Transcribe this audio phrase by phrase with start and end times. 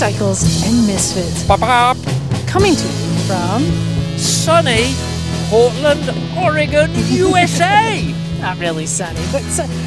[0.00, 1.44] Motorcycles and Misfits.
[2.46, 3.64] Coming to you from
[4.16, 4.94] Sunny
[5.48, 6.08] Portland,
[6.38, 8.14] Oregon, USA.
[8.40, 9.42] not really sunny, but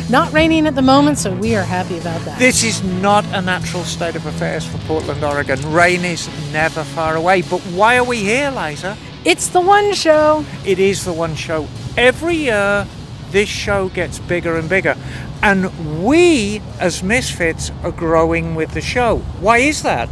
[0.09, 2.37] not raining at the moment, so we are happy about that.
[2.37, 5.57] this is not a natural state of affairs for Portland, Oregon.
[5.71, 7.41] Rain is never far away.
[7.43, 8.97] But why are we here, Liza?
[9.23, 10.43] It's the one show.
[10.65, 11.69] It is the one show.
[11.95, 12.85] Every year,
[13.29, 14.97] this show gets bigger and bigger.
[15.43, 19.17] And we, as Misfits, are growing with the show.
[19.39, 20.07] Why is that?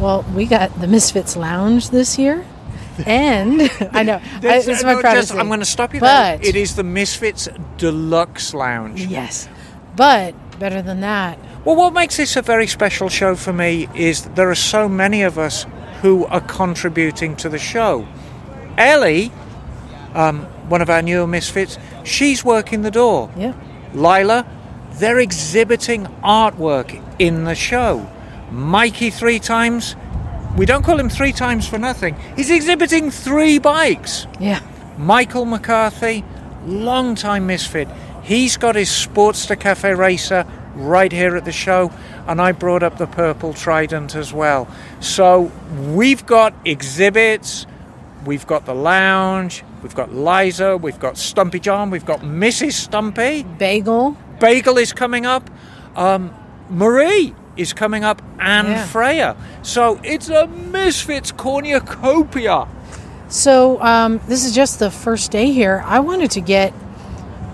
[0.00, 2.44] Well, we got the Misfits Lounge this year,
[3.06, 6.38] and I know I, this is my no, just- I'm going to stop you But
[6.40, 6.48] there.
[6.48, 9.04] It is the Misfits Deluxe Lounge.
[9.04, 9.48] yes,
[9.94, 14.22] but better than that, Well, what makes this a very special show for me is
[14.34, 15.66] there are so many of us
[16.00, 18.06] who are contributing to the show.
[18.78, 19.30] Ellie,
[20.14, 23.30] um, one of our newer misfits, she's working the door.
[23.36, 23.52] yeah.
[23.94, 24.46] Lila,
[24.94, 28.08] they're exhibiting artwork in the show.
[28.50, 29.96] Mikey, three times.
[30.56, 32.14] We don't call him three times for nothing.
[32.36, 34.26] He's exhibiting three bikes.
[34.38, 34.60] Yeah.
[34.98, 36.24] Michael McCarthy,
[36.66, 37.88] long-time misfit.
[38.22, 41.90] He's got his Sportster Cafe Racer right here at the show,
[42.26, 44.68] and I brought up the Purple Trident as well.
[45.00, 45.50] So
[45.88, 47.66] we've got exhibits,
[48.24, 52.72] we've got the lounge, we've got Liza, we've got Stumpy John, we've got Mrs.
[52.72, 53.42] Stumpy.
[53.42, 54.16] Bagel.
[54.40, 55.50] Bagel is coming up.
[55.96, 56.32] Um,
[56.70, 58.86] Marie is coming up, and Yeah.
[58.86, 59.36] Freya.
[59.62, 62.66] So it's a Misfits cornucopia.
[63.28, 65.82] So um, this is just the first day here.
[65.86, 66.72] I wanted to get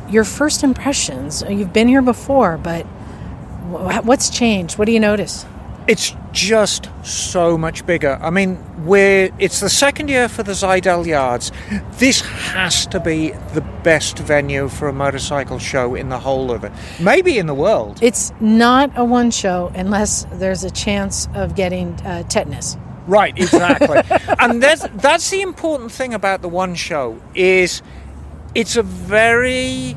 [0.08, 1.42] your first impressions.
[1.48, 2.84] You've been here before, but
[4.04, 4.78] what's changed?
[4.78, 5.44] What do you notice?
[5.88, 8.18] It's just so much bigger.
[8.20, 11.50] I mean, we're it's the second year for the Zidell Yards.
[11.92, 16.62] This has to be the best venue for a motorcycle show in the whole of
[16.62, 16.72] it.
[17.00, 18.00] Maybe in the world.
[18.02, 22.76] It's not a one show unless there's a chance of getting uh, tetanus.
[23.06, 24.00] Right, exactly.
[24.38, 27.80] and that's that's the important thing about the one show is
[28.54, 29.96] it's a very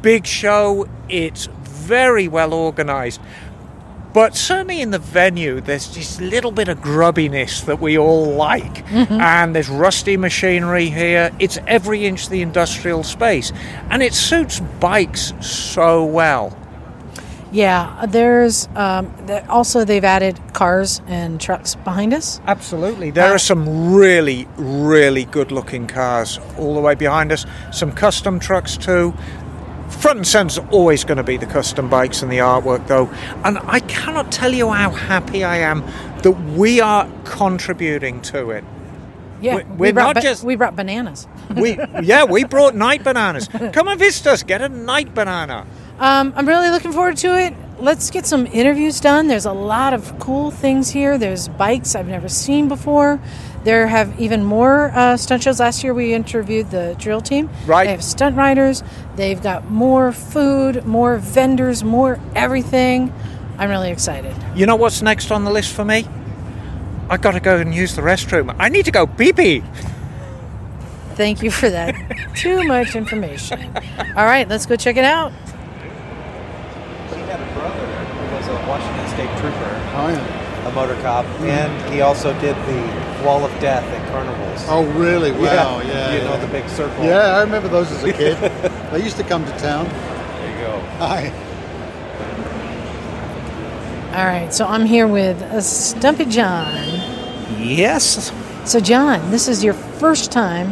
[0.00, 0.88] big show.
[1.08, 3.20] It's very well organized.
[4.16, 8.90] But certainly in the venue, there's this little bit of grubbiness that we all like.
[8.90, 11.30] And there's rusty machinery here.
[11.38, 13.52] It's every inch the industrial space.
[13.90, 16.56] And it suits bikes so well.
[17.52, 19.12] Yeah, there's um,
[19.50, 22.40] also they've added cars and trucks behind us.
[22.46, 23.10] Absolutely.
[23.10, 27.44] There Uh, are some really, really good looking cars all the way behind us.
[27.70, 29.12] Some custom trucks too.
[29.88, 33.08] Front and centre's always going to be the custom bikes and the artwork though.
[33.44, 35.82] And I cannot tell you how happy I am
[36.22, 38.64] that we are contributing to it.
[39.40, 41.26] Yeah, We- we we're brought not just- we brought bananas.
[41.54, 43.48] We yeah, we brought night bananas.
[43.72, 45.64] Come and visit us, get a night banana.
[46.00, 47.54] Um, I'm really looking forward to it.
[47.78, 49.28] Let's get some interviews done.
[49.28, 51.16] There's a lot of cool things here.
[51.18, 53.20] There's bikes I've never seen before.
[53.66, 55.58] There have even more uh, stunt shows.
[55.58, 57.50] Last year we interviewed the drill team.
[57.66, 57.86] Right.
[57.86, 58.84] They have stunt riders.
[59.16, 63.12] They've got more food, more vendors, more everything.
[63.58, 64.36] I'm really excited.
[64.54, 66.06] You know what's next on the list for me?
[67.10, 68.54] I got to go and use the restroom.
[68.56, 69.64] I need to go pee pee.
[71.14, 71.96] Thank you for that.
[72.36, 73.60] Too much information.
[74.14, 75.32] All right, let's go check it out.
[77.10, 80.45] She had a brother who was a Washington State trooper, Oh, yeah.
[80.66, 84.64] A motor cop, and he also did the Wall of Death at carnivals.
[84.68, 85.30] Oh, really?
[85.46, 85.80] Wow.
[85.80, 86.12] Yeah.
[86.12, 86.24] you yeah.
[86.24, 87.04] know the big circle.
[87.04, 88.36] Yeah, I remember those as a kid.
[88.90, 89.86] they used to come to town.
[89.86, 90.80] There you go.
[90.98, 91.32] Hi.
[94.16, 96.74] All right, so I'm here with Stumpy John.
[97.60, 98.32] Yes.
[98.64, 100.70] So, John, this is your first time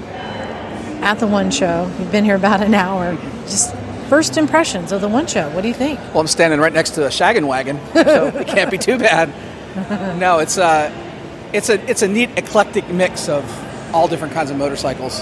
[1.05, 1.91] at the One Show.
[1.99, 3.17] You've been here about an hour.
[3.43, 3.75] Just
[4.09, 5.51] first impressions of the One Show.
[5.51, 6.01] What do you think?
[6.01, 9.33] Well, I'm standing right next to a shaggin' wagon, so it can't be too bad.
[10.19, 10.93] No, it's a,
[11.53, 13.45] it's a, it's a neat eclectic mix of
[13.95, 15.21] all different kinds of motorcycles,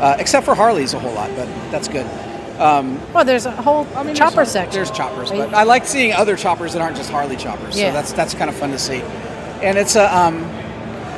[0.00, 2.06] uh, except for Harleys a whole lot, but that's good.
[3.14, 4.74] Well, there's a whole I mean, chopper there's, section.
[4.74, 7.78] There's choppers, but I like seeing other choppers that aren't just Harley choppers.
[7.78, 7.88] Yeah.
[7.88, 9.00] So that's that's kind of fun to see,
[9.62, 10.44] and it's a um,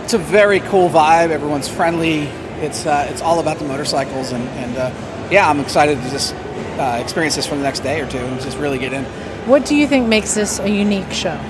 [0.05, 1.31] it's a very cool vibe.
[1.31, 2.29] Everyone's friendly.
[2.61, 6.35] It's uh, it's all about the motorcycles, and and uh, yeah, I'm excited to just
[6.79, 9.05] uh, experience this for the next day or two and just really get in.
[9.47, 11.41] What do you think makes this a unique show?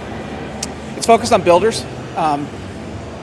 [1.02, 1.84] It's focused on builders.
[2.14, 2.46] Um,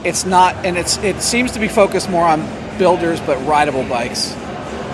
[0.04, 2.42] it's not, and it's it seems to be focused more on
[2.78, 4.36] builders, but rideable bikes,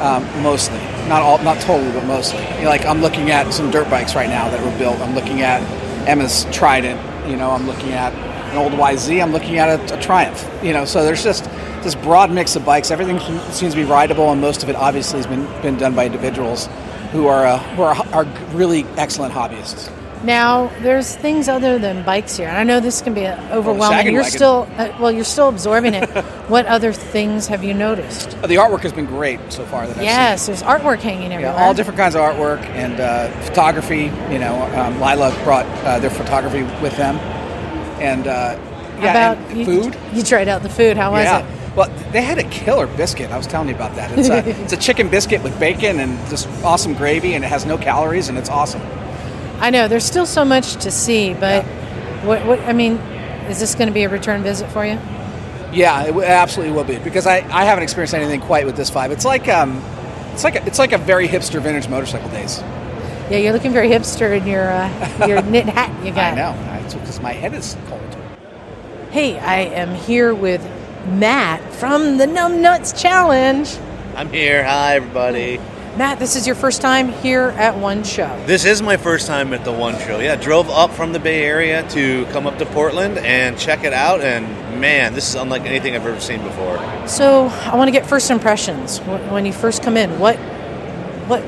[0.01, 0.77] um, mostly.
[1.07, 2.43] Not all, not totally, but mostly.
[2.57, 4.99] You know, like I'm looking at some dirt bikes right now that were built.
[4.99, 5.63] I'm looking at
[6.07, 7.01] Emma's Trident.
[7.27, 8.13] You know, I'm looking at
[8.51, 9.19] an old YZ.
[9.19, 10.47] I'm looking at a, a Triumph.
[10.63, 11.45] You know, so there's just
[11.81, 12.91] this broad mix of bikes.
[12.91, 13.17] Everything
[13.51, 16.69] seems to be rideable, and most of it obviously has been been done by individuals
[17.11, 19.91] who are uh, who are, are really excellent hobbyists.
[20.25, 24.07] Now, there's things other than bikes here, and I know this can be overwhelming.
[24.07, 24.31] you're wagon.
[24.31, 26.09] still, uh, well, you're still absorbing it.
[26.47, 28.35] what other things have you noticed?
[28.37, 29.85] Uh, The artwork has been great so far.
[29.85, 31.55] That I've Yes, there's artwork hanging everywhere.
[31.55, 34.05] Yeah, all different kinds of artwork and uh, photography.
[34.31, 37.17] You know, um, Lila brought uh, their photography with them,
[38.01, 38.59] and uh,
[38.99, 39.97] yeah, About and you, food.
[40.13, 40.97] You tried out the food.
[40.97, 41.39] How was yeah.
[41.39, 41.75] it?
[41.75, 43.31] Well, they had a killer biscuit.
[43.31, 44.17] I was telling you about that.
[44.17, 47.65] It's a, it's a chicken biscuit with bacon and just awesome gravy, and it has
[47.65, 48.81] no calories, and it's awesome.
[49.59, 51.63] I know there's still so much to see, but
[52.23, 52.59] what, what?
[52.61, 52.93] I mean,
[53.49, 54.99] is this going to be a return visit for you?
[55.71, 59.11] Yeah, it absolutely will be because I, I haven't experienced anything quite with this vibe.
[59.11, 59.81] It's like um,
[60.33, 62.59] it's like a, it's like a very hipster vintage motorcycle days.
[63.29, 66.33] Yeah, you're looking very hipster in your uh, your knit hat you got.
[66.33, 66.81] I know.
[66.85, 68.01] It's because my head is cold.
[69.11, 70.61] Hey, I am here with
[71.07, 73.77] Matt from the Numb Nuts Challenge.
[74.15, 74.63] I'm here.
[74.63, 75.59] Hi, everybody.
[75.97, 78.27] Matt, this is your first time here at one show.
[78.45, 80.19] This is my first time at the One Show.
[80.19, 83.93] Yeah, drove up from the Bay Area to come up to Portland and check it
[83.93, 84.19] out.
[84.19, 84.45] And
[84.81, 86.77] man, this is unlike anything I've ever seen before.
[87.07, 90.19] So I want to get first impressions when you first come in.
[90.19, 90.35] What,
[91.29, 91.41] what?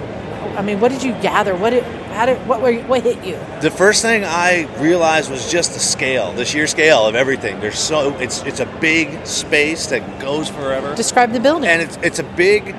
[0.57, 1.53] I mean, what did you gather?
[1.53, 1.83] What did,
[2.13, 3.37] how did, what were, you- what hit you?
[3.59, 7.59] The first thing I realized was just the scale, the sheer scale of everything.
[7.59, 11.69] There's so it's it's a big space that goes forever, Describe the building.
[11.69, 12.73] and it's it's a big,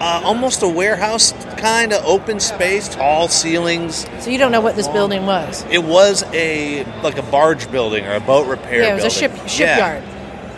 [0.00, 4.06] uh, almost a warehouse kind of open space, tall ceilings.
[4.20, 5.64] so you don't know what this building was.
[5.70, 8.82] It was a like a barge building or a boat repair.
[8.82, 9.48] Yeah, it was a ship building.
[9.58, 9.74] Yeah.
[9.76, 10.02] shipyard,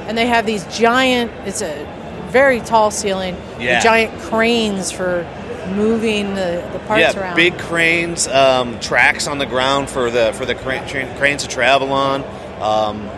[0.08, 1.32] and they have these giant.
[1.46, 1.86] It's a
[2.30, 3.36] very tall ceiling.
[3.58, 3.80] Yeah.
[3.80, 5.26] Giant cranes for
[5.74, 7.36] moving the, the parts yeah, around.
[7.36, 11.48] big cranes, um, tracks on the ground for the for the crane, tra- cranes to
[11.48, 12.22] travel on.
[12.60, 13.08] Um,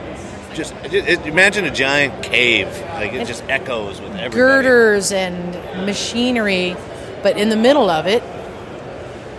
[0.55, 4.35] just it, it- imagine a giant cave, like it And just echoes with everybody.
[4.37, 5.55] girders and
[5.87, 6.77] machinery,
[7.23, 8.23] but in the middle of it,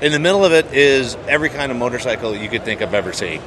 [0.01, 3.13] In the middle of it is every kind of motorcycle you could think I've ever
[3.13, 3.41] seen,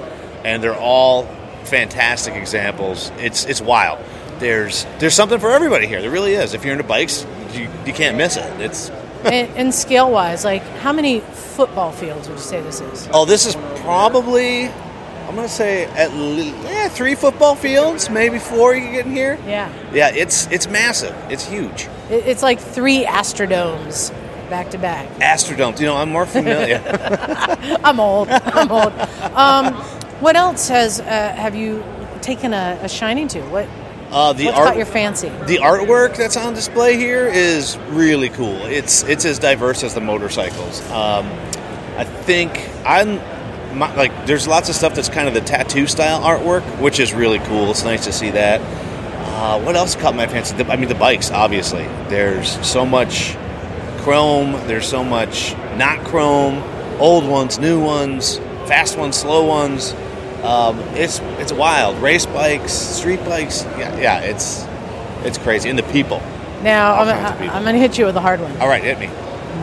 [0.45, 1.25] and they're all
[1.65, 3.13] fantastic examples.
[3.19, 3.99] It's it's wild.
[4.39, 6.01] There's there's something for everybody here.
[6.01, 6.55] There really is.
[6.55, 8.61] If you're into bikes, you, you can't miss it.
[8.61, 8.91] It's
[9.25, 13.09] and, and scale wise, like how many football fields would you say this is?
[13.13, 14.71] Oh, this is probably,
[15.29, 19.07] I'm going to say at least eh, three football fields, maybe four you can get
[19.07, 19.39] in here.
[19.47, 21.15] Yeah, Yeah, it's it's massive.
[21.31, 21.87] It's huge.
[22.11, 24.11] It- it's like three Astrodomes
[24.49, 25.07] back to back.
[25.21, 25.79] Astrodome.
[25.79, 26.81] You know, I'm more familiar.
[27.85, 28.29] I'm old.
[28.31, 28.93] I'm old.
[29.35, 29.75] Um,
[30.21, 31.85] what else has uh, have you
[32.23, 33.41] taken a, a shining to?
[33.51, 33.67] What
[34.11, 35.29] Uh, the what's art, your fancy?
[35.47, 38.57] the artwork that's on display here is really cool.
[38.65, 40.81] It's it's as diverse as the motorcycles.
[40.91, 41.27] Um,
[41.99, 43.21] I think I'm
[43.79, 47.15] my, like there's lots of stuff that's kind of the tattoo style artwork, which is
[47.15, 47.71] really cool.
[47.71, 48.61] It's nice to see that.
[48.61, 50.57] Uh, what else caught my fancy?
[50.57, 51.31] The- I mean, the bikes.
[51.31, 53.37] Obviously, there's so much
[53.99, 54.53] chrome.
[54.67, 56.63] There's so much not chrome.
[57.01, 59.93] Old ones, new ones, fast ones, slow ones.
[60.43, 61.99] Um, it's it's wild.
[62.03, 63.65] Race bikes, street bikes.
[63.79, 64.19] Yeah, yeah.
[64.21, 64.67] It's
[65.25, 65.69] it's crazy.
[65.71, 66.21] And the people.
[66.63, 67.51] Now I'm.
[67.51, 68.57] I'm going to hit you with a hard one.
[68.61, 69.07] All right, hit me.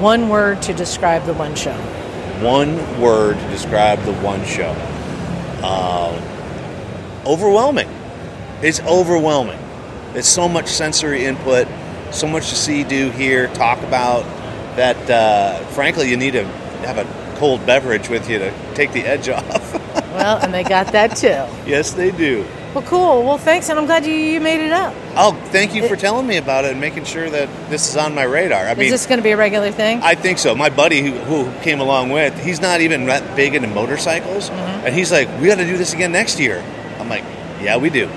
[0.01, 1.75] One word to describe the one show.
[2.41, 4.71] One word to describe the one show.
[5.63, 6.21] Um,
[7.25, 7.89] overwhelming.
[8.61, 9.59] It's overwhelming.
[10.13, 11.67] It's so much sensory input,
[12.11, 14.23] so much to see, do, hear, talk about
[14.75, 15.09] that.
[15.09, 16.43] Uh, frankly, you need to
[16.85, 19.73] have a cold beverage with you to take the edge off.
[20.13, 21.45] Well, and they got that too.
[21.69, 22.45] yes, they do.
[22.75, 23.23] Well, cool.
[23.23, 24.93] Well, thanks, and I'm glad you, you made it up.
[25.15, 28.13] Oh, thank you for telling me about it and making sure that this is on
[28.13, 28.65] my radar.
[28.65, 30.01] I Is mean, this going to be a regular thing?
[30.03, 30.53] I think so.
[30.53, 34.87] My buddy who, who came along with, he's not even that big into motorcycles, Mm-hmm.
[34.87, 36.61] and he's like, "We got to do this again next year."
[36.99, 37.23] I'm like,
[37.61, 38.09] "Yeah, we do."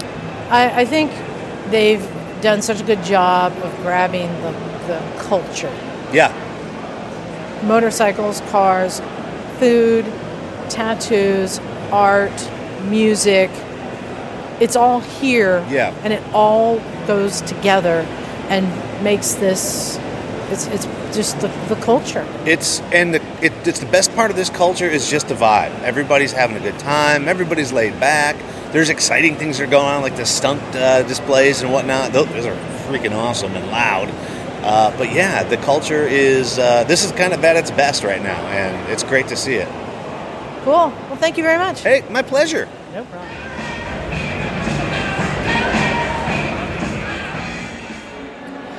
[0.50, 1.12] I, I think
[1.70, 2.02] they've
[2.42, 4.50] done such a good job of grabbing the,
[4.88, 5.72] the culture.
[6.12, 6.32] Yeah,
[7.64, 9.00] Motorcycles, cars,
[9.60, 10.04] food,
[10.68, 11.60] tattoos,
[11.92, 12.50] art,
[12.86, 13.50] music.
[14.60, 15.64] It's all here.
[15.70, 15.94] Yeah.
[16.02, 18.06] And it all goes together
[18.48, 18.66] and
[19.02, 19.98] makes this
[20.50, 22.26] it's it's just the, the culture.
[22.44, 25.78] it's and the, it, it's the best part of this culture is just the vibe.
[25.82, 27.28] Everybody's having a good time.
[27.28, 28.36] Everybody's laid back.
[28.72, 32.12] There's exciting things that are going on, like the stunt uh, displays and whatnot.
[32.12, 34.08] Those, those are freaking awesome and loud.
[34.62, 38.22] Uh, but yeah, the culture is uh, this is kind of at its best right
[38.22, 39.68] now, and it's great to see it.
[40.64, 40.92] Cool.
[41.08, 41.80] Well, thank you very much.
[41.82, 42.68] Hey, my pleasure.
[42.92, 43.37] No problem.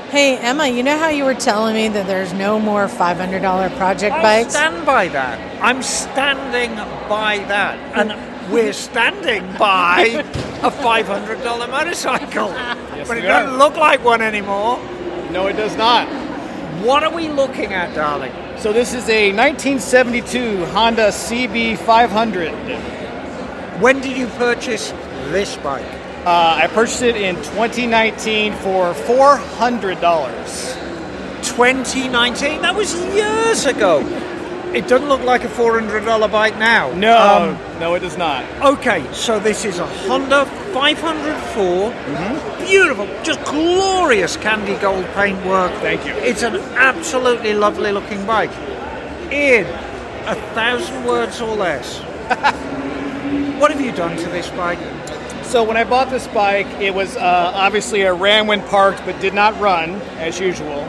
[0.10, 4.16] Hey Emma, you know how you were telling me that there's no more $500 project
[4.16, 4.56] I bikes?
[4.56, 5.63] I stand by that.
[5.63, 6.75] I'm standing
[7.08, 7.78] by that.
[7.96, 10.00] And we're standing by
[10.63, 12.48] a $500 motorcycle.
[13.08, 13.58] but it we doesn't are.
[13.58, 14.80] look like one anymore.
[15.30, 16.08] No, it does not.
[16.84, 18.32] What are we looking at, darling?
[18.58, 23.80] So this is a 1972 Honda CB500.
[23.80, 24.89] When did you purchase
[25.32, 25.86] this bike?
[26.26, 30.76] Uh, I purchased it in 2019 for $400.
[31.44, 32.62] 2019.
[32.62, 34.00] That was years ago.
[34.74, 36.92] It doesn't look like a $400 bike now.
[36.92, 38.44] No, Um, no, it does not.
[38.62, 41.92] okay, so this is a Honda 504.
[42.68, 45.72] Beautiful, just glorious candy gold paintwork.
[45.82, 46.14] Thank you.
[46.14, 48.52] It's an absolutely lovely looking bike.
[49.32, 49.66] In
[50.28, 52.00] a thousand words or less,
[53.60, 54.78] what have you done to this bike?
[55.50, 59.20] So when I bought this bike, it was uh, obviously a ran when parked, but
[59.20, 60.84] did not run as usual.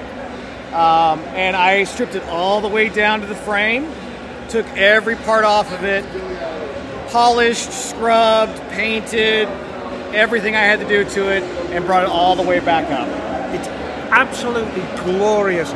[0.75, 3.91] Um, and I stripped it all the way down to the frame,
[4.51, 6.05] took every part off of it,
[7.09, 9.49] polished, scrubbed, painted,
[10.13, 13.09] everything I had to do to it, and brought it all the way back up.
[13.55, 13.69] It's
[14.11, 15.73] absolutely glorious.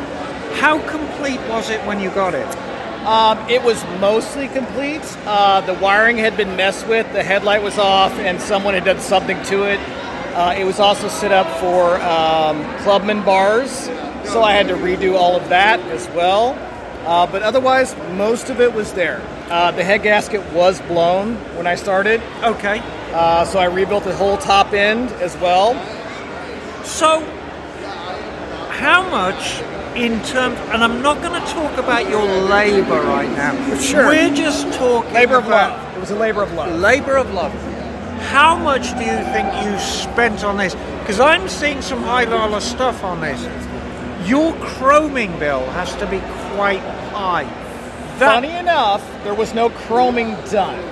[0.61, 2.64] How complete was it when you got it?
[3.05, 5.03] Um, it was mostly complete.
[5.27, 8.99] Uh, the wiring had been messed with, the headlight was off, and someone had done
[9.01, 9.79] something to it.
[10.35, 13.71] Uh, it was also set up for um, clubman bars,
[14.25, 16.55] so I had to redo all of that as well.
[17.07, 19.21] Uh, but otherwise, most of it was there.
[19.51, 22.81] Uh, the head gasket was blown when I started, Okay,
[23.13, 25.75] uh, so I rebuilt the whole top end as well.
[26.85, 27.21] so
[28.71, 29.61] how much
[29.97, 33.79] in terms, and I'm not going to talk about your labor right now.
[33.79, 34.07] Sure.
[34.09, 35.97] We're just talking Labor of love.
[35.97, 36.79] It was a labor of love.
[36.81, 37.53] labor of love.
[38.31, 40.75] How much do you think you spent on this?
[41.01, 43.41] Because I'm seeing some high dollar stuff on this.
[44.29, 46.19] Your chroming bill has to be
[46.55, 46.81] quite
[47.13, 47.45] high.
[48.19, 50.83] That- Funny enough, there was no chroming done.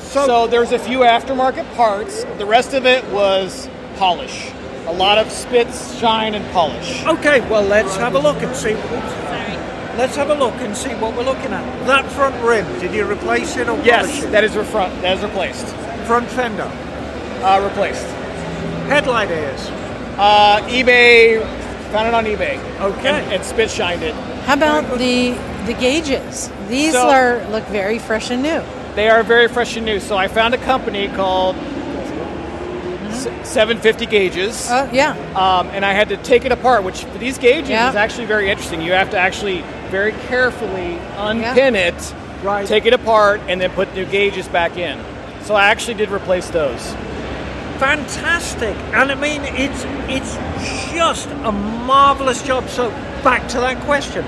[0.00, 2.24] So- So, there's a few aftermarket parts.
[2.38, 4.50] The rest of it was polish.
[4.86, 7.04] A lot of spits, shine, and polish.
[7.06, 8.74] Okay, well let's have a look and see.
[9.96, 11.86] Let's have a look and see what we're looking at.
[11.86, 14.32] That front rim, did you replace it or polish Yes, it?
[14.32, 15.00] that is refront.
[15.02, 15.66] That is replaced.
[16.06, 16.70] front fender,
[17.42, 18.04] Uh, replaced.
[18.88, 19.70] headlight ears.
[20.18, 21.40] Uh, eBay
[21.92, 22.58] found it on eBay.
[22.80, 23.08] Okay.
[23.08, 24.14] And, and spit shined it.
[24.44, 25.34] How about the
[25.66, 26.50] the gauges?
[26.68, 28.60] These So- are look very fresh and new.
[28.96, 29.98] They are very fresh and new.
[29.98, 31.56] So I found a company called
[33.14, 34.68] S- 750 Gauges.
[34.70, 37.88] Oh yeah, um, and I had to take it apart, which for these gauges Yeah.
[37.90, 38.80] is actually very interesting.
[38.82, 41.94] You have to actually very carefully unpin it,
[42.42, 42.66] Right.
[42.66, 44.98] take it apart, and then put new gauges back in.
[45.44, 46.94] So I actually did replace those.
[47.78, 50.36] Fantastic, and I mean it's it's
[50.94, 52.68] just a marvelous job.
[52.68, 52.90] So
[53.24, 54.24] back to that question,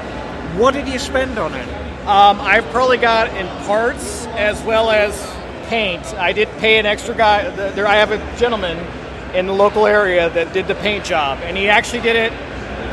[0.59, 1.69] what did you spend on it?
[2.07, 5.13] Um, I've probably got in parts as well as
[5.69, 6.05] paint.
[6.15, 7.49] I did pay an extra guy.
[7.71, 8.77] There, I have a gentleman
[9.35, 12.33] in the local area that did the paint job, and he actually did it.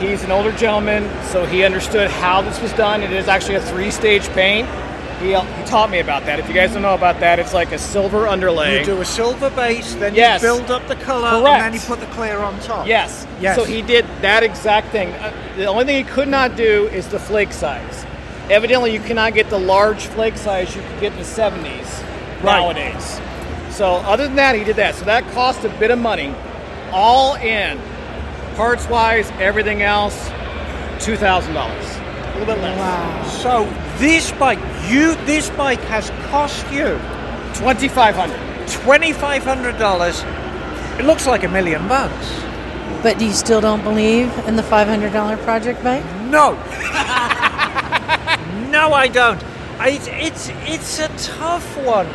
[0.02, 3.02] He's an older gentleman, so he understood how this was done.
[3.02, 4.68] It is actually a three-stage paint.
[5.20, 6.40] He, he taught me about that.
[6.40, 8.80] If you guys don't know about that, it's like a silver underlay.
[8.80, 10.42] You do a silver base, then Yes.
[10.42, 12.88] you build up the color, and then you put the clear on top.
[12.88, 13.26] Yes.
[13.40, 13.56] Yes.
[13.56, 15.10] So he did that exact thing.
[15.14, 18.06] Uh, the only thing he could not do is the flake size.
[18.50, 22.04] Evidently, you cannot get the large flake size you could get in the 70s
[22.44, 22.60] Right.
[22.62, 23.22] nowadays.
[23.76, 24.96] So other than that, he did that.
[24.96, 26.34] So that cost a bit of money,
[26.92, 27.80] all in,
[28.56, 30.30] parts wise, everything else,
[31.00, 33.42] two thousand dollars, a little bit less.
[33.42, 33.66] So
[33.98, 34.60] this bike,
[34.90, 37.00] you this bike has cost you
[37.56, 38.40] Twenty five hundred.
[38.68, 40.24] twenty five hundred dollars.
[41.00, 42.42] It looks like a million bucks.
[43.02, 46.04] but do you still don't believe in the five hundred dollar project bike?
[46.30, 46.54] No.
[48.72, 49.44] no, I don't.
[49.80, 51.08] I, it's, it's it's a
[51.38, 52.08] tough one.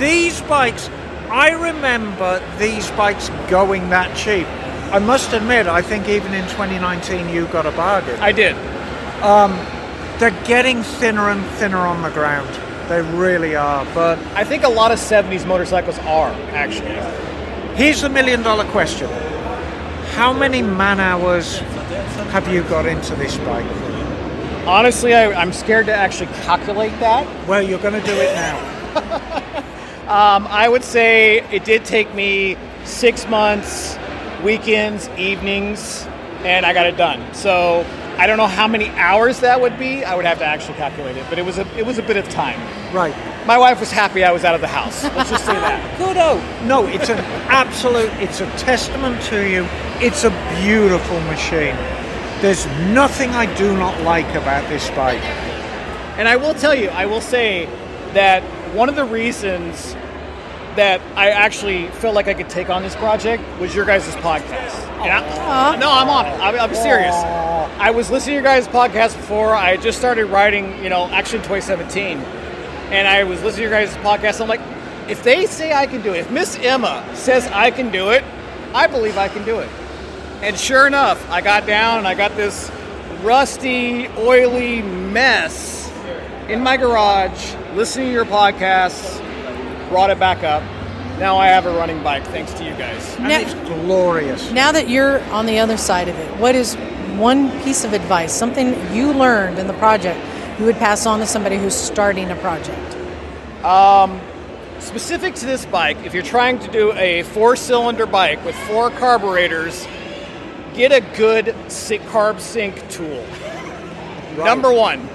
[0.00, 0.88] These bikes,
[1.28, 4.46] I remember these bikes going that cheap.
[4.94, 8.18] I must admit, I think even in 2019 you got a bargain.
[8.18, 8.56] I did.
[9.22, 9.52] Um,
[10.18, 12.48] they're getting thinner and thinner on the ground.
[12.88, 13.84] They really are.
[13.94, 16.94] But I think a lot of '70s motorcycles are actually.
[17.76, 19.10] here's the million dollar question:
[20.16, 21.58] How many man hours
[22.32, 23.70] have you got into this bike?
[24.66, 27.26] Honestly, I, I'm scared to actually calculate that.
[27.46, 29.66] Well, you're going to do it now.
[30.10, 33.96] Um, I would say it did take me six months,
[34.42, 36.04] weekends, evenings,
[36.40, 37.32] and I got it done.
[37.32, 37.86] So
[38.18, 40.02] I don't know how many hours that would be.
[40.04, 42.16] I would have to actually calculate it, but it was a it was a bit
[42.16, 42.58] of time.
[42.92, 43.14] Right.
[43.46, 45.04] My wife was happy I was out of the house.
[45.04, 46.00] Let's just say that.
[46.22, 46.64] Oh.
[46.66, 49.64] No, it's an absolute, it's a testament to you.
[50.04, 51.76] It's a beautiful machine.
[52.42, 55.22] There's nothing I do not like about this bike.
[56.18, 57.66] And I will tell you, I will say
[58.12, 58.42] that
[58.74, 59.94] one of the reasons
[60.76, 64.74] that I actually felt like I could take on this project was your guys' podcast.
[65.00, 66.30] And I- no, I'm on it.
[66.40, 67.14] I'm, I'm serious.
[67.14, 69.54] I was listening to your guys' podcast before.
[69.54, 72.18] I just started riding, you know, actually in 2017.
[72.92, 74.40] And I was listening to your guys' podcast.
[74.40, 74.60] I'm like,
[75.08, 78.22] if they say I can do it, if Miss Emma says I can do it,
[78.74, 79.68] I believe I can do it.
[80.42, 82.70] And sure enough, I got down and I got this
[83.22, 85.90] rusty, oily mess
[86.48, 89.18] in my garage, listening to your podcasts,
[89.90, 90.62] brought it back up.
[91.18, 93.16] Now I have a running bike thanks to you guys.
[93.18, 94.50] And it's glorious.
[94.52, 96.76] Now that you're on the other side of it, what is
[97.18, 100.18] one piece of advice, something you learned in the project,
[100.58, 102.96] you would pass on to somebody who's starting a project?
[103.64, 104.18] Um,
[104.78, 108.90] specific to this bike, if you're trying to do a four cylinder bike with four
[108.90, 109.86] carburetors,
[110.74, 113.26] get a good si- carb sync tool.
[114.38, 115.06] Number one.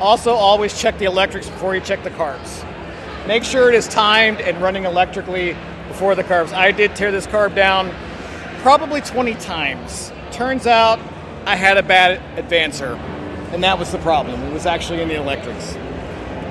[0.00, 2.63] Also, always check the electrics before you check the carbs.
[3.26, 5.56] Make sure it is timed and running electrically
[5.88, 6.52] before the carbs.
[6.52, 7.90] I did tear this carb down
[8.58, 10.12] probably 20 times.
[10.30, 10.98] Turns out
[11.46, 12.98] I had a bad advancer,
[13.52, 14.42] and that was the problem.
[14.42, 15.74] It was actually in the electrics.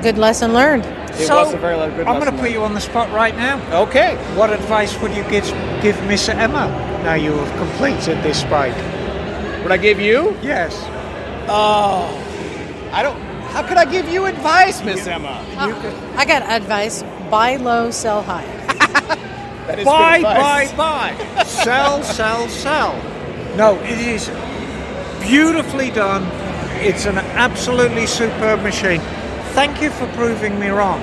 [0.01, 0.85] Good lesson learned.
[0.85, 3.11] It so, was a very good I'm going to lesson put you on the spot
[3.11, 3.83] right now.
[3.83, 4.15] Okay.
[4.35, 5.45] What advice would you give,
[5.81, 6.67] give Miss Emma
[7.03, 8.75] now you have completed this bike?
[9.61, 10.35] Would I give you?
[10.41, 10.75] Yes.
[11.47, 12.09] Oh,
[12.91, 13.22] I don't.
[13.53, 15.45] How could I give you advice, Miss Emma?
[16.17, 18.49] I got advice buy low, sell high.
[19.67, 21.43] That is Buy, good buy, buy.
[21.45, 22.93] sell, sell, sell.
[23.55, 24.27] No, it is
[25.21, 26.23] beautifully done.
[26.81, 28.99] It's an absolutely superb machine.
[29.55, 31.01] Thank you for proving me wrong.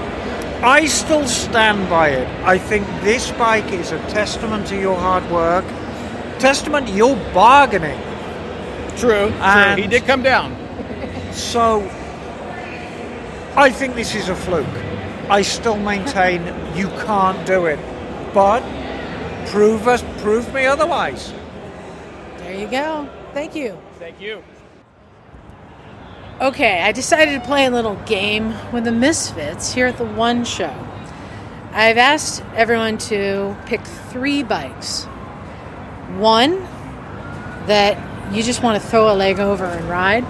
[0.63, 2.29] I still stand by it.
[2.45, 5.65] I think this bike is a testament to your hard work,
[6.39, 7.99] testament to your bargaining.
[8.99, 9.31] True.
[9.31, 9.75] True.
[9.77, 10.55] He did come down.
[11.33, 11.81] So,
[13.57, 14.67] I think this is a fluke.
[15.29, 16.45] I still maintain
[16.77, 17.79] you can't do it,
[18.33, 18.63] but
[19.49, 21.33] prove us, prove me otherwise.
[22.39, 23.09] There you go.
[23.35, 23.77] Thank you.
[23.99, 24.43] Thank you.
[26.41, 30.45] Okay, I decided to play a little game with the Misfits here at the One
[30.45, 30.75] Show.
[31.73, 35.05] I've asked everyone to pick three bikes.
[36.17, 36.61] One
[37.67, 40.25] that you just want to throw a leg over and ride.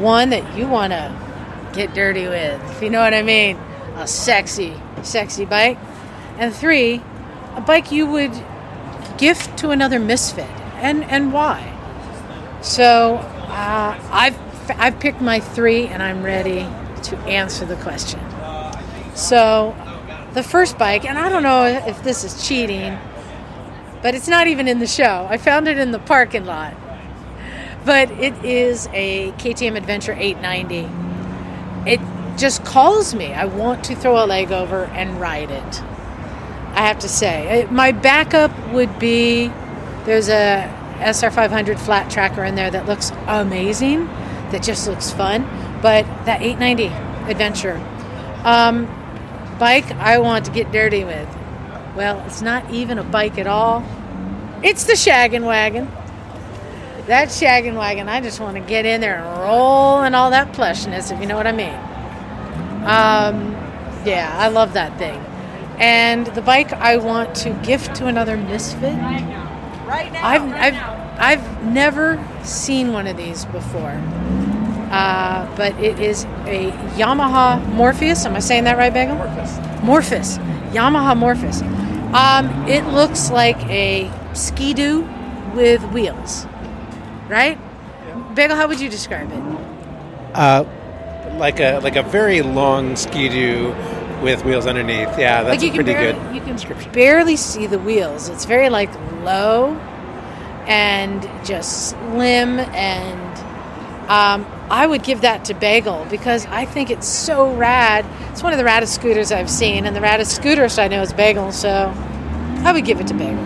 [0.00, 1.27] One that you want to
[1.72, 3.56] get dirty with, if you know what I mean.
[3.96, 5.78] A sexy, sexy bike.
[6.38, 7.02] And three,
[7.56, 8.32] a bike you would
[9.18, 10.50] gift to another misfit.
[10.76, 11.74] And, and why?
[12.62, 14.38] So uh, I've
[14.70, 16.66] I've picked my three, and I'm ready
[17.04, 18.20] to answer the question.
[19.14, 19.74] So
[20.34, 22.98] the first bike, and I don't know if this is cheating,
[24.02, 25.26] but it's not even in the show.
[25.30, 26.74] I found it in the parking lot.
[27.84, 31.07] But it is a KTM Adventure 890.
[31.88, 32.00] It
[32.36, 33.32] just calls me.
[33.32, 35.82] I want to throw a leg over and ride it.
[36.72, 39.48] I have to say, my backup would be
[40.04, 44.06] there's a SR500 flat tracker in there that looks amazing,
[44.52, 45.42] that just looks fun.
[45.82, 47.76] But that 890 Adventure
[48.44, 48.86] um,
[49.58, 51.28] bike, I want to get dirty with.
[51.94, 53.84] Well, it's not even a bike at all.
[54.62, 55.90] It's the shaggin' wagon.
[57.08, 60.52] That shaggin' wagon, I just want to get in there and roll and all that
[60.52, 61.74] plushness, if you know what I mean.
[62.84, 63.52] Um,
[64.04, 65.18] yeah, I love that thing.
[65.78, 68.94] And the bike I want to gift to another misfit.
[68.94, 70.26] Right now.
[70.26, 73.98] I've I've I've never seen one of these before.
[74.90, 78.26] Uh, but it is a Yamaha Morphous.
[78.26, 79.16] Am I saying that right, Bagel?
[79.16, 79.56] Morphous.
[79.82, 80.38] Morphous.
[80.74, 81.62] Yamaha Morphous.
[82.12, 85.08] Um, it looks like a ski-doo
[85.54, 86.46] with wheels,
[87.28, 87.58] right?
[88.34, 89.42] Bagel, how would you describe it?
[90.34, 90.64] Uh,
[91.38, 93.74] like a like a very long ski-doo
[94.22, 95.16] with wheels underneath.
[95.18, 96.92] Yeah, that's like you a can pretty barely, good you can description.
[96.92, 98.28] barely see the wheels.
[98.28, 99.74] It's very like low
[100.66, 103.38] and just slim and
[104.10, 108.04] um, I would give that to Bagel because I think it's so rad.
[108.32, 111.12] It's one of the raddest scooters I've seen, and the raddest scooterist I know is
[111.12, 111.92] Bagel, so
[112.64, 113.42] I would give it to Bagel.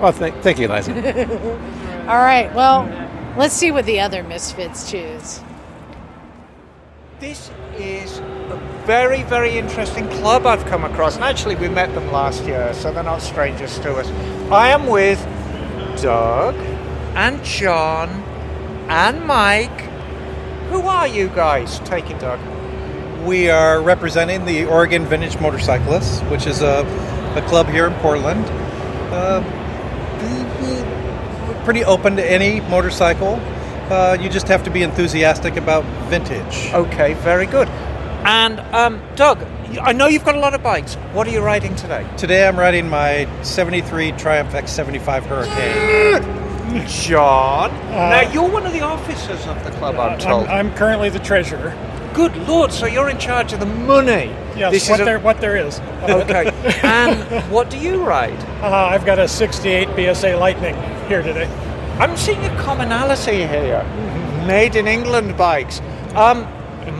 [0.00, 0.92] Well, th- thank you, Liza.
[2.06, 2.84] All right, well,
[3.38, 5.40] let's see what the other misfits choose.
[7.18, 11.14] This is a very, very interesting club I've come across.
[11.14, 14.08] And actually, we met them last year, so they're not strangers to us.
[14.50, 15.18] I am with
[16.02, 16.54] Doug
[17.16, 18.10] and John
[18.90, 19.80] and Mike.
[20.70, 21.78] Who are you guys?
[21.80, 22.38] Take it, Doug.
[23.24, 26.84] We are representing the Oregon Vintage Motorcyclists, which is a,
[27.36, 28.44] a club here in Portland.
[29.10, 29.63] Uh, we- we're
[31.64, 33.40] pretty open to any motorcycle.
[33.90, 36.72] Uh, you just have to be enthusiastic about vintage.
[36.72, 37.68] Okay, very good.
[38.24, 39.42] And um, Doug,
[39.80, 40.94] I know you've got a lot of bikes.
[41.12, 42.08] What are you riding today?
[42.16, 46.44] Today I'm riding my 73 Triumph X75 Hurricane.
[46.88, 47.70] John.
[47.90, 50.46] now you're one of the officers of the club, I'm told.
[50.46, 51.70] I'm, I'm currently the treasurer.
[52.14, 52.72] Good lord!
[52.72, 54.30] So you're in charge of the money.
[54.56, 55.80] Yes, This what is a- what there is.
[56.08, 56.46] Okay.
[56.84, 58.38] and what do you ride?
[58.62, 60.76] Uh, I've got a 68 BSA Lightning
[61.08, 61.46] here today.
[61.98, 63.82] I'm seeing a commonality here.
[64.46, 65.80] Made in England bikes.
[66.14, 66.46] Um,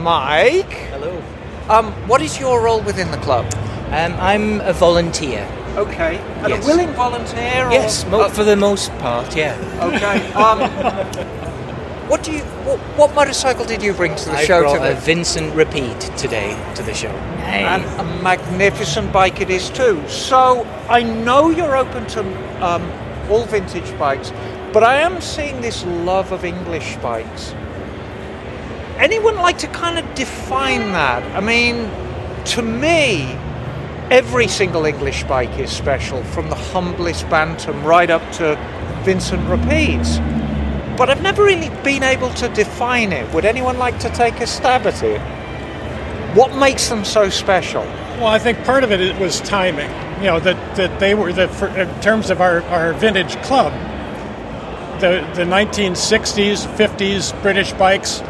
[0.03, 0.71] Mike.
[0.91, 1.21] Hello.
[1.69, 3.45] Um, what is your role within the club?
[3.91, 5.47] Um, I'm a volunteer.
[5.77, 6.17] Okay.
[6.43, 6.63] And Yes.
[6.63, 7.67] a willing volunteer?
[7.67, 9.55] Or, Yes, mo- uh, for the most part, yeah.
[9.81, 10.31] Okay.
[10.33, 10.59] Um,
[12.07, 12.43] what do you?
[12.65, 14.93] What, what motorcycle did you bring to the I show brought today?
[14.93, 17.09] a Vincent Rapide today to the show.
[17.09, 20.07] And a magnificent bike it is too.
[20.07, 22.21] So I know you're open to
[22.65, 22.83] um,
[23.29, 24.31] all vintage bikes,
[24.71, 27.53] but I am seeing this love of English bikes.
[28.97, 31.23] Anyone like to kind of define that?
[31.35, 31.89] I mean,
[32.45, 33.23] to me,
[34.09, 38.55] every single English bike is special, from the humblest Bantam right up to
[39.03, 40.19] Vincent Rapides.
[40.97, 43.31] But I've never really been able to define it.
[43.33, 45.19] Would anyone like to take a stab at it?
[46.35, 47.83] What makes them so special?
[48.19, 49.89] Well, I think part of it it was timing.
[50.21, 53.73] You know that, that they were the for, in terms of our, our vintage club.
[55.01, 58.21] The the 1960s, 50s British bikes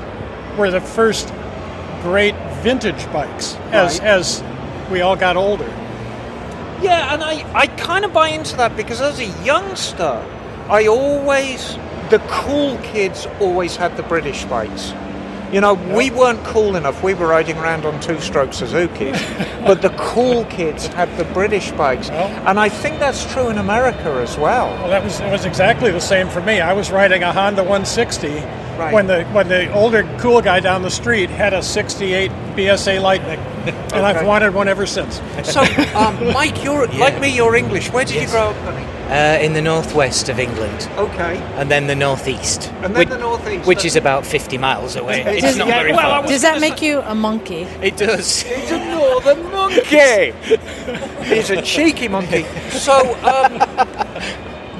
[0.58, 1.32] were the first
[2.02, 4.08] great vintage bikes as Right.
[4.08, 4.44] as
[4.92, 5.68] we all got older.
[6.82, 10.24] Yeah, and I, I kind of buy into that because as a youngster,
[10.70, 11.78] I always,
[12.16, 14.94] the cool kids always had the British bikes.
[15.52, 17.04] You know, we weren't cool enough.
[17.04, 19.22] We were riding around on two stroke Suzuki's,
[19.68, 22.10] but the cool kids had the British bikes.
[22.10, 24.68] And I think that's true in America as well.
[24.68, 26.62] Well, that was it was exactly the same for me.
[26.62, 28.30] I was riding a Honda 160
[28.78, 28.94] Right.
[28.94, 33.40] when the when the older cool guy down the street had a 68 BSA Lightning,
[33.94, 35.22] and I've wanted one ever since.
[35.44, 35.62] So,
[35.96, 37.34] um, Mike, you're like me.
[37.36, 37.92] You're English.
[37.92, 38.86] Where did you grow up, honey?
[39.08, 41.38] Uh, in the northwest of England, Okay.
[41.58, 43.68] and then the northeast, And then which, the northeast.
[43.68, 45.24] which is about 50 miles away.
[45.24, 46.28] Does- It's not yeah, very well, far.
[46.28, 47.68] Does that make you a monkey?
[47.84, 48.42] It does.
[48.42, 50.34] He's a northern monkey.
[51.24, 52.46] He's a cheeky monkey.
[52.72, 54.05] So, um,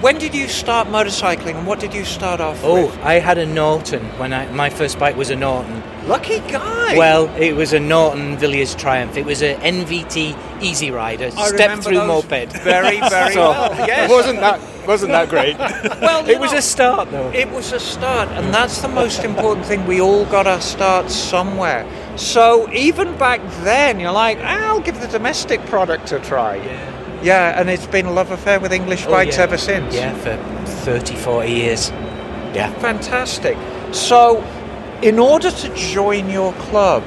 [0.06, 2.66] when did you start motorcycling, and what did you start off with?
[2.66, 3.00] Oh, with?
[3.00, 5.82] I had a Norton when I my first bike was a Norton.
[6.08, 6.96] Lucky guy.
[6.96, 9.18] Well, it was a Norton Villiers Triumph.
[9.18, 12.54] It was a NVT Easy Rider, I step through those moped.
[12.62, 13.88] very, very So, well.
[13.88, 14.08] Yes.
[14.08, 15.58] It wasn't that wasn't that great.
[16.06, 17.32] Well, you it was know, a start though.
[17.32, 19.88] It was a start, and that's the most important thing.
[19.88, 21.84] We all got our start somewhere.
[22.16, 26.58] So even back then, you're like, "Ah, I'll give the domestic product a try.
[26.58, 27.05] Yeah.
[27.26, 29.44] Yeah, and it's been a love affair with English Oh, bikes yeah.
[29.44, 29.96] ever since.
[29.96, 30.38] Yeah, for
[30.86, 31.90] 30, 40 years.
[32.54, 32.72] Yeah.
[32.80, 33.58] Fantastic.
[33.92, 34.44] So,
[35.02, 37.04] in order to join your club,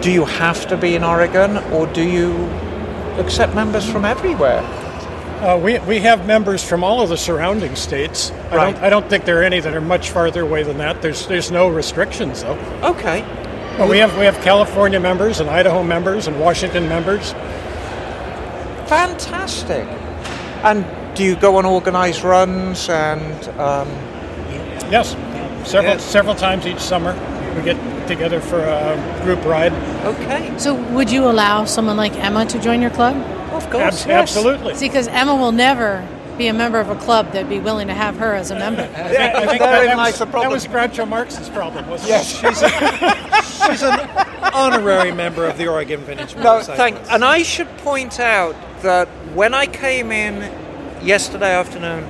[0.00, 2.32] do you have to be in Oregon or do you
[3.18, 4.62] accept members from everywhere?
[5.42, 8.30] Uh, we, we have members from all of the surrounding states.
[8.50, 8.74] I Right.
[8.74, 11.02] don't I don't think there are any that are much farther away than that.
[11.02, 12.56] There's there's no restrictions though.
[12.82, 13.22] Okay.
[13.76, 17.34] But we have we have California members and Idaho members and Washington members.
[18.92, 19.86] Fantastic.
[20.64, 20.84] And
[21.16, 23.48] do you go on organised runs and.
[23.58, 23.88] Um,
[24.90, 25.16] Yes,
[25.64, 26.04] several Yes.
[26.04, 27.14] several times each summer
[27.56, 29.72] we get together for a group ride.
[30.04, 30.52] okay.
[30.58, 33.16] So, would you allow someone like Emma to join your club?
[33.54, 34.74] Of Abs- Absolutely.
[34.74, 37.94] See, because Emma will never be a member of a club that'd be willing to
[37.94, 38.82] have her as a member.
[38.82, 40.50] I think Therein that, was, the problem.
[40.50, 41.88] that was Groucho Marx's problem.
[41.88, 43.98] Wasn't Yes, she's, a, she's an
[44.52, 46.76] honorary member of the Oregon Vintage No, Motorcyclists.
[46.76, 46.98] thank.
[47.12, 50.42] And I should point out that when I came in
[51.04, 52.06] yesterday afternoon,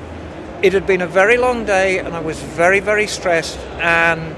[0.63, 4.37] it had been a very long day, and I was very, very stressed, and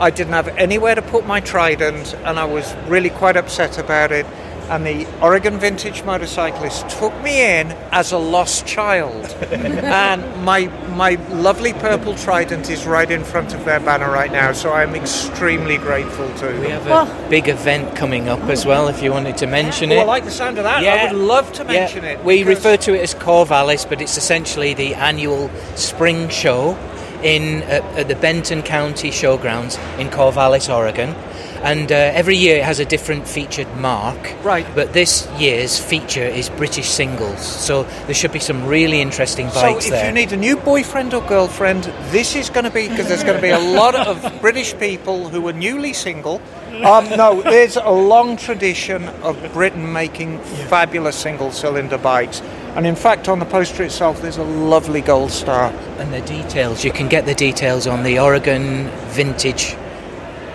[0.00, 4.12] I didn't have anywhere to put my Trident, and I was really quite upset about
[4.12, 4.26] it.
[4.70, 11.16] And the Oregon Vintage Motorcyclist took me in as a lost child, and my my
[11.30, 14.52] lovely purple Trident is right in front of their banner right now.
[14.52, 16.70] So I'm extremely grateful to We them.
[16.70, 19.96] have a Well- big event coming up as well, if you wanted to mention Oh,
[19.96, 20.00] it.
[20.00, 20.82] I like the sound of that.
[20.82, 20.94] Yeah.
[20.94, 22.24] I would love to Yeah, mention it.
[22.24, 26.78] We refer to it as Corvallis, but it's essentially the annual spring show
[27.22, 31.14] in uh, at the Benton County Showgrounds in Corvallis, Oregon.
[31.62, 34.34] And uh, every year it has a different featured marque.
[34.42, 34.66] Right.
[34.74, 39.60] But this year's feature is British singles, so there should be some really interesting So
[39.62, 40.06] bikes if there.
[40.06, 43.36] you need a new boyfriend or girlfriend, this is going to be because there's going
[43.36, 46.40] to be a lot of British people who are newly single.
[46.84, 52.40] Um, no, there's a long tradition of Britain making fabulous single-cylinder bikes,
[52.74, 55.70] and in fact, on the poster itself, there's a lovely gold star.
[55.98, 59.76] and the details, you can get the details on the Oregon Vintage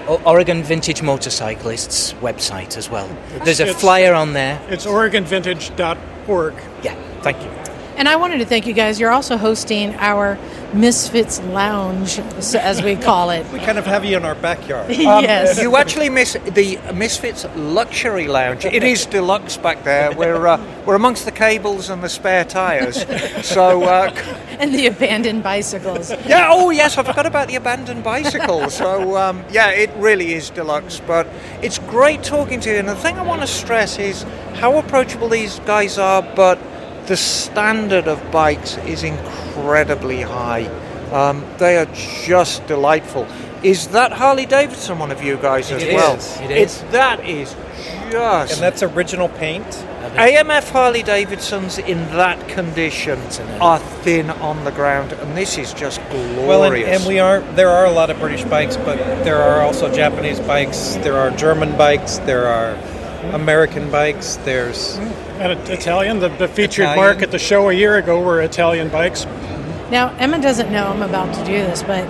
[0.07, 3.09] Oregon Vintage Motorcyclists website as well.
[3.43, 4.59] There's a It's- flyer on there.
[4.69, 6.53] It's OregonVintage.org.
[6.83, 7.49] Yeah, thank you.
[7.97, 8.99] And I wanted to thank you guys.
[8.99, 10.38] You're also hosting our
[10.71, 12.19] Misfits Lounge,
[12.53, 13.51] as we call it.
[13.51, 14.91] We kind of have you in our backyard.
[14.95, 15.60] yes.
[15.60, 18.65] You actually miss the Misfits Luxury Lounge.
[18.65, 20.15] It is deluxe back there.
[20.15, 23.03] We're uh, we're amongst the cables and the spare tires.
[23.43, 24.12] So uh,
[24.60, 26.12] and the abandoned bicycles.
[26.27, 26.49] yeah.
[26.51, 28.69] Oh yes, I forgot about the abandoned bicycle.
[28.69, 30.99] So um, yeah, it really is deluxe.
[30.99, 31.27] But
[31.63, 32.77] it's great talking to you.
[32.77, 34.21] And the thing I want to stress is
[34.53, 36.60] how approachable these guys are, but
[37.07, 40.65] the standard of bikes is incredibly high.
[41.11, 41.87] Um, they are
[42.25, 43.27] just delightful.
[43.63, 46.15] Is that Harley Davidson one of you guys as It well?
[46.15, 46.39] is.
[46.41, 46.81] It is.
[46.83, 47.55] It, that is
[48.11, 48.53] just.
[48.53, 49.65] And that's original paint.
[50.15, 53.19] AMF Harley Davidsons in that condition
[53.59, 56.47] are thin on the ground, and this is just glorious.
[56.47, 59.61] Well, and, and we are there are a lot of British bikes, but there are
[59.61, 60.95] also Japanese bikes.
[60.97, 62.17] There are German bikes.
[62.19, 62.75] There are
[63.33, 64.37] American bikes.
[64.37, 64.97] There's
[65.39, 67.05] And Italian, the, the featured Italian.
[67.05, 69.25] marque at the show a year ago were Italian bikes.
[69.91, 72.07] Now, Emma doesn't know I'm about to do this, but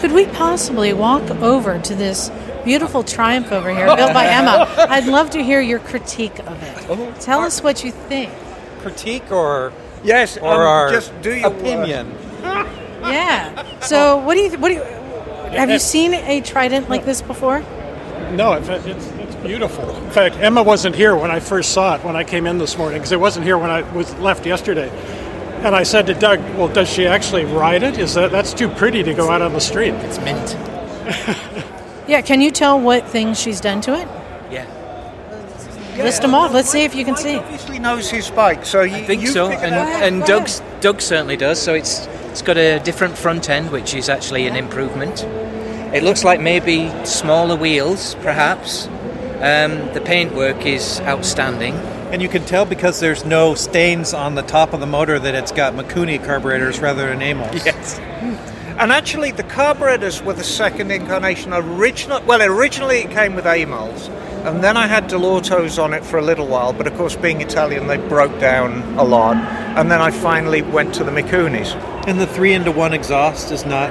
[0.00, 2.30] could we possibly walk over to this
[2.64, 4.66] beautiful Triumph over here, built by Emma?
[4.88, 7.20] I'd love to hear your critique of it.
[7.20, 8.32] Tell us what you think.
[8.80, 9.72] critique or
[10.04, 12.14] yes, or um, our just do your opinion.
[13.00, 13.78] Yeah.
[13.80, 14.58] So, what do you?
[14.58, 14.82] What do you?
[14.82, 17.60] Have you seen a Trident like this before?
[18.32, 19.06] No, it's, it's
[19.42, 19.88] beautiful.
[20.04, 22.76] In fact, Emma wasn't here when I first saw it when I came in this
[22.76, 24.90] morning because it wasn't here when I was left yesterday.
[25.64, 27.98] And I said to Doug, "Well, does she actually ride it?
[27.98, 30.56] Is that that's too pretty to go out on the street?" It's mint.
[32.08, 32.22] Yeah.
[32.22, 34.08] Can you tell what things she's done to it?
[34.50, 34.66] Yeah.
[35.98, 36.54] List them off.
[36.54, 37.36] Let's see if you can Mike see.
[37.36, 41.36] obviously knows his bike, so you I think you so, and and Doug's Doug certainly
[41.36, 41.60] does.
[41.60, 45.22] So it's it's got a different front end, which is actually an improvement.
[45.94, 48.88] It looks like maybe smaller wheels, perhaps.
[49.40, 51.74] Um, the paintwork is outstanding.
[52.10, 55.34] And you can tell because there's no stains on the top of the motor that
[55.34, 57.52] it's got Mikuni carburetors rather than Amals.
[57.64, 58.00] Yes.
[58.78, 61.52] And actually, the carburetors were the second incarnation.
[61.52, 64.08] Original, well, originally it came with Amals,
[64.46, 66.72] and then I had Dell'Ortos on it for a little while.
[66.72, 69.36] But of course, being Italian, they broke down a lot.
[69.76, 71.74] And then I finally went to the Mikunis.
[72.06, 73.90] And the three into one exhaust is not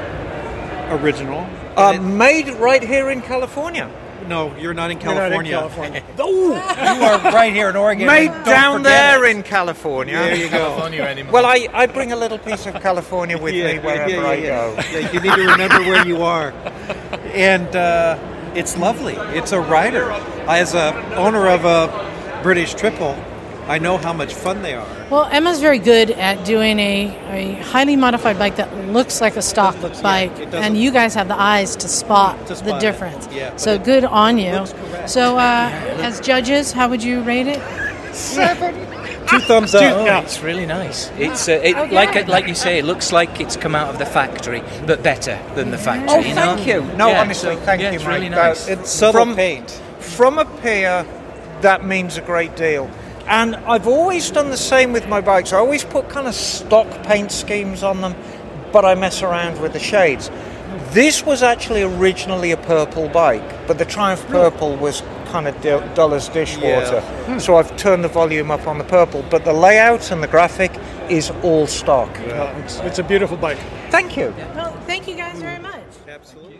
[0.89, 1.41] original.
[1.75, 3.89] Uh, And made right here in California.
[4.27, 5.51] It- no, you're not in You're not in California.
[5.51, 6.03] California.
[6.19, 8.07] Oh, You are right here in Oregon.
[8.07, 9.35] made Don't down there it.
[9.35, 10.15] in California.
[10.17, 10.75] There you go.
[11.31, 14.27] Well, I, I bring a little piece of California with Yeah, me wherever yeah, yeah,
[14.27, 14.47] I yeah.
[14.81, 14.99] go.
[14.99, 16.51] Yeah, you need to remember where you are.
[17.33, 18.17] And uh,
[18.55, 19.15] it's lovely.
[19.37, 20.11] It's a rider.
[20.47, 23.15] As a owner of a British triple,
[23.67, 24.87] I know how much fun they are.
[25.09, 29.41] Well, Emma's very good at doing a, a highly modified bike that looks like a
[29.41, 32.65] stock looks- bike, it doesn't- and you guys have the eyes to spot, To spot
[32.69, 33.27] the it, difference.
[33.31, 34.51] yeah, so it good on you.
[34.53, 34.73] looks.
[35.11, 35.69] So, uh,
[36.01, 37.61] as judges, how would you rate it?
[38.15, 38.73] Seven.
[39.27, 39.81] Two thumbs up.
[39.81, 40.21] Yeah.
[40.21, 41.11] It's really nice.
[41.17, 41.93] It's uh, it, Okay.
[41.93, 45.37] like like you say, it looks like it's come out of the factory, but better
[45.55, 46.07] than the factory.
[46.15, 46.55] Oh, you know?
[46.55, 46.81] thank you.
[46.95, 48.13] No, Yeah, honestly, so, thank yeah, you, it's Mike.
[48.15, 48.67] really That- nice.
[48.69, 49.69] It's subtle From- paint.
[49.99, 51.05] From a peer,
[51.59, 52.89] that means a great deal.
[53.27, 55.51] And I've always done the same with my bikes.
[55.51, 58.15] I always put kind of stock paint schemes on them,
[58.71, 60.31] but I mess around with the shades.
[60.91, 65.91] This was actually originally a purple bike, but the Triumph Purple was kind of du-
[65.93, 67.01] dull as dishwater.
[67.39, 67.59] So hmm.
[67.59, 70.71] I've turned the volume up on the purple, but the layout and the graphic
[71.09, 72.09] is all stock.
[72.27, 73.59] Well, it's, it's a beautiful bike.
[73.89, 74.33] Thank you.
[74.55, 75.83] Well, thank you guys very much.
[76.07, 76.59] Absolutely.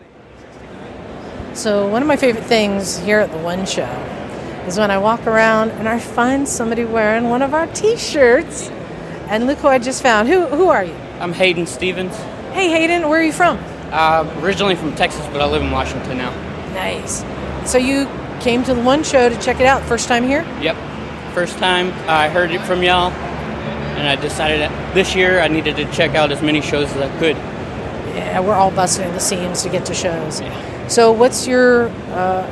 [1.54, 3.86] So, one of my favorite things here at the One Show
[4.68, 8.70] is when I walk around and I find somebody wearing one of our T-shirts.
[9.30, 10.28] And look who I just found.
[10.28, 10.94] Who who are you?
[11.20, 12.16] I'm Hayden Stevens.
[12.54, 13.58] Hey, Hayden, where are you from?
[13.92, 16.32] Uh, originally from Texas, but I live in Washington now.
[16.74, 17.26] Nice.
[17.70, 19.82] So you came to the One Show to check it out.
[19.84, 20.44] First time here?
[20.62, 20.78] Yep.
[21.34, 25.76] First time I heard it from y'all, and I decided that this year I needed
[25.76, 27.36] to check out as many shows as I could.
[28.16, 30.42] Yeah, we're all busting the seams to get to shows.
[30.88, 32.50] So, what's your uh,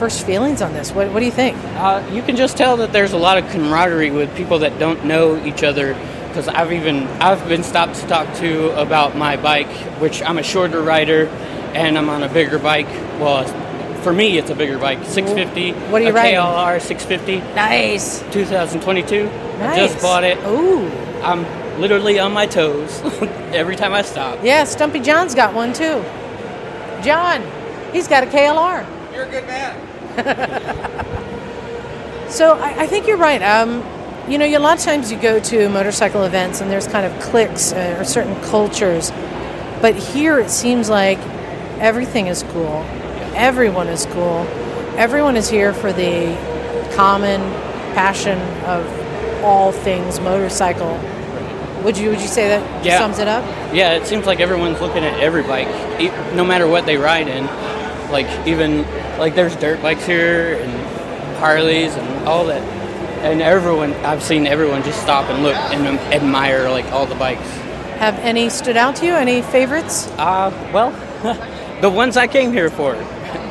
[0.00, 0.92] first feelings on this?
[0.92, 1.58] What, what do you think?
[1.76, 5.04] Uh, you can just tell that there's a lot of camaraderie with people that don't
[5.04, 5.92] know each other.
[6.26, 9.68] Because I've even I've been stopped to talk to about my bike,
[10.00, 11.26] which I'm a shorter rider,
[11.74, 12.88] and I'm on a bigger bike.
[13.20, 13.44] Well,
[14.02, 15.72] for me, it's a bigger bike, 650.
[15.90, 16.40] What are you a riding?
[16.40, 18.20] KLR 650, Nice.
[18.32, 19.28] 2022.
[19.60, 20.38] I just bought it.
[20.46, 20.88] Ooh.
[21.22, 21.44] I'm
[21.78, 23.02] literally on my toes
[23.52, 24.38] every time I stop.
[24.42, 26.02] Yeah, Stumpy John's got one too.
[27.02, 27.42] John,
[27.92, 28.86] he's got a KLR.
[29.12, 29.89] You're a good man.
[32.30, 33.42] So I, I think you're right.
[33.42, 33.84] Um,
[34.30, 37.20] you know, a lot of times you go to motorcycle events and there's kind of
[37.20, 39.10] cliques uh, or certain cultures,
[39.80, 41.18] but here it seems like
[41.80, 42.84] everything is cool.
[43.34, 44.46] everyone is cool.
[44.96, 46.36] Everyone is here for the
[46.94, 47.40] common
[47.94, 48.86] passion of
[49.42, 51.00] all things motorcycle.
[51.82, 52.98] Would you would you say that Yeah.
[52.98, 53.44] sums it up?
[53.74, 55.66] Yeah, it seems like everyone's looking at every bike,
[56.34, 57.46] no matter what they ride in.
[58.10, 58.82] Like even
[59.18, 62.60] like there's dirt bikes here and Harleys and all that,
[63.22, 67.48] and everyone I've seen everyone just stop and look and admire like all the bikes.
[67.98, 69.12] Have any stood out to you?
[69.14, 70.08] Any favorites?
[70.18, 70.90] Uh, well,
[71.80, 72.94] the ones I came here for.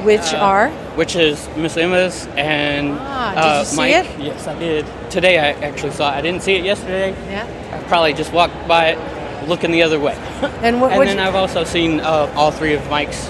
[0.03, 0.69] Which are?
[0.95, 3.95] Which is Miss Emma's and Ah, did uh, you see Mike.
[4.05, 4.19] it?
[4.19, 4.85] Yes, I did.
[5.09, 6.15] Today I actually saw it.
[6.17, 7.11] I didn't see it yesterday.
[7.29, 7.45] Yeah.
[7.73, 10.15] I probably just walked by it looking the other way.
[10.61, 13.29] And what and then you- I've also seen uh, all three of Mike's.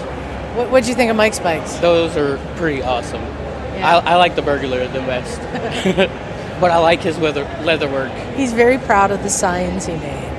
[0.55, 1.75] What would you think of Mike's bikes?
[1.75, 3.21] Those are pretty awesome.
[3.21, 4.01] Yeah.
[4.05, 5.39] I, I like the Burglar the best.
[6.59, 8.11] but I like his leather, leather work.
[8.35, 10.29] He's very proud of the signs he made.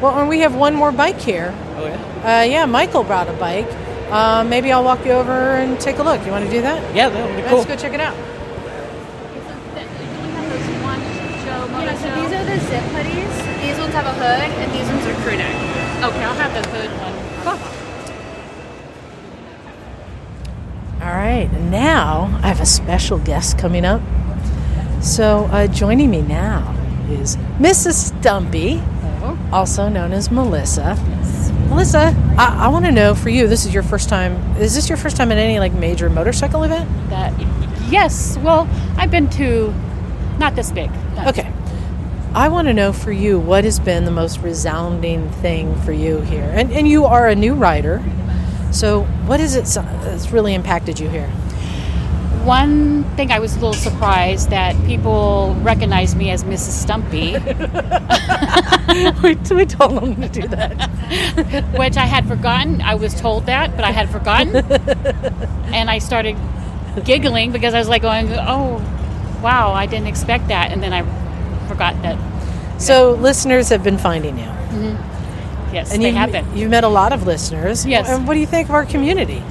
[0.00, 1.54] Well, and we have one more bike here.
[1.76, 2.40] Oh, yeah?
[2.40, 3.70] Uh, yeah, Michael brought a bike.
[4.10, 6.24] Uh, maybe I'll walk you over and take a look.
[6.24, 6.94] You want to do that?
[6.94, 7.64] Yeah, that would be Let's cool.
[7.64, 8.16] go check it out.
[11.80, 13.62] Yeah, so these are the zip hoodies.
[13.62, 15.54] These ones have a hood, and these ones are crew neck.
[16.04, 17.79] Okay, I'll have the hood one.
[21.00, 24.02] All right, now I have a special guest coming up.
[25.02, 26.76] So, uh, joining me now
[27.08, 27.94] is Mrs.
[28.20, 28.82] Stumpy,
[29.50, 30.94] also known as Melissa.
[31.70, 33.46] Melissa, I, I want to know for you.
[33.48, 34.34] This is your first time.
[34.58, 36.88] Is this your first time at any like major motorcycle event?
[37.08, 37.32] That
[37.90, 38.36] yes.
[38.38, 39.72] Well, I've been to
[40.38, 40.90] not this big.
[41.16, 41.50] not- Okay.
[42.34, 46.20] I want to know for you what has been the most resounding thing for you
[46.20, 46.48] here.
[46.54, 48.02] And, and you are a new rider.
[48.72, 51.28] So, what is it that's really impacted you here?
[52.44, 56.70] One thing I was a little surprised that people recognize me as Mrs.
[56.70, 57.32] Stumpy.
[59.22, 60.88] we, we told them to do that.
[61.78, 62.80] Which I had forgotten.
[62.80, 64.56] I was told that, but I had forgotten.
[65.74, 66.36] and I started
[67.04, 68.76] giggling because I was like going, oh,
[69.42, 70.70] wow, I didn't expect that.
[70.70, 71.02] And then I
[71.68, 72.18] forgot that.
[72.80, 74.44] So, listeners have been finding you.
[74.44, 75.09] Mm-hmm.
[75.72, 76.56] Yes, and they you've, have been.
[76.56, 77.86] You've met a lot of listeners.
[77.86, 78.08] Yes.
[78.08, 79.42] And what do you think of our community?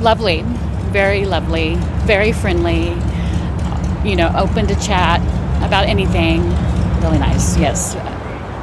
[0.00, 0.42] Lovely,
[0.90, 1.76] very lovely,
[2.06, 2.90] very friendly.
[4.08, 5.20] You know, open to chat
[5.64, 6.42] about anything.
[7.02, 7.56] Really nice.
[7.56, 7.94] Yes,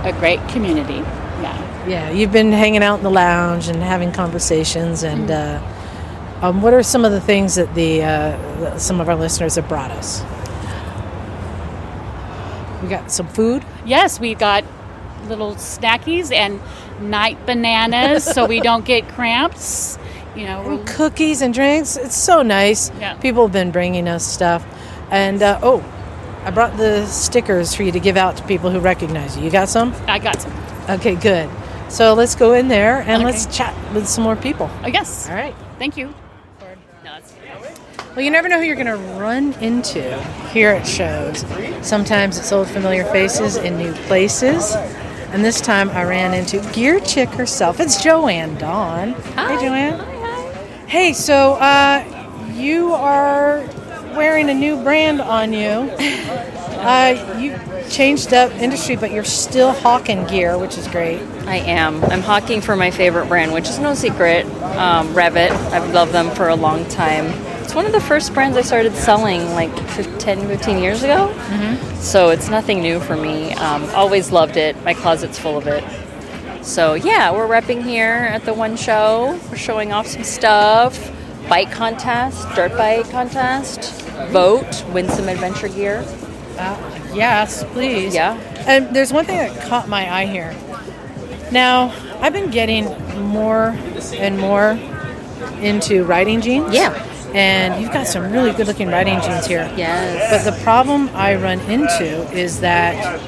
[0.04, 1.02] a great community.
[1.42, 1.88] Yeah.
[1.88, 5.04] Yeah, you've been hanging out in the lounge and having conversations.
[5.04, 5.62] And uh,
[6.42, 9.68] um, what are some of the things that the uh, some of our listeners have
[9.68, 10.22] brought us?
[12.82, 13.66] We got some food.
[13.86, 14.64] Yes, we got
[15.30, 16.60] little snackies and
[17.00, 19.98] night bananas so we don't get cramps.
[20.36, 21.98] You know, And cookies and drinks.
[21.98, 22.92] It's so nice.
[23.00, 23.16] Yeah.
[23.16, 24.66] People have been bringing us stuff.
[25.12, 25.84] And uh, oh,
[26.46, 29.44] I brought the stickers for you to give out to people who recognize you.
[29.44, 29.94] You got some?
[30.08, 30.54] I got some.
[30.90, 31.50] Okay, good.
[31.90, 33.26] So let's go in there and Okay.
[33.26, 34.70] let's chat with some more people.
[34.84, 35.28] I guess.
[35.28, 35.56] All right.
[35.80, 36.14] Thank you.
[38.16, 40.02] Well, you never know who you're going to run into
[40.52, 41.46] here at shows.
[41.88, 44.76] Sometimes it's old familiar faces in new places.
[45.32, 47.80] And this time I ran into Gear Chick herself.
[47.80, 49.14] It's Joanne Dawn.
[49.14, 50.00] Hey, Joanne.
[50.00, 50.52] Hi, hi.
[50.88, 52.04] Hey, so uh,
[52.54, 53.60] you are
[54.16, 55.92] wearing a new brand on you.
[56.80, 61.20] Uh, you changed up industry, but you're still hawking gear, which is great.
[61.46, 62.02] I am.
[62.06, 64.46] I'm hawking for my favorite brand, which is no secret,
[64.78, 65.52] um, Revit.
[65.74, 67.26] I've loved them for a long time.
[67.70, 71.32] It's one of the first brands I started selling like fif- 10, 15 years ago.
[72.00, 73.54] So it's nothing new for me.
[73.54, 74.76] Um, always loved it.
[74.84, 75.84] My closet's full of it.
[76.66, 79.40] So yeah, we're repping here at the one show.
[79.52, 81.12] We're showing off some stuff.
[81.48, 84.02] Bike contest, dirt bike contest,
[84.32, 86.04] vote, win some adventure gear.
[86.58, 88.16] Uh, yes, please.
[88.16, 88.34] Yeah.
[88.66, 90.56] And there's one thing that caught my eye here.
[91.52, 92.86] Now, I've been getting
[93.28, 93.78] more
[94.16, 94.72] and more
[95.62, 96.74] into riding jeans.
[96.74, 97.06] Yeah.
[97.34, 99.72] And you've got some really good looking riding jeans here.
[99.78, 100.32] Yes.
[100.32, 103.20] But the problem I run into is that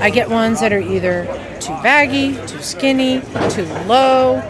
[0.00, 1.24] I get ones that are either
[1.60, 4.42] too baggy, too skinny, too low.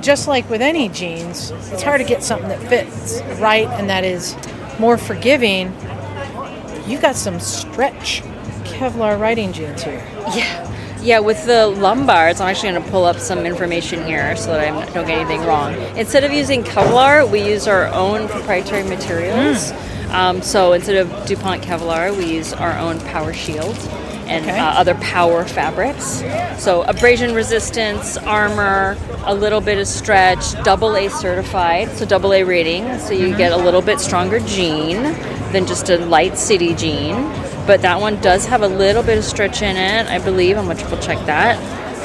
[0.00, 4.04] Just like with any jeans, it's hard to get something that fits right and that
[4.04, 4.36] is
[4.78, 5.72] more forgiving.
[6.86, 8.22] You've got some stretch
[8.64, 10.02] Kevlar riding jeans here.
[10.34, 10.66] Yeah.
[11.02, 14.60] Yeah, with the Lombards, I'm actually going to pull up some information here so that
[14.60, 15.74] I don't get anything wrong.
[15.96, 19.72] Instead of using Kevlar, we use our own proprietary materials.
[20.10, 23.76] Um, so instead of DuPont Kevlar, we use our own Power Shield
[24.26, 24.58] and Okay.
[24.58, 26.22] uh, other power fabrics.
[26.62, 32.44] So abrasion resistance, armor, a little bit of stretch, double A certified, so double A
[32.44, 32.98] rating.
[32.98, 35.02] So you get a little bit stronger jean
[35.52, 37.14] than just a light city jean.
[37.70, 40.58] But that one does have a little bit of stretch in it, I believe.
[40.58, 41.56] I'm gonna triple check that.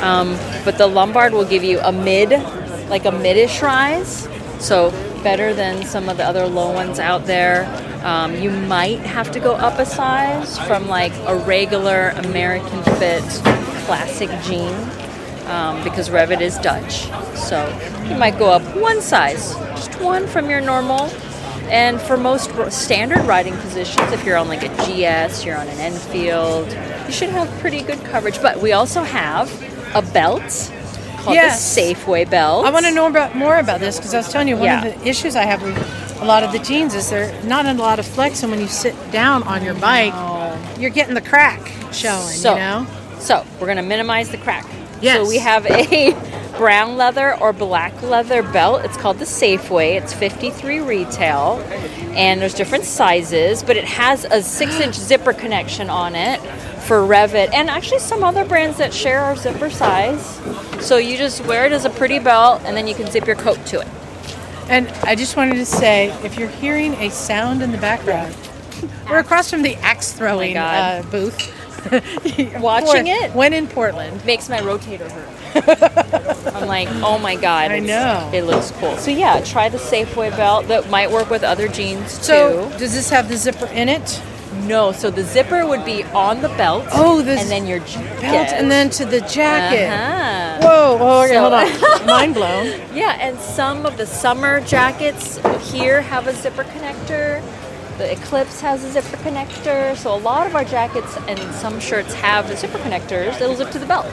[0.04, 2.30] Um, but the Lombard will give you a mid,
[2.88, 4.30] like a midish rise.
[4.60, 4.92] So
[5.24, 7.66] better than some of the other low ones out there.
[8.06, 13.24] Um, you might have to go up a size from like a regular American Fit
[13.88, 14.72] classic jean
[15.48, 17.08] um, because Revit is Dutch.
[17.36, 17.68] So
[18.08, 21.10] you might go up one size, just one from your normal.
[21.70, 25.80] And for most standard riding positions, if you're on like a GS, you're on an
[25.80, 26.68] Enfield,
[27.08, 28.42] you should have pretty good coverage.
[28.42, 29.52] But we also have
[29.96, 30.44] a belt
[31.18, 31.76] called Yes.
[31.76, 32.66] the Safeway belt.
[32.66, 34.86] I want to know about more about this because I was telling you one Yeah.
[34.86, 37.74] of the issues I have with a lot of the jeans is they're not a
[37.74, 40.14] lot of flex, and when you sit down on your bike,
[40.80, 41.60] you're getting the crack
[41.92, 42.22] showing.
[42.28, 42.88] So, you know.
[43.20, 44.66] so we're gonna minimize the crack.
[45.02, 45.18] Yes.
[45.18, 46.16] So we have a
[46.58, 48.86] brown leather or black leather belt.
[48.86, 49.96] It's called the Safeway.
[50.02, 51.60] It's 53 retail,
[52.16, 56.40] and there's different sizes, but it has a six-inch zipper connection on it
[56.84, 60.40] for Revit, and actually some other brands that share our zipper size.
[60.86, 63.36] So you just wear it as a pretty belt, and then you can zip your
[63.36, 63.88] coat to it.
[64.70, 68.36] And I just wanted to say, if you're hearing a sound in the background,
[69.10, 71.52] we're across from the axe throwing Oh uh, booth.
[72.60, 75.45] Watching For- it when in Portland makes my rotator hurt.
[75.56, 77.72] I'm like, oh my god!
[77.72, 78.30] I know.
[78.34, 78.96] it looks cool.
[78.98, 80.68] So yeah, try the Safeway belt.
[80.68, 82.78] That might work with other jeans So, too.
[82.80, 84.22] does this have the zipper in it?
[84.64, 84.92] No.
[84.94, 86.86] So the zipper would be on the belt.
[86.94, 88.22] Oh, the and then your jacket.
[88.22, 89.90] Belt and then to the jacket.
[89.90, 90.60] Uh-huh.
[90.62, 90.98] Whoa!
[91.00, 91.54] Oh, okay, So- hold
[92.02, 92.06] on.
[92.08, 92.68] Mind blown.
[92.96, 95.40] Yeah, and some of the summer jackets
[95.72, 97.44] here have a zipper connector.
[97.98, 99.96] The Eclipse has a zipper connector.
[99.98, 103.72] So a lot of our jackets and some shirts have the zipper connectors that'll zip
[103.72, 104.06] to the belt.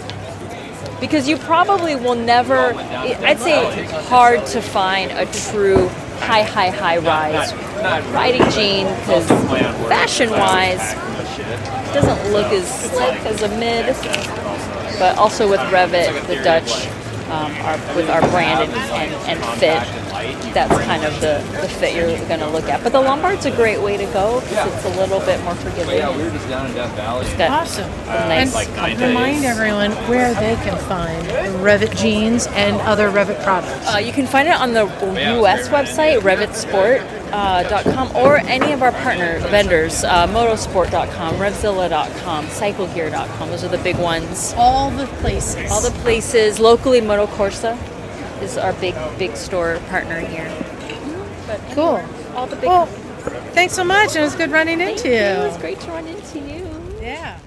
[1.02, 5.88] Because you probably will never, I'd say hard to find a true
[6.20, 7.52] high, high, high rise
[8.14, 9.26] riding jean because
[9.88, 10.94] fashion wise,
[11.92, 13.86] doesn't look as slick as a mid.
[15.00, 16.86] But also with Revit, the Dutch,
[17.30, 19.82] um, our, with our brand and, and, and fit,
[20.52, 22.82] that's kind of the, the fit you're going to look at.
[22.82, 25.96] But the Lombard's a great way to go because it's a little bit more forgiving.
[25.96, 27.26] Yeah, we were just down in Death Valley.
[27.26, 27.90] It's got Awesome.
[27.90, 31.26] a nice like nine Remind everyone where they can find
[31.62, 33.94] Revit jeans and other Revit products.
[33.94, 34.84] Uh, you can find it on the
[35.38, 35.68] U.S.
[35.68, 43.48] website, revitsport.com, or any of our partner vendors, uh, motosport.com, revzilla.com, cyclegear.com.
[43.48, 44.54] Those are the big ones.
[44.56, 45.70] All the places.
[45.70, 46.58] All the places.
[46.60, 47.78] Locally, Moto Corsa
[48.42, 50.50] is our big, big store partner here.
[51.46, 52.02] But Cool.
[52.34, 52.66] all the big.
[52.68, 52.86] Well,
[53.54, 54.08] thanks so much.
[54.10, 55.14] And it was good running into you.
[55.14, 56.68] It was great to run into you.
[57.00, 57.38] Yeah.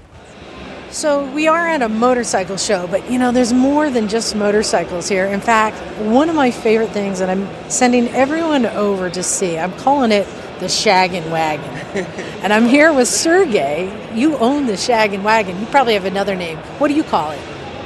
[0.92, 5.10] So we are at a motorcycle show, but you know, there's more than just motorcycles
[5.10, 5.26] here.
[5.26, 9.74] In fact, one of my favorite things that I'm sending everyone over to see, I'm
[9.74, 10.26] calling it
[10.60, 11.66] the Shaggin' Wagon.
[12.42, 13.92] and I'm here with Sergey.
[14.14, 15.60] You own the Shaggin' Wagon.
[15.60, 16.58] You probably have another name.
[16.80, 17.40] What do you call it?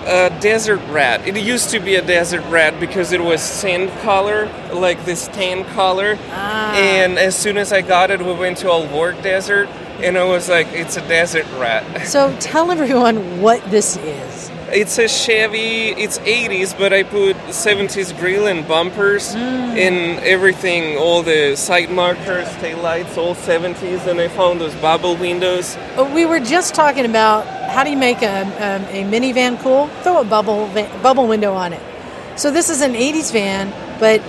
[0.05, 1.27] A desert rat.
[1.27, 5.65] It used to be a desert rat because it was sand color, like this tan
[5.75, 6.17] color.
[6.31, 9.67] And as soon as I got it, we went to Alvord Desert,
[10.01, 11.83] and I was like, it's a desert rat.
[12.07, 14.49] So tell everyone what this is.
[14.71, 15.89] It's a Chevy.
[15.97, 20.95] It's 80s, but I put 70s grill and bumpers and everything.
[20.95, 25.75] All the side markers, tail lights, all 70s, and I found those bubble windows.
[25.97, 29.87] Uh, We were just talking about how do you make a, um, a minivan cool?
[30.03, 31.81] Throw a bubble va- bubble window on it.
[32.35, 34.21] So this is an '80s van, but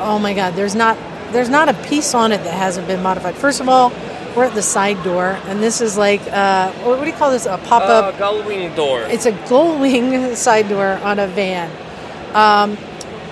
[0.00, 0.96] oh my God, there's not
[1.32, 3.34] there's not a piece on it that hasn't been modified.
[3.34, 3.90] First of all,
[4.36, 7.30] we're at the side door, and this is like uh, what what do you call
[7.30, 7.46] this?
[7.46, 8.14] A pop up.
[8.14, 9.02] Uh, gull wing door.
[9.02, 11.70] It's a gull wing side door on a van.
[12.34, 12.78] Um,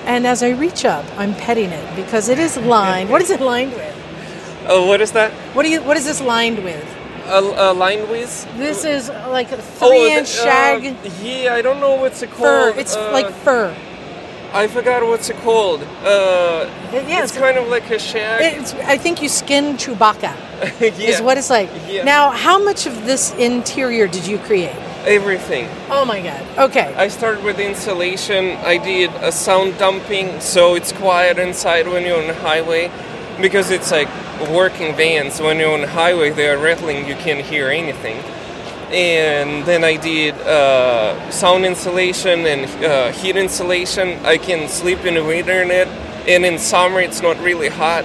[0.04, 3.10] and as I reach up, I'm petting it because it is lined.
[3.10, 3.96] What is it lined with?
[4.66, 5.32] Oh, what is that?
[5.54, 5.82] What do you?
[5.82, 6.84] What is this lined with?
[7.30, 8.46] A, a line with?
[8.58, 12.30] This is like a Oh, three-inch the- uh, shag yeah, I don't know what's it
[12.30, 12.74] fur.
[12.76, 13.74] It's Uh, like fur.
[14.52, 15.80] I forgot what's it called.
[16.04, 18.58] Uh, yeah, it's kind of like a shag.
[18.60, 20.34] It's, I think you skin Chewbacca.
[20.98, 21.70] Is what it's like.
[21.88, 22.02] Yeah.
[22.02, 24.74] Now, how much of this interior did you create?
[25.06, 25.68] Everything.
[25.88, 26.42] Oh my god.
[26.58, 26.92] Okay.
[26.96, 28.56] I started with insulation.
[28.66, 32.90] I did a sound dumping, so it's quiet inside when you're on the highway,
[33.40, 34.08] because it's like
[34.50, 35.40] working vans.
[35.40, 37.06] When you're on the highway, they are rattling.
[37.06, 38.18] You can't hear anything.
[38.92, 44.24] And then I did uh, sound insulation and uh, heat insulation.
[44.24, 45.86] I can sleep in the winter in it,
[46.26, 48.04] and in summer it's not really hot.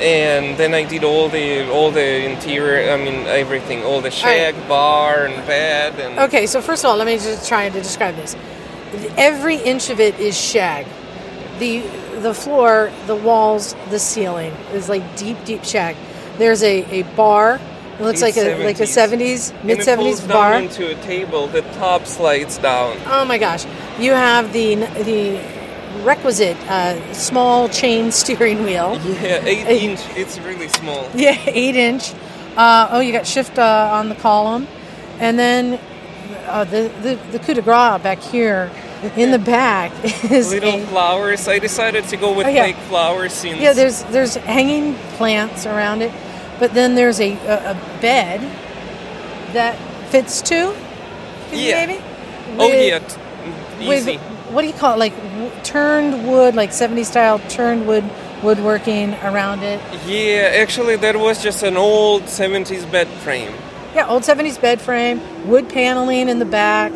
[0.00, 2.92] And then I did all the all the interior.
[2.92, 6.46] I mean everything, all the shag, bar, and bed, and Okay.
[6.46, 8.36] So first of all, let me just try to describe this.
[9.16, 10.86] Every inch of it is shag.
[11.58, 11.82] The
[12.22, 15.96] the floor, the walls, the ceiling is like deep, deep shag.
[16.38, 17.60] There's a, a bar.
[17.98, 20.52] It looks like a like a 70s, And mid it pulls 70s bar.
[20.52, 21.46] down into a table.
[21.46, 22.96] The top slides down.
[23.06, 23.64] Oh my gosh!
[23.98, 25.40] You have the the
[26.02, 28.98] requisite uh, small chain steering wheel.
[29.04, 30.00] Yeah, eight Eight- inch.
[30.16, 31.08] It's really small.
[31.14, 32.12] Yeah, eight inch.
[32.56, 34.66] Uh, oh, you got shift uh, on the column,
[35.20, 35.78] and then
[36.46, 38.70] uh, the, the the coup de grace back here
[39.16, 39.92] in the back
[40.30, 41.48] is Little a- flowers.
[41.48, 42.64] I decided to go with Oh, yeah.
[42.64, 43.58] fake flowers since.
[43.60, 43.72] yeah.
[43.72, 46.12] There's there's hanging plants around it,
[46.58, 48.40] but then there's a a, a bed
[49.52, 49.76] that
[50.10, 50.74] fits two.
[51.52, 51.86] Yeah.
[51.86, 52.02] Maybe.
[52.58, 54.98] Oh yeah, t- with- what do you call it?
[54.98, 58.04] Like w- turned wood, like 70s style turned wood
[58.42, 59.80] woodworking around it.
[60.06, 63.52] Yeah, actually, that was just an old 70s bed frame.
[63.94, 66.92] Yeah, old 70s bed frame, wood paneling in the back.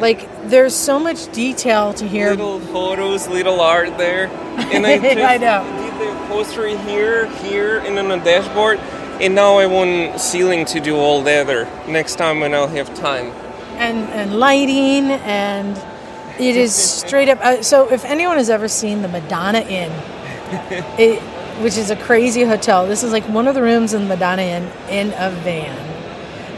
[0.00, 2.30] Like there's so much detail to here.
[2.30, 4.26] Little photos, little art there.
[4.72, 5.64] And I, just I know.
[5.78, 8.78] did the upholstery here, here, and on the dashboard.
[9.20, 12.92] And now I want ceiling to do all the other next time when I'll have
[12.94, 13.32] time.
[13.76, 15.76] and and lighting and
[16.38, 19.90] it is straight up uh, so if anyone has ever seen the madonna inn
[20.98, 21.20] it,
[21.62, 24.42] which is a crazy hotel this is like one of the rooms in the madonna
[24.42, 25.76] inn in a van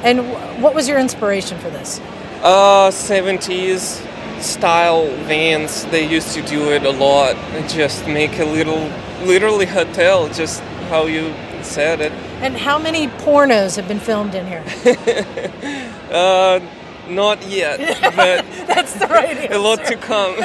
[0.05, 2.01] and wh- what was your inspiration for this
[2.43, 4.03] Uh, 70s
[4.43, 7.35] style vans, they used to do it a lot.
[7.69, 8.91] Just make a little,
[9.25, 10.61] literally hotel, just
[10.91, 12.13] how you said it.
[12.43, 14.63] and how many pornos have been filmed in here
[16.13, 16.61] Uh,
[17.09, 17.79] not yet,
[18.15, 20.37] but that's the right a lot to come.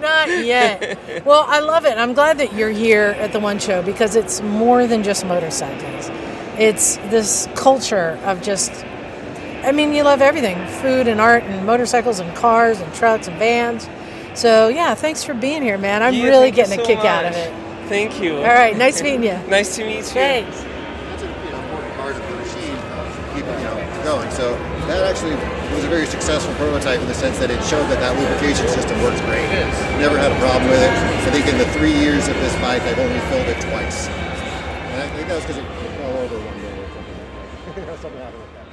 [0.00, 1.24] Not yet.
[1.24, 1.96] Well, I love it.
[1.96, 6.10] I'm glad that you're here at the One Show because it's more than just motorcycles.
[6.58, 8.70] It's this culture of just,
[9.68, 13.36] I mean, you love everything food and art and motorcycles and cars and trucks and
[13.36, 13.86] vans.
[14.32, 16.02] So, yeah, thanks for being here, man.
[16.02, 17.52] I'm Yeah, really thank you getting a so kick out of it.
[17.84, 18.36] Thank you.
[18.36, 19.36] All right, nice meeting you.
[19.44, 20.16] Nice to meet you.
[20.16, 20.64] Thanks.
[20.64, 22.76] That's a you know, important part of the machine,
[23.36, 23.76] keep it you know,
[24.08, 24.30] going.
[24.32, 24.56] So
[24.88, 25.36] that actually
[25.76, 28.96] was a very successful prototype in the sense that it showed that that lubrication system
[29.04, 29.44] works great.
[30.00, 30.92] Never had a problem with it.
[30.96, 34.08] I think in the three years of this bike, I've only filled it twice.
[34.08, 35.68] And I think that was because it
[36.00, 38.00] fell over one day or something.
[38.00, 38.67] something happened with that.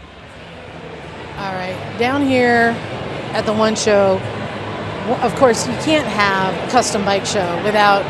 [1.37, 2.73] All right, down here
[3.33, 4.19] at the One Show,
[5.21, 8.03] of course, you can't have a custom bike show without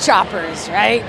[0.00, 1.04] choppers, right?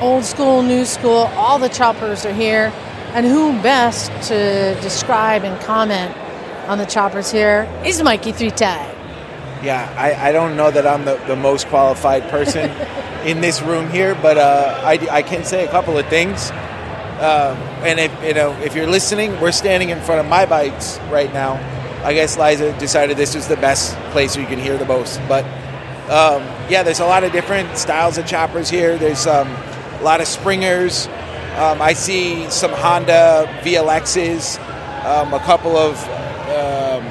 [0.00, 2.72] Old school, new school, all the choppers are here.
[3.12, 6.16] And who best to describe and comment
[6.66, 8.50] on the choppers here is Mikey Three.
[8.58, 12.70] Yeah, I, I don't know that I'm the, the most qualified person
[13.26, 16.50] in this room here, but uh, I, I can say a couple of things.
[17.20, 17.54] Uh,
[17.84, 21.32] and if you know if you're listening, we're standing in front of my bikes right
[21.32, 21.54] now.
[22.04, 25.20] I guess Liza decided this was the best place where you can hear the most.
[25.28, 25.44] But
[26.08, 28.96] um, yeah, there's a lot of different styles of choppers here.
[28.98, 31.06] There's um, a lot of Springers.
[31.56, 34.58] Um, I see some Honda VLXs,
[35.04, 35.96] um, a couple of
[36.48, 37.04] um,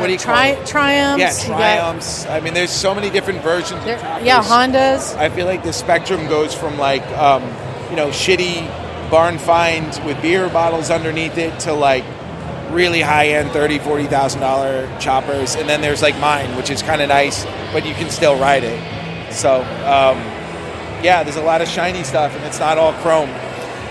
[0.00, 0.66] What do you tri- call it?
[0.66, 1.20] Triumphs?
[1.48, 2.26] Yeah, Triumphs.
[2.26, 3.84] I mean, there's so many different versions.
[3.84, 4.26] There- of choppers.
[4.26, 5.16] yeah, Hondas.
[5.16, 7.44] I feel like the spectrum goes from like, um,
[7.90, 8.66] you know, shitty
[9.10, 12.04] barn find with beer bottles underneath it to like
[12.70, 16.82] really high end, thirty, forty thousand dollar choppers, and then there's like mine, which is
[16.82, 19.32] kind of nice, but you can still ride it.
[19.32, 20.18] So, um,
[21.02, 23.30] yeah, there's a lot of shiny stuff, and it's not all chrome.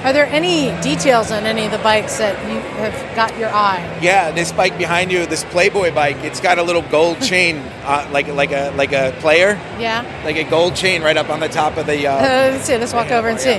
[0.03, 3.99] Are there any details on any of the bikes that you have got your eye?
[4.01, 8.07] Yeah, this bike behind you, this Playboy bike, it's got a little gold chain, uh,
[8.11, 10.05] like like a like a player, Yeah.
[10.23, 12.05] like a gold chain right up on the top of the.
[12.07, 12.19] Uh, Uh,
[12.53, 12.77] let's see.
[12.77, 13.55] Let's walk over and see.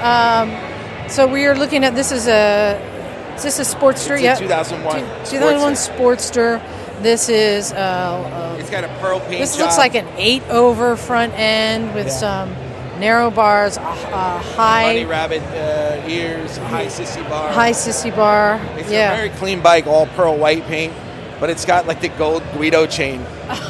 [0.00, 0.50] Um,
[1.08, 2.78] so we are looking at this is a
[3.36, 4.20] is this a Sportster?
[4.20, 6.62] Yeah, 2001 Two- 2001 Sportster.
[7.02, 9.40] This is uh, uh, it's got a pearl paint.
[9.40, 9.62] this job.
[9.66, 12.12] looks like an eight over front end with Yeah.
[12.12, 12.56] some
[13.00, 17.50] narrow bars, a, high bunny rabbit uh, ears, high sissy bar.
[17.52, 18.60] high sissy bar.
[18.76, 19.12] It's yeah.
[19.12, 20.94] a very clean bike, all pearl white paint,
[21.40, 23.20] but it's got like the gold Guido chain.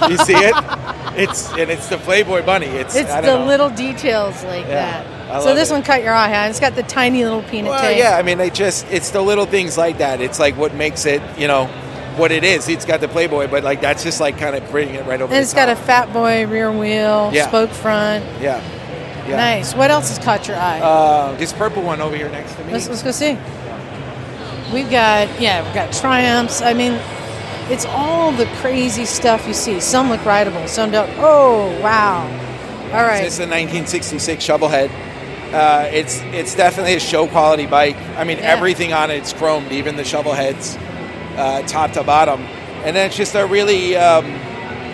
[0.08, 0.54] You see it?
[1.16, 2.66] It's and it's the Playboy bunny.
[2.66, 3.44] It's It's the know.
[3.46, 5.04] little details like Yeah,
[5.34, 5.40] I.
[5.44, 5.72] So this it.
[5.74, 6.48] one caught your eye, huh?
[6.50, 7.98] It's got the tiny little peanut Well, tank.
[7.98, 10.20] yeah, I mean, they just it's the little things like that.
[10.20, 11.66] It's like what makes it, you know,
[12.16, 12.68] what it is.
[12.68, 15.32] It's got the Playboy, but like that's just like kind of bringing it right over.
[15.34, 17.48] And it's got a fat boy rear wheel, Yeah.
[17.48, 18.24] spoke front.
[18.40, 18.62] yeah,
[19.28, 19.36] yeah.
[19.36, 19.74] Nice.
[19.74, 20.80] What else has caught your eye?
[20.80, 22.72] Uh, this purple one over here next to me.
[22.72, 23.36] let's, let's go see.
[24.72, 26.62] We've got yeah, we've got Triumphs.
[26.62, 26.98] I mean,
[27.70, 29.78] it's all the crazy stuff you see.
[29.80, 31.10] Some look rideable, some don't.
[31.18, 32.22] Oh wow!
[32.92, 33.24] All right.
[33.24, 34.90] It's a 1966 Shovelhead.
[35.54, 37.96] Uh, it's it's definitely a show quality bike.
[38.16, 38.52] I mean, Yeah.
[38.52, 40.76] everything on it's chromed, even the shovel heads,
[41.36, 42.40] uh, top to bottom.
[42.84, 44.24] And then it's just a really um,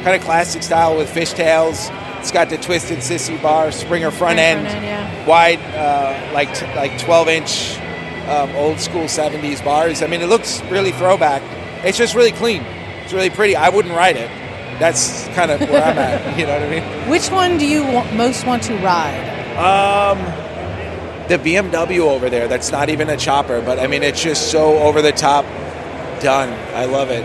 [0.04, 1.90] kind of classic style with fishtails.
[2.20, 5.26] It's got the twisted sissy bar, Springer front Springer end, front end, yeah.
[5.26, 7.78] wide, uh, like t- like 12 inch,
[8.28, 10.02] um, old school 70s bars.
[10.02, 11.40] I mean, it looks really throwback.
[11.82, 12.62] It's just really clean.
[13.04, 13.56] It's really pretty.
[13.56, 14.28] I wouldn't ride it.
[14.78, 16.36] That's kind of where I'm at.
[16.38, 17.08] You know what I mean?
[17.10, 19.26] Which one do you wa- most want to ride?
[19.56, 20.18] Um,
[21.30, 22.48] the BMW over there.
[22.48, 25.44] That's not even a chopper, but I mean, it's just so over the top,
[26.20, 26.50] done.
[26.76, 27.24] I love it.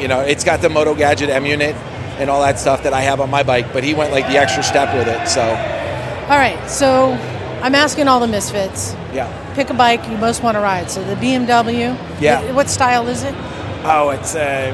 [0.00, 1.74] You know, it's got the Moto Gadget M unit
[2.18, 4.36] and all that stuff that I have on my bike, but he went like the
[4.38, 5.28] extra step with it.
[5.28, 7.12] So All right, so
[7.62, 8.94] I'm asking all the misfits.
[9.12, 9.28] yeah.
[9.54, 10.90] Pick a bike you most want to ride.
[10.90, 11.94] So the BMW.
[12.20, 12.52] Yeah.
[12.52, 13.34] What, style is it?
[13.84, 14.72] Oh, it's uh,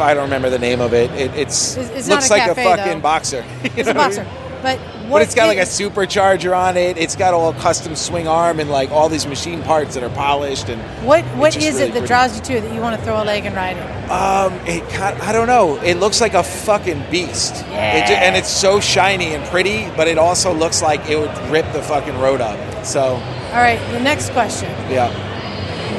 [0.00, 1.10] I don't remember the name of it.
[1.12, 3.00] it it's, It's- looks a like cafe, a fucking though.
[3.00, 3.44] boxer.
[3.64, 4.26] It's a know what I mean?
[4.26, 4.41] boxer.
[4.62, 4.78] But
[5.10, 6.96] But it's got like a supercharger on it.
[6.96, 10.68] It's got all custom swing arm and like all these machine parts that are polished
[10.68, 12.06] and What what just is really it that pretty.
[12.06, 14.10] draws you to it that you want to throw a leg and ride it?
[14.10, 15.78] Um, it I don't know.
[15.82, 17.56] It looks like a fucking beast.
[17.68, 21.36] It ju- and it's so shiny and pretty, but it also looks like it would
[21.50, 22.58] rip the fucking road up.
[22.86, 23.02] So
[23.54, 24.70] All right, the next question.
[24.90, 25.10] yeah.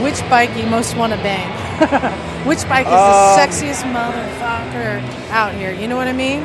[0.01, 1.49] Which bike you most want to bang?
[2.47, 5.01] Which bike is Um, the sexiest motherfucker
[5.32, 5.72] out here?
[5.72, 6.43] You know what I mean?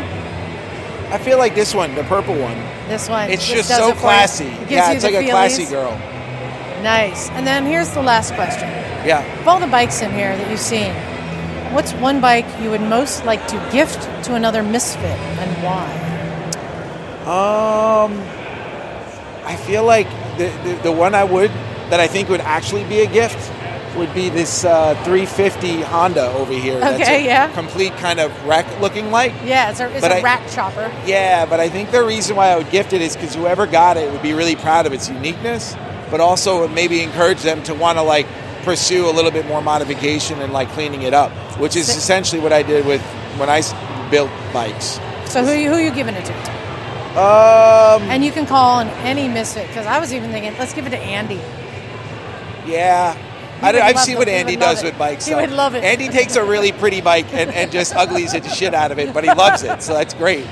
[1.10, 2.56] I feel like this one, the purple one.
[2.88, 3.30] This one.
[3.30, 4.00] It's just so it for you.
[4.00, 4.44] classy.
[4.46, 5.92] It Yeah, it's like a classy girl.
[6.82, 7.30] Nice.
[7.30, 8.68] And then here's the last question.
[9.06, 9.24] Yeah.
[9.40, 10.92] Of all the bikes in here that you've seen,
[11.72, 16.08] what's one bike you would most like to gift to another misfit and why?
[17.24, 18.20] Um,
[19.44, 21.50] I feel like the, the the one I would
[21.90, 23.38] that I think would actually be a gift
[23.96, 26.78] would be this uh, 350 Honda over here.
[26.80, 27.52] that's Okay, a yeah.
[27.52, 29.32] Complete kind of wreck looking like.
[29.44, 30.90] Yeah, it's a, it's a I- rat chopper.
[31.06, 33.96] Yeah, but I think the reason why I would gift it is because whoever got
[33.96, 35.74] it would be really proud of its uniqueness,
[36.10, 38.26] but also would maybe encourage them to want to like
[38.64, 42.52] pursue a little bit more modification and like cleaning it up, which is essentially what
[42.52, 43.00] I did with
[43.38, 43.62] when I
[44.10, 44.98] built bikes.
[45.26, 46.32] So who you, who you giving it to?
[47.18, 50.86] Um, And you can call on any misfit because I was even thinking, let's give
[50.86, 51.40] it to Andy.
[52.66, 53.16] yeah.
[53.62, 54.86] I have seen what Andy does it.
[54.86, 55.24] with bikes.
[55.26, 55.40] He so.
[55.40, 55.84] would love it.
[55.84, 58.98] Andy takes a really pretty bike and, and just uglies it to shit out of
[58.98, 60.46] it, but he loves it, so that's great.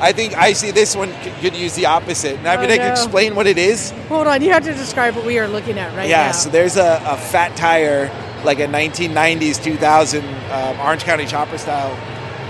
[0.00, 2.36] I think I see this one could use the opposite.
[2.36, 2.92] And I Oh, mean, I can no.
[2.92, 3.92] explain what it is.
[4.08, 6.32] Hold on, you have to describe what we are looking at right yeah, now.
[6.32, 8.10] so there's a, a fat tire,
[8.44, 11.92] like a 1990s, 2000 um, Orange County chopper style,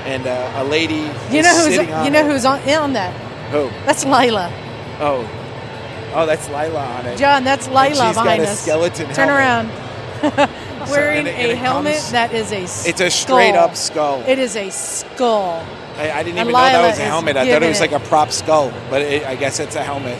[0.07, 0.95] and uh, a lady.
[1.31, 2.33] you know who's sitting on you know it.
[2.33, 3.13] who's on, on that?
[3.53, 3.69] Who?
[3.87, 4.51] That's Lila.
[4.99, 5.23] Oh,
[6.15, 7.17] oh, that's Lila on it.
[7.19, 8.61] John, that's And Lila she's got behind a us.
[8.61, 9.37] skeleton Turn helmet.
[9.37, 9.86] around.
[10.91, 12.91] Wearing and and a helmet comes- that is a skull.
[12.91, 14.23] It's a straight up skull.
[14.27, 15.65] It is a skull.
[15.97, 17.37] I, I didn't even know that was a helmet.
[17.37, 20.19] I thought it was like a prop skull, but it, I guess it's a helmet.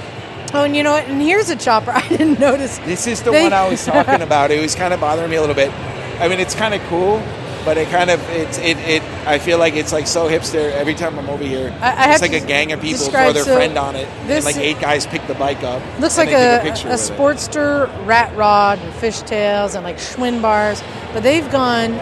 [0.55, 1.05] Oh, and you know what?
[1.07, 1.91] And here's a chopper.
[1.95, 2.79] I didn't notice.
[2.79, 4.51] This is the They- one I was talking about.
[4.51, 5.71] It was kind of bothering me a little bit.
[6.21, 7.19] I mean, it's kind of cool,
[7.67, 9.03] but it kind of it's it, it.
[9.27, 11.77] I feel like it's like so hipster every time I'm over here.
[11.83, 14.45] I- I it's like a gang of people throw their so friend on it, and
[14.45, 15.83] like eight guys pick the bike up.
[16.01, 17.13] Looks like a, a a, with it.
[17.13, 21.99] Sportster rat rod and fishtails and like Schwinn bars, but they've gone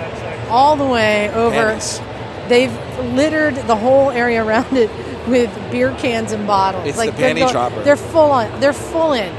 [0.51, 1.81] all the way over.
[2.49, 2.73] They've
[3.15, 4.91] littered the whole area around it
[5.27, 6.87] with beer cans and bottles.
[6.87, 7.83] It's the they're panty chopper.
[7.83, 8.61] They're full on.
[8.61, 9.35] They're full in.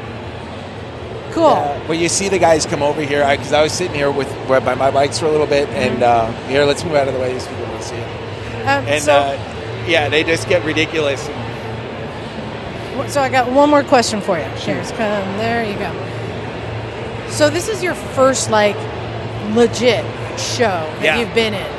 [1.36, 1.82] Cool.
[1.86, 4.60] But you see the guys come over here because I, was sitting here with by
[4.60, 7.20] my, my bikes for a little bit, and uh, here, let's move out of the
[7.20, 8.08] way so people can see it.
[8.66, 11.22] Um, And so, uh, yeah, they just get ridiculous.
[13.12, 14.46] so I got one more question for you.
[14.46, 15.38] Here's come.
[15.38, 15.92] There you go.
[17.30, 18.78] So this is your first like
[19.56, 20.06] legit
[20.40, 21.20] show that Yeah.
[21.20, 21.72] you've been in.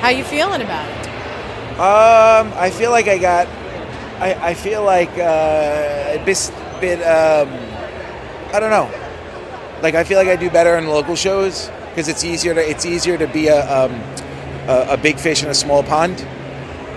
[0.00, 1.08] How you feeling about it?
[1.80, 3.48] Um, I feel like I got.
[4.20, 6.52] I, I feel like uh, a bit.
[6.80, 7.63] bit um,
[8.54, 8.88] I don't know.
[9.82, 12.60] Like I feel like I do better in local shows because it's easier to.
[12.60, 13.92] It's easier to be a um,
[14.68, 16.24] a, a big fish in a small pond.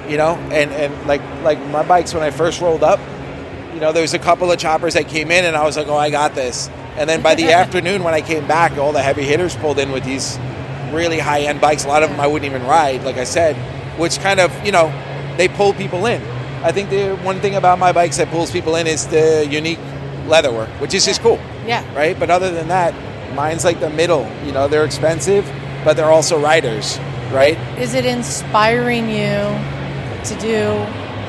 [0.07, 2.99] You know, and and like like my bikes when I first rolled up.
[3.73, 5.87] You know, there was a couple of choppers that came in, and I was like,
[5.87, 9.01] "Oh, I got this." And then by the afternoon, when I came back, all the
[9.01, 10.37] heavy hitters pulled in with these
[10.91, 11.85] really high end bikes.
[11.85, 13.55] A lot of them I wouldn't even ride, like I said,
[13.99, 14.93] which kind of, you know,
[15.37, 16.21] they pull people in.
[16.63, 19.79] I think the one thing about my bikes that pulls people in is the unique
[20.27, 21.83] leatherwork, which is just cool, Yeah.
[21.95, 22.17] right?
[22.19, 22.93] But other than that,
[23.35, 24.29] mine's like the middle.
[24.45, 25.45] You know, they're expensive,
[25.83, 26.99] but they're also riders,
[27.31, 27.57] right?
[27.79, 29.57] Is it inspiring you
[30.25, 30.63] to do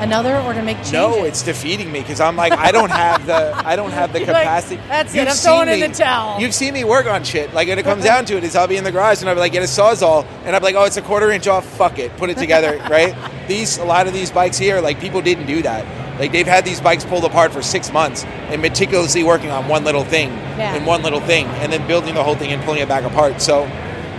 [0.01, 0.93] another or to make changes?
[0.93, 4.19] No, it's defeating me because I'm like I don't have the I don't have the
[4.23, 4.79] You're like, capacity.
[4.87, 7.23] "That's it, You've I'm throwing seen in me- the towel." You've seen me work on
[7.23, 7.53] shit.
[7.53, 9.35] Like when it comes down to it, is I'll be in the garage and I'll
[9.35, 11.65] be like, get a sawzall, and I'm like, oh, it's a quarter inch off.
[11.77, 13.13] Fuck it, put it together, right?
[13.47, 15.83] These a lot of these bikes here, like people didn't do that.
[16.19, 19.83] Like they've had these bikes pulled apart for six months and meticulously working on one
[19.85, 20.75] little thing Yeah.
[20.75, 23.41] and one little thing, and then building the whole thing and pulling it back apart.
[23.41, 23.63] So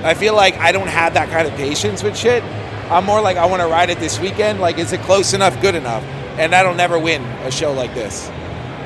[0.03, 2.42] I feel like I don't have that kind of patience with shit.
[2.90, 4.61] I'm more like I want to ride it this weekend.
[4.61, 6.03] Like, is it close enough, good enough?
[6.38, 8.30] And that'll never win a show like this.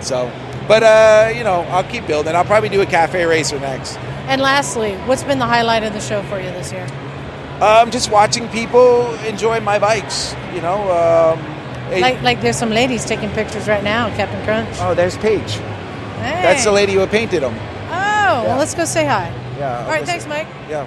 [0.00, 0.30] So,
[0.66, 2.34] but uh, you know, I'll keep building.
[2.34, 3.96] I'll probably do a cafe racer next.
[4.26, 6.86] And lastly, what's been the highlight of the show for you this year?
[7.60, 10.34] Um, just watching people enjoy my bikes.
[10.52, 10.82] You know,
[11.38, 11.53] um,
[11.92, 14.68] it- Like, like there's some ladies taking pictures right now, Captain Crunch.
[14.80, 15.52] oh, there's Paige.
[15.52, 16.40] Hey.
[16.42, 17.54] That's the lady who painted them.
[17.90, 19.30] Oh, well, let's go say hi.
[19.58, 19.84] Yeah.
[19.84, 20.46] All right, thanks, Mike.
[20.68, 20.86] Yeah.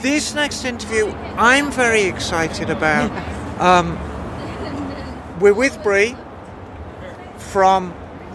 [0.00, 3.10] This next interview, I'm very excited about.
[3.60, 3.98] um,
[5.38, 6.16] we're with Bree
[7.36, 7.94] from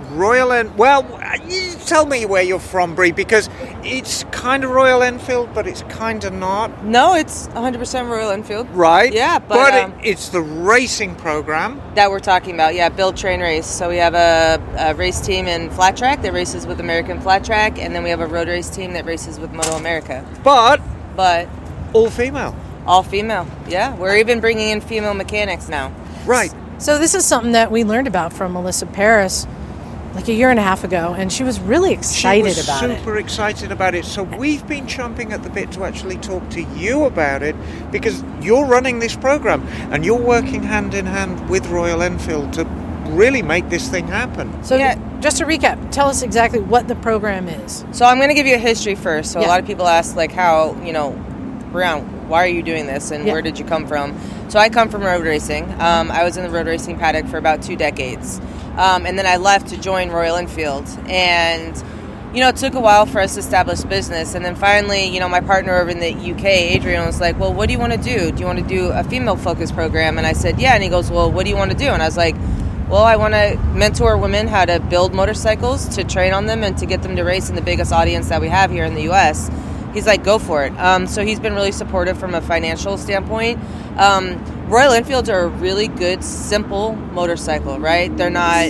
[0.09, 0.75] Royal En.
[0.77, 1.03] Well,
[1.47, 3.49] you tell me where you're from, Brie, because
[3.83, 6.83] it's kind of Royal Enfield, but it's kind of not.
[6.85, 8.69] No, it's 100% Royal Enfield.
[8.71, 9.11] Right?
[9.13, 11.81] Yeah, but, it- um, it's the racing program.
[11.95, 12.75] that we're talking about.
[12.75, 13.65] Yeah, build, train, race.
[13.67, 17.43] So we have a, a race team in flat track that races with American Flat
[17.43, 20.25] Track, and then we have a road race team that races with Moto America.
[20.43, 20.81] But
[21.15, 21.47] but
[21.93, 22.55] all female.
[22.85, 23.47] All female.
[23.67, 25.91] Yeah, we're even bringing in female mechanics now.
[26.25, 26.53] Right.
[26.77, 29.47] So this is something that we learned about from Melissa Paris
[30.13, 32.89] like a year and a half ago, and she was really excited she was about
[32.89, 32.97] it.
[32.97, 34.05] super excited about it.
[34.05, 37.55] So we've been chomping at the bit to actually talk to you about it
[37.91, 42.65] because you're running this program and you're working hand in hand with Royal Enfield to
[43.09, 44.63] really make this thing happen.
[44.63, 44.99] So yeah.
[45.21, 47.85] just to recap, tell us exactly what the program is.
[47.91, 49.31] So I'm going to give you a history first.
[49.31, 49.47] So Yeah.
[49.47, 51.15] a lot of people ask like how, you know,
[51.71, 53.33] Breeann, why are you doing this and Yeah.
[53.33, 54.17] where did you come from?
[54.49, 55.65] So I come from road racing.
[55.73, 58.39] Um, I was in the road racing paddock for about two decades.
[58.77, 60.87] Um, and then I left to join Royal Enfield.
[61.07, 61.75] And,
[62.33, 64.35] you know, it took a while for us to establish business.
[64.35, 67.53] And then finally, you know, my partner over in the UK, Adrian, was like, well,
[67.53, 68.31] what do you want to do?
[68.31, 70.17] Do you want to do a female focused program?
[70.17, 70.75] And I said, yeah.
[70.75, 71.87] And he goes, well, what do you want to do?
[71.87, 72.35] And I was like,
[72.87, 76.77] well, I want to mentor women how to build motorcycles, to train on them, and
[76.77, 79.03] to get them to race in the biggest audience that we have here in the
[79.03, 79.49] U.S.
[79.93, 80.71] He's like, go for it.
[80.79, 83.59] Um, so he's been really supportive from a financial standpoint.
[83.97, 88.15] Um, Royal Enfields are a really good, simple motorcycle, right?
[88.15, 88.69] They're not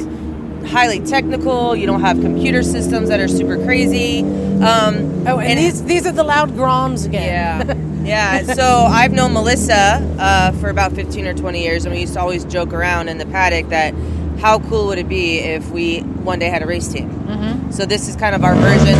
[0.67, 1.75] highly technical.
[1.75, 4.19] You don't have computer systems that are super crazy.
[4.21, 7.67] Um, oh, and, these these are the loud groms again.
[7.67, 7.73] Yeah.
[8.07, 12.13] Yeah, so I've known Melissa uh, for about 15 or 20 years, and we used
[12.13, 13.93] to always joke around in the paddock that
[14.39, 17.09] how cool would it be if we one day had a race team?
[17.27, 17.73] Mhm.
[17.73, 18.95] So this is kind of our version,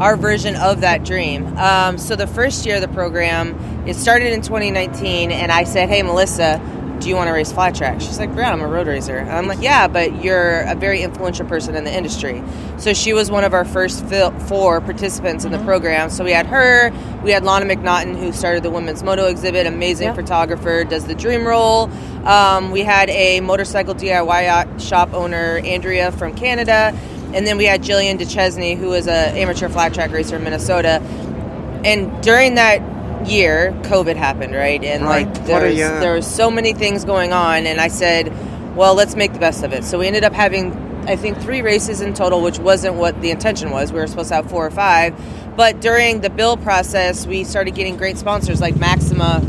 [0.00, 1.46] our version of that dream.
[1.58, 3.54] Um, so the first year of the program,
[3.86, 6.60] it started in 2019, and I said, "Hey, Melissa."
[6.98, 8.00] Do you want to race flat track?
[8.00, 9.18] She's like, Breeann, I'm a road racer.
[9.18, 12.42] And I'm like, yeah, but you're a very influential person in the industry.
[12.78, 14.04] So she was one of our first
[14.48, 16.10] four participants in the program.
[16.10, 16.90] So we had her,
[17.22, 20.14] we had Lana MacNaughton, who started the Women's Moto exhibit, amazing Yeah.
[20.14, 21.88] photographer, does the dream roll.
[22.24, 26.92] Um, we had a motorcycle DIY shop owner, Andrea from Canada.
[27.34, 31.00] And then we had Jillian DeChesney, who is an amateur flat track racer in Minnesota.
[31.84, 32.80] And during that
[33.28, 34.82] year, COVID happened, right?
[34.82, 35.26] And Right.
[35.26, 38.32] like there was, there was so many things going on, and I said,
[38.76, 39.84] well, let's make the best of it.
[39.84, 40.72] So we ended up having,
[41.06, 43.92] I think, three races in total, which wasn't what the intention was.
[43.92, 45.14] We were supposed to have four or five.
[45.56, 49.40] But during the build process, we started getting great sponsors like Maxima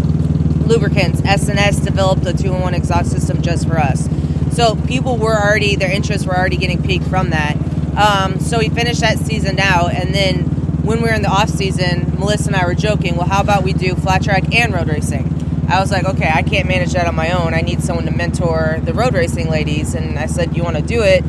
[0.65, 1.21] Lubricants.
[1.23, 4.09] S&S developed a two-in-one exhaust system just for us.
[4.51, 7.55] So people were already, their interests were already getting peaked from that.
[7.99, 10.45] Um, so we finished that season out, and then
[10.83, 13.17] when we were in the off season, Melissa and I were joking.
[13.17, 15.65] Well, how about we do flat track and road racing?
[15.67, 17.53] I was like, okay, I can't manage that on my own.
[17.53, 20.81] I need someone to mentor the road racing ladies, and I said, you want to
[20.81, 21.25] do it?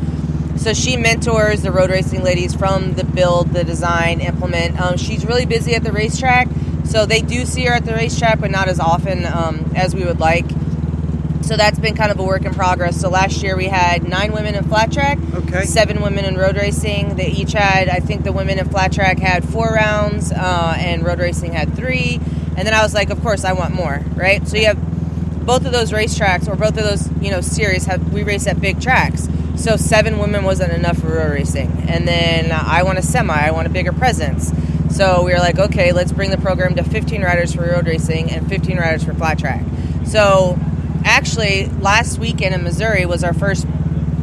[0.57, 4.79] So she mentors the road racing ladies from the build, the design, implement.
[4.79, 6.47] Um, she's really busy at the racetrack,
[6.85, 10.05] so they do see her at the racetrack, but not as often um, as we
[10.05, 10.45] would like.
[11.51, 13.01] So that's been kind of a work in progress.
[13.01, 15.65] So last year we had nine women in flat track, Okay.
[15.65, 17.15] seven women in road racing.
[17.17, 21.03] They each had, I think, the women in flat track had four rounds, uh, and
[21.05, 22.21] road racing had three.
[22.55, 24.47] And then I was like, of course, I want more, right?
[24.47, 28.13] So you have both of those racetracks or both of those you know series have
[28.13, 29.27] we race at big tracks.
[29.57, 33.33] So seven women wasn't enough for road racing, and then I want a semi.
[33.37, 34.53] I want a bigger presence.
[34.89, 38.31] So we were like, okay, let's bring the program to 15 riders for road racing
[38.31, 39.65] and 15 riders for flat track.
[40.05, 40.57] So
[41.05, 43.65] actually, last weekend in Missouri was our first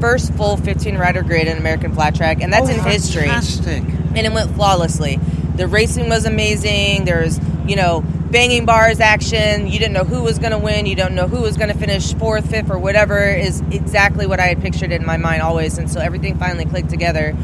[0.00, 3.82] first full 15 rider grid in American flat track, and that's Oh, in history fantastic.
[3.82, 5.18] and it went flawlessly.
[5.56, 7.04] The racing was amazing.
[7.04, 9.66] There's, you know, banging bars action.
[9.66, 10.86] You didn't know who was going to win.
[10.86, 13.18] You don't know who was going to finish fourth, fifth, or whatever.
[13.24, 15.78] Is exactly what I had pictured in my mind always.
[15.78, 17.34] And so everything finally clicked together.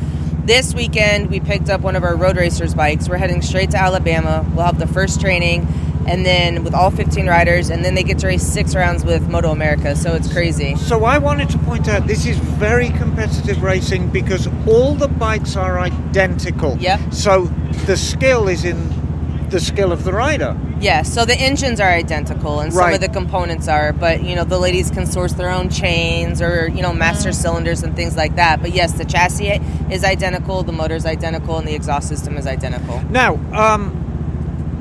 [0.45, 3.09] This weekend, we picked up one of our road racers' bikes.
[3.09, 4.47] We're heading straight to Alabama.
[4.55, 5.67] We'll have the first training,
[6.07, 9.29] and then with all 15 riders, and then they get to race six rounds with
[9.29, 9.97] Moto America.
[9.97, 10.77] So it's crazy.
[10.77, 15.57] So I wanted to point out this is very competitive racing because all the bikes
[15.57, 16.77] are identical.
[16.79, 17.09] Yeah.
[17.11, 17.45] So
[17.87, 19.05] the skill is in
[19.51, 20.57] the skill of the rider.
[20.81, 24.45] Yeah, so the engines are identical and some of the components are, but you know,
[24.45, 28.35] the ladies can source their own chains or, you know, master cylinders and things like
[28.37, 28.61] that.
[28.61, 33.01] But yes, the chassis is identical, the motor's identical, and the exhaust system is identical.
[33.11, 34.04] Now, um,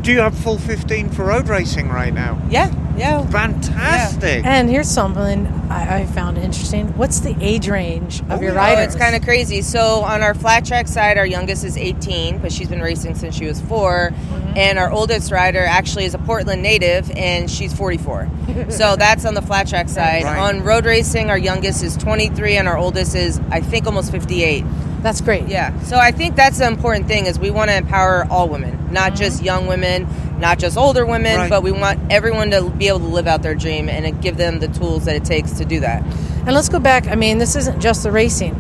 [0.04, 2.40] do you have full 15 for road racing right now?
[2.50, 3.26] Yeah, yeah.
[3.28, 4.46] Fantastic.
[4.46, 6.90] And here's something I, I found interesting.
[6.98, 8.88] What's the age range of your Oh, riders?
[8.94, 9.62] it's kind of crazy.
[9.62, 13.34] So on our flat track side, our youngest is 18, but she's been racing since
[13.36, 14.58] she was 4 Mm-hmm.
[14.58, 18.30] and our oldest rider actually is a Portland native, and she's 44.
[18.70, 20.24] so that's on the flat track side.
[20.24, 20.38] Right.
[20.38, 24.64] On road racing, our youngest is 23, and our oldest is I think almost 58.
[25.02, 25.48] That's great.
[25.48, 25.78] Yeah.
[25.82, 29.16] So I think that's the important thing is we want to empower all women, not
[29.16, 30.08] just young women,
[30.40, 31.36] not just older women.
[31.38, 31.50] Right.
[31.50, 34.60] but we want everyone to be able to live out their dream and give them
[34.60, 36.04] the tools that it takes to do that.
[36.46, 37.08] And let's go back.
[37.08, 38.54] I mean, this isn't just the racing.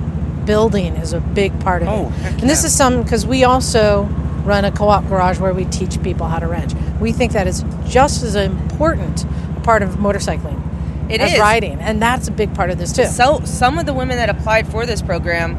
[0.45, 2.11] Building is a big part of Oh, it.
[2.11, 4.03] heck And this is some because we also
[4.43, 6.73] run a co-op garage where we teach people how to wrench.
[6.99, 9.23] We think that is just as important
[9.55, 10.61] a part of motorcycling
[11.09, 11.39] It as is.
[11.39, 13.05] riding, and that's a big part of this too.
[13.05, 15.55] So some of the women that applied for this program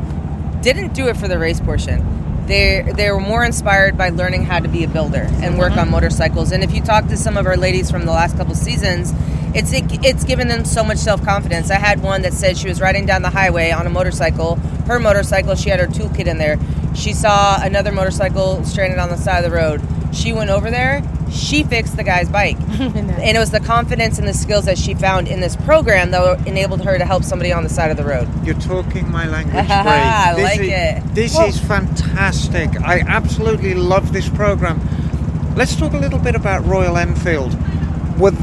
[0.61, 2.03] didn't do it for the race portion.
[2.47, 5.82] They they were more inspired by learning how to be a builder and work uh-huh.
[5.82, 6.53] on motorcycles.
[6.53, 9.12] And if you talk to some of our ladies from the last couple seasons,
[9.55, 11.70] it's it's given them so much self confidence.
[11.70, 14.57] I had one that said she was riding down the highway on a motorcycle.
[14.86, 16.59] Her motorcycle, she had her toolkit in there.
[16.95, 19.80] She saw another motorcycle stranded on the side of the road.
[20.12, 21.03] She went over there.
[21.31, 24.95] She fixed the guy's bike, and it was the confidence and the skills that she
[24.95, 28.05] found in this program that enabled her to help somebody on the side of the
[28.05, 28.29] road.
[28.45, 31.14] You're talking my language, I This like is, it.
[31.14, 32.81] This Well- is fantastic.
[32.83, 34.81] I absolutely love this program.
[35.57, 37.57] Let's talk a little bit about Royal Enfield.
[38.18, 38.35] With,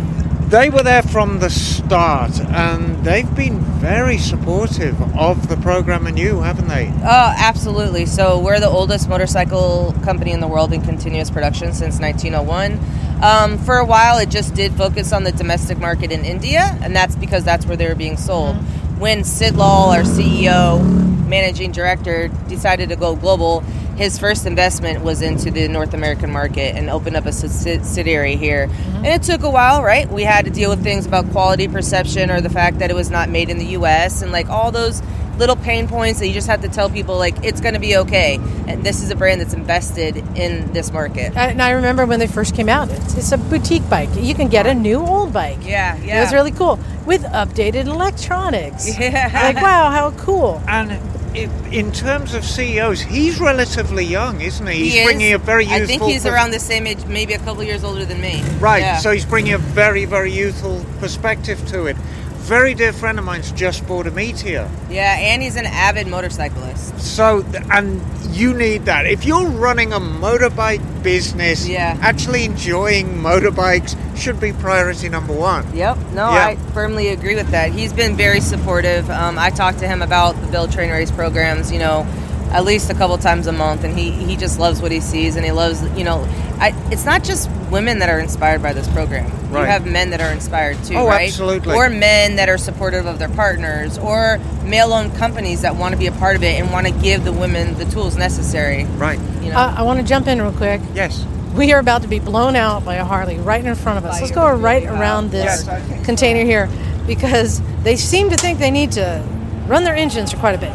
[0.52, 6.20] they were there from the start, and they've been very supportive of the program and
[6.20, 6.92] you, haven't they?
[7.04, 8.06] Oh, absolutely.
[8.06, 12.80] So we're the oldest motorcycle company in the world in continuous production since 1901.
[13.24, 16.94] Um, for a while, it just did focus on the domestic market in India, and
[16.94, 18.58] that's because that's where they were being sold.
[19.00, 20.84] When Sid Lal, our CEO,
[21.30, 23.64] managing director, decided to go global,
[24.02, 28.66] his first investment was into the North American market and opened up a subsidiary here.
[28.66, 28.96] Mm-hmm.
[28.96, 30.10] And it took a while, right?
[30.10, 33.12] We had to deal with things about quality perception or the fact that it was
[33.12, 35.04] not made in the US and like all those
[35.38, 37.96] little pain points that you just have to tell people like it's going to be
[37.98, 38.40] okay.
[38.68, 41.38] And this is a brand that's invested in this market.
[41.38, 42.90] And I remember when they first came out.
[42.90, 44.10] It's, it's a boutique bike.
[44.16, 45.60] You can get a new old bike.
[45.62, 48.98] Yeah, yeah It was really cool with updated electronics.
[49.02, 49.30] Yeah.
[49.34, 50.62] Like wow, how cool!
[50.68, 50.92] And
[51.34, 54.84] i in terms of CEOs, he's relatively young, isn't he?
[54.86, 55.84] He's He bringing a very youthful.
[55.84, 58.44] I think he's around the same age, maybe a couple years older than me.
[58.60, 58.98] Right, Yeah.
[58.98, 61.96] so he's bringing a very, very youthful perspective to it.
[62.42, 64.70] Very dear friend of mine's just bought a Meteor.
[64.90, 67.00] yeah, and he's an avid motorcyclist.
[67.00, 68.02] So, and
[68.36, 69.06] you need that.
[69.06, 71.98] If you're running a motorbike business, Yeah.
[72.02, 75.66] actually enjoying motorbikes should be priority number one.
[75.76, 75.98] Yep.
[76.14, 76.46] No, Yeah.
[76.48, 77.72] I firmly agree with that.
[77.72, 79.10] He's been very supportive.
[79.10, 81.72] Um, I talk to him about the build train race programs.
[81.72, 82.06] You know,
[82.52, 85.36] at least a couple times a month, and he he just loves what he sees,
[85.36, 85.82] and he loves.
[85.98, 86.28] You know,
[86.60, 89.26] I, it's not just women that are inspired by this program.
[89.50, 89.62] Right.
[89.62, 91.28] You have men that are inspired too, Oh, right?
[91.30, 91.74] absolutely.
[91.76, 96.08] Or men that are supportive of their partners, or male-owned companies that want to be
[96.08, 98.84] a part of it and want to give the women the tools necessary.
[98.98, 99.20] Right.
[99.42, 99.58] You know.
[99.58, 100.82] Uh, I want to jump in real quick.
[100.94, 101.26] Yes.
[101.56, 104.20] We are about to be blown out by a Harley right in front of us.
[104.22, 105.64] Let's go right around this
[106.06, 106.70] container here
[107.08, 109.24] because they seem to think they need to
[109.68, 110.74] run their engines for quite a bit.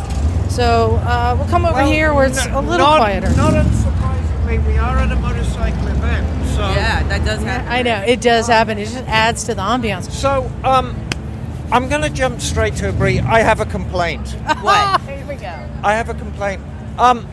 [0.50, 3.28] So uh, we'll come over Well, here where it's a little not- quieter.
[3.36, 6.46] Not unsurprisingly, we are at a motorcycle event.
[6.48, 7.68] So yeah, that does happen.
[7.68, 8.78] I know it does happen.
[8.78, 10.10] It just adds to the ambiance.
[10.10, 10.94] So, um,
[11.72, 13.18] I'm going to jump straight to a Brie.
[13.20, 14.30] I have a complaint.
[14.60, 15.00] What?
[15.02, 15.52] Here we go.
[15.82, 16.62] I have a complaint.
[16.96, 17.26] Um,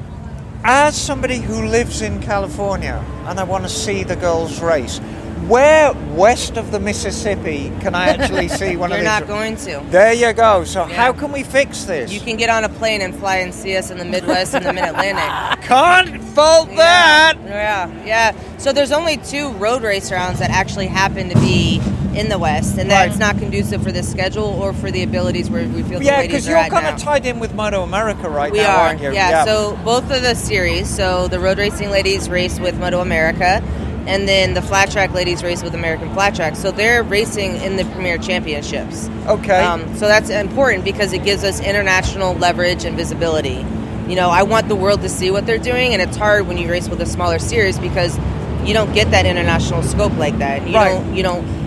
[0.64, 5.00] as somebody who lives in California and I want to see the girls race,
[5.48, 9.04] where west of the Mississippi can I actually see one of these?
[9.04, 9.84] You're not going to.
[9.90, 10.64] There you go.
[10.64, 12.14] So how can we fix this?
[12.14, 14.66] You can get on a plane and fly and see us in the Midwest and
[14.66, 15.62] the Mid Atlantic.
[15.68, 17.36] Can't fault that.
[17.44, 18.58] Yeah, yeah.
[18.58, 21.82] So there's only two road race rounds that actually happen to be
[22.16, 25.64] in the West, and that's not conducive for this schedule or for the abilities where
[25.68, 28.30] we feel the ladies are Yeah, because you're kind of tied in with Moto America
[28.30, 29.12] right we now, are, you?
[29.14, 33.64] yeah, So both of the series, so the road racing ladies race with Moto America,
[34.06, 36.56] and then the flat track ladies race with American Flat Track.
[36.58, 39.08] So they're racing in the Premier Championships.
[39.28, 39.64] Okay.
[39.64, 43.66] Um, so that's important because it gives us international leverage and visibility.
[44.10, 46.58] You know, I want the world to see what they're doing, and it's hard when
[46.58, 48.18] you race with a smaller series because
[48.66, 50.68] you don't get that international scope like that.
[50.68, 50.90] You Right.
[50.90, 51.63] don't, you don't.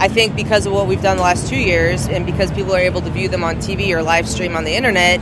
[0.00, 2.80] I think because of what we've done the last two years, and because people are
[2.80, 5.20] able to view them on TV or live stream on the internet,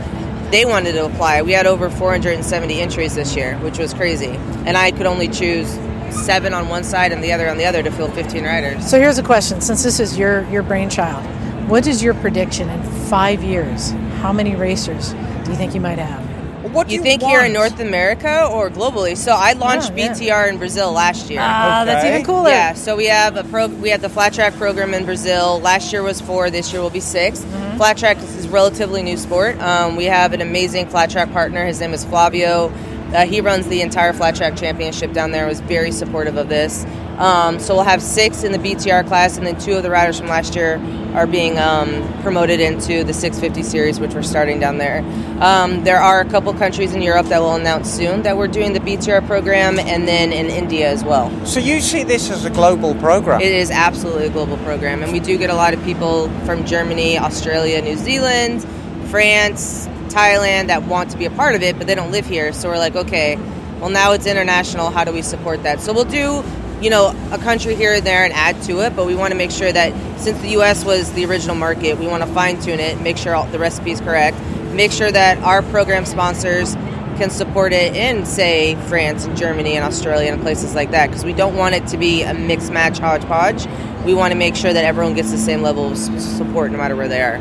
[0.53, 1.43] they wanted to apply.
[1.43, 4.31] We had over 470 entries this year, which was crazy,
[4.67, 5.69] and I could only choose
[6.13, 8.89] seven on one side and the other on the other to fill 15 riders.
[8.89, 11.27] So here's a question: Since this is your your brainchild,
[11.69, 13.91] what is your prediction in five years?
[14.21, 15.13] How many racers
[15.45, 16.28] do you think you might have?
[16.63, 19.17] What you, think here in North America or globally?
[19.17, 20.15] So I launched Yeah, yeah.
[20.15, 21.41] BTR in Brazil last year.
[21.41, 22.51] Ah, that's even cooler.
[22.51, 23.69] Yeah, so we have a pro.
[23.69, 25.61] We have the flat track program in Brazil.
[25.61, 26.51] Last year was four.
[26.51, 27.77] This year will be 6 Mm-hmm.
[27.77, 29.59] Flat track is a relatively new sport.
[29.61, 31.65] Um, we have an amazing flat track partner.
[31.65, 32.73] His name is Flavio.
[33.15, 35.47] Uh, he runs the entire flat track championship down there.
[35.47, 36.85] Was very supportive of this.
[37.19, 40.19] Um, so we'll have six in the BTR class, and then two of the riders
[40.19, 40.81] from last year
[41.15, 45.01] are being um, promoted into the 650 series, which we're starting down there.
[45.43, 48.73] Um, there are a couple countries in Europe that will announce soon that we're doing
[48.73, 51.29] the BTR program, and then in India as well.
[51.45, 53.41] So you see this as a global program?
[53.41, 56.65] It is absolutely a global program, and we do get a lot of people from
[56.65, 58.65] Germany, Australia, New Zealand,
[59.11, 62.53] France, Thailand that want to be a part of it, but they don't live here.
[62.53, 63.37] So we're like, okay,
[63.81, 64.91] well now it's international.
[64.91, 65.81] How do we support that?
[65.81, 66.43] So we'll do,
[66.81, 69.37] you know, a country here and there and add to it, but we want to
[69.37, 70.85] make sure that since the U.S.
[70.85, 73.91] was the original market, we want to fine tune it, make sure all the recipe
[73.91, 74.39] is correct,
[74.73, 76.75] make sure that our program sponsors
[77.17, 81.25] can support it in, say, France and Germany and Australia and places like that, because
[81.25, 83.67] we don't want it to be a mixed match hodgepodge.
[84.05, 86.95] We want to make sure that everyone gets the same level of support no matter
[86.95, 87.39] where they are.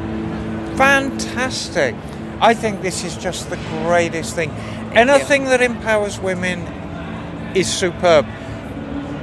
[0.78, 1.94] Fantastic.
[2.42, 4.50] I think this is just the greatest thing.
[4.94, 6.62] Anything that empowers women
[7.56, 8.26] is superb.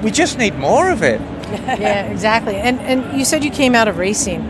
[0.05, 1.21] We just need more of it.
[1.51, 2.57] yeah, exactly.
[2.57, 4.43] And and you said you came out of racing.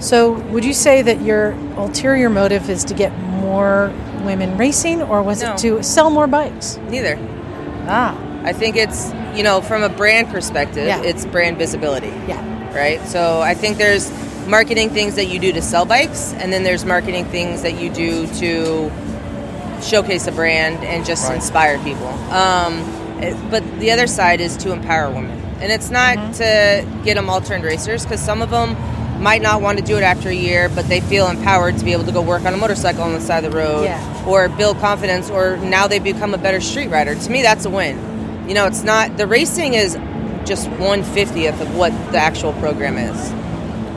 [0.00, 3.92] So would you say that your ulterior motive is to get more
[4.24, 5.52] women racing, or was No.
[5.52, 6.78] it to sell more bikes?
[6.88, 7.18] Neither.
[7.86, 8.16] Ah.
[8.42, 11.02] I think it's, you know, from a brand perspective, Yeah.
[11.02, 12.12] it's brand visibility.
[12.26, 12.40] Yeah.
[12.74, 13.06] Right?
[13.06, 14.10] So I think there's
[14.46, 17.90] marketing things that you do to sell bikes, and then there's marketing things that you
[17.90, 18.90] do to
[19.82, 21.34] showcase a brand and just Right.
[21.36, 22.08] inspire people.
[22.30, 22.99] Um, it-
[23.50, 25.38] but the other side is to empower women.
[25.60, 26.32] And it's not Mm-hmm.
[26.98, 28.76] to get them all turned racers, because some of them
[29.22, 31.92] might not want to do it after a year, but they feel empowered to be
[31.92, 34.24] able to go work on a motorcycle on the side of the road Yeah.
[34.26, 37.14] or build confidence, or now they become a better street rider.
[37.14, 37.98] To me, that's a win.
[38.48, 39.98] You know, it's not the racing is
[40.46, 43.30] just one fiftieth of what the actual program is.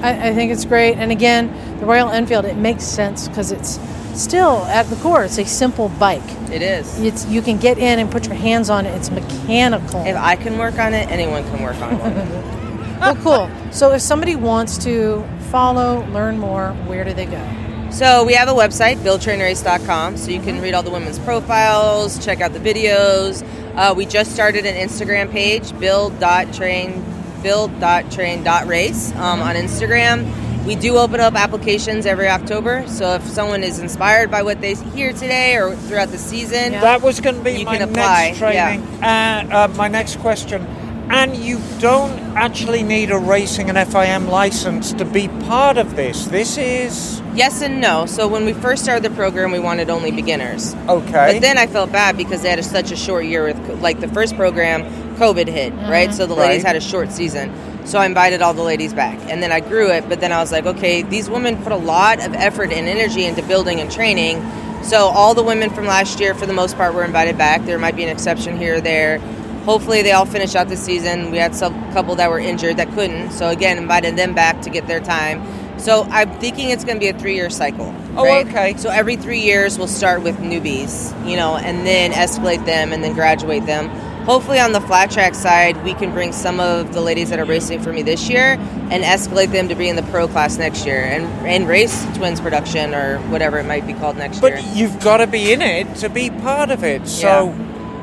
[0.04, 0.98] I, I think it's great.
[0.98, 1.48] And again,
[1.80, 3.80] the Royal Enfield, it makes sense because it's
[4.16, 6.22] still at the core, it's a simple bike.
[6.52, 7.00] It is.
[7.02, 8.92] It's you can get in and put your hands on it.
[8.96, 10.06] It's mechanical.
[10.06, 12.00] If I can work on it, anyone can work on it.
[13.00, 13.72] well, cool.
[13.72, 17.90] So if somebody wants to follow, learn more, where do they go?
[17.92, 22.42] So we have a website, buildtrainrace.com, so you can read all the women's profiles, check
[22.42, 23.48] out the videos.
[23.76, 27.04] Uh, we just started an Instagram page, build.train,
[27.44, 30.53] build.train.race um, on Instagram.
[30.66, 34.76] We do open up applications every October, so if someone is inspired by what they
[34.76, 38.28] hear today or throughout the season, That was going to be you my apply.
[38.28, 38.82] next training.
[39.04, 40.66] Uh, uh, my next question.
[41.10, 46.26] And you don't actually need a racing and FIM license to be part of this.
[46.28, 48.06] This is Yes and no.
[48.06, 50.74] So when we first started the program, we wanted only beginners.
[50.88, 51.34] Okay.
[51.34, 54.00] But then I felt bad because they had a, such a short year with, like,
[54.00, 54.84] the first program,
[55.18, 56.14] COVID hit, right?
[56.14, 56.68] So the ladies Right.
[56.68, 57.52] had a short season.
[57.86, 59.20] So I invited all the ladies back.
[59.30, 61.78] And then I grew it, but then I was like, okay, these women put a
[61.78, 64.42] lot of effort and energy into building and training.
[64.84, 67.66] So all the women from last year, for the most part, were invited back.
[67.66, 69.20] There might be an exception here or there.
[69.66, 71.32] Hopefully, they all finish out the season.
[71.32, 73.32] We had some couple that were injured that couldn't.
[73.32, 75.42] So again, invited them back to get their time.
[75.80, 77.96] So I'm thinking it's going to be a three-year cycle.
[78.16, 78.46] Oh, right?
[78.46, 78.78] okay.
[78.78, 83.04] So every three years, we'll start with newbies, you know, and then escalate them, and
[83.04, 83.90] then graduate them.
[84.26, 87.46] Hopefully, on the flat track side, we can bring some of the ladies that are
[87.46, 88.58] racing for me this year
[88.90, 92.40] and escalate them to be in the pro class next year and and race twins
[92.40, 94.52] production or whatever it might be called next year.
[94.56, 97.06] But you've got to be in it to be part of it.
[97.08, 97.54] So,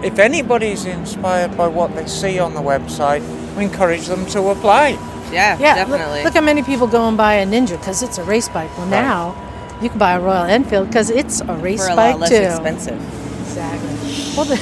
[0.04, 3.22] if anybody's inspired by what they see on the website,
[3.56, 4.98] we encourage them to apply.
[5.32, 6.16] Yeah, Yeah, definitely.
[6.18, 8.68] Look, look how many people go and buy a Ninja because it's a race bike.
[8.76, 9.02] Well, Right.
[9.02, 9.34] now
[9.80, 12.30] you can buy a Royal Enfield because it's a race For a bike lot less
[12.30, 12.36] too.
[12.36, 13.00] expensive.
[13.46, 14.36] Exactly.
[14.36, 14.60] Well, th-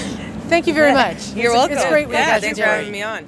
[0.49, 0.94] thank you very Yeah.
[1.09, 1.28] much.
[1.34, 1.76] You're It's- welcome.
[1.76, 2.09] It's great.
[2.09, 2.64] we Yeah, got thanks you.
[2.64, 3.24] for having me on.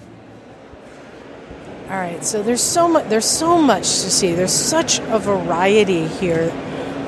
[1.91, 3.09] All right, so there's so much.
[3.09, 4.33] There's so much to see.
[4.33, 6.53] There's such a variety here,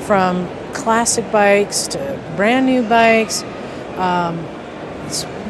[0.07, 3.45] from classic bikes to brand new bikes,
[3.97, 4.41] um,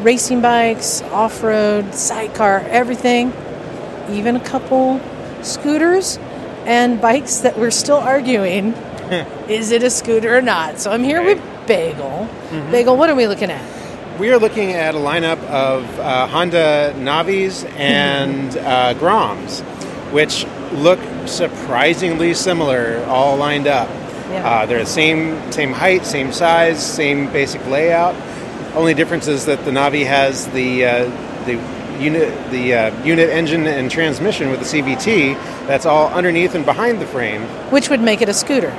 [0.02, 3.32] racing bikes, off-road, sidecar, everything.
[4.10, 5.00] Even a couple
[5.42, 6.18] scooters
[6.66, 8.74] and bikes that we're still arguing.
[9.48, 10.78] is it a scooter or not?
[10.78, 12.28] So I'm here with Bagel.
[12.50, 12.70] Mhm.
[12.70, 13.62] Bagel, what are we looking at?
[14.22, 19.62] We are looking at a lineup of uh, Honda Navis and uh, Groms,
[20.12, 23.88] which look surprisingly similar, all lined up.
[23.88, 24.48] Yeah.
[24.48, 28.14] Uh, they're the same same height, same size, same basic layout.
[28.76, 31.54] Only difference is that the Navi has the uh, the
[32.00, 35.34] unit, the uh, unit engine and transmission with the CVT.
[35.66, 37.42] That's all underneath and behind the frame.
[37.72, 38.72] Which would make it a scooter.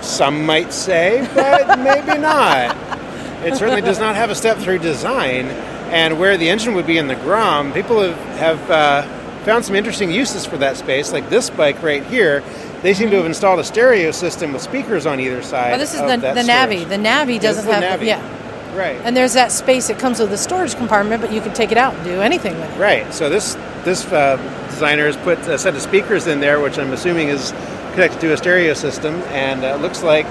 [0.00, 2.74] Some might say, but maybe not.
[3.44, 5.46] It certainly does not have a step-through design,
[5.90, 9.02] and where the engine would be in the Grom, people have have uh,
[9.44, 11.12] found some interesting uses for that space.
[11.12, 12.42] Like this bike right here,
[12.82, 15.74] they seem to have installed a stereo system with speakers on either side.
[15.74, 16.42] Oh, this is the, the.
[16.42, 16.88] Navi.
[16.88, 18.06] The Navi doesn't the have Navi.
[18.06, 18.76] yeah.
[18.76, 19.00] Right.
[19.04, 21.78] And there's that space that comes with the storage compartment, but you can take it
[21.78, 22.78] out and do anything with it.
[22.78, 23.12] Right.
[23.12, 24.36] So this this uh,
[24.70, 27.52] designer has put a set of speakers in there, which I'm assuming is
[27.92, 30.26] connected to a stereo system, and uh, it looks like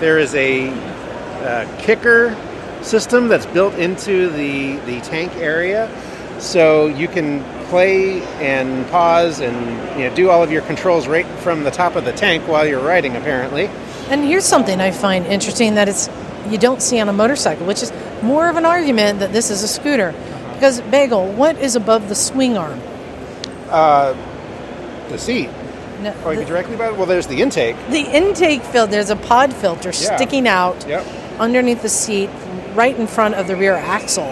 [0.00, 0.89] there is a uh,
[1.78, 2.36] kicker
[2.82, 5.88] system that's built into the the tank area,
[6.38, 9.54] so you can play and pause and
[10.00, 12.66] you know do all of your controls right from the top of the tank while
[12.66, 13.16] you're riding.
[13.16, 13.66] Apparently.
[14.08, 16.08] And here's something I find interesting that it's
[16.48, 19.62] you don't see on a motorcycle, which is more of an argument that this is
[19.62, 20.14] a scooter.
[20.54, 22.80] Because Bagel, what is above the swing arm?
[23.70, 24.14] Uh,
[25.08, 25.48] the seat.
[26.02, 26.96] No, Oh, you directly about it?
[26.98, 27.76] Well, there's the intake.
[27.90, 30.16] The intake filter, there's a pod filter Yeah.
[30.16, 31.04] sticking out Yep.
[31.40, 32.30] Underneath the seat,
[32.74, 34.30] right in front of the rear axle.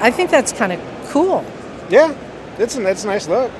[0.00, 1.44] I think that's kind of cool.
[1.88, 2.14] Yeah,
[2.58, 3.50] it's a, it's a nice look.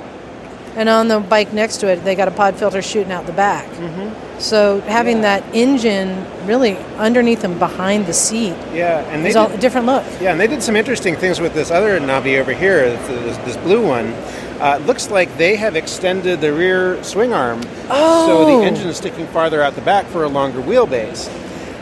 [0.77, 3.33] And on the bike next to it, they got a pod filter shooting out the
[3.33, 3.69] back.
[3.71, 4.41] Mm-hmm.
[4.41, 9.57] So having that engine really underneath and behind the seat Yeah, and they did- a
[9.59, 10.05] different look.
[10.21, 13.57] Yeah, and they did some interesting things with this other Navi over here, this, this
[13.59, 14.13] blue one.
[14.61, 18.59] Uh, looks like they have extended the rear swing arm, so Oh.
[18.61, 21.29] the engine is sticking farther out the back for a longer wheelbase,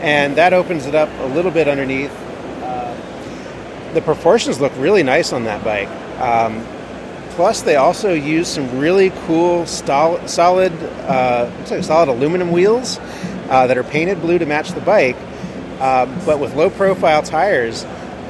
[0.03, 2.11] and that opens it up a little bit underneath.
[2.61, 2.93] Uh,
[3.93, 5.89] the proportions look really nice on that bike.
[6.19, 6.63] Um,
[7.31, 10.71] plus, they also use some really cool stol- solid,
[11.07, 12.99] uh, like solid aluminum wheels
[13.49, 15.15] uh, that are painted blue to match the bike,
[15.79, 17.85] uh, but with low-profile tires.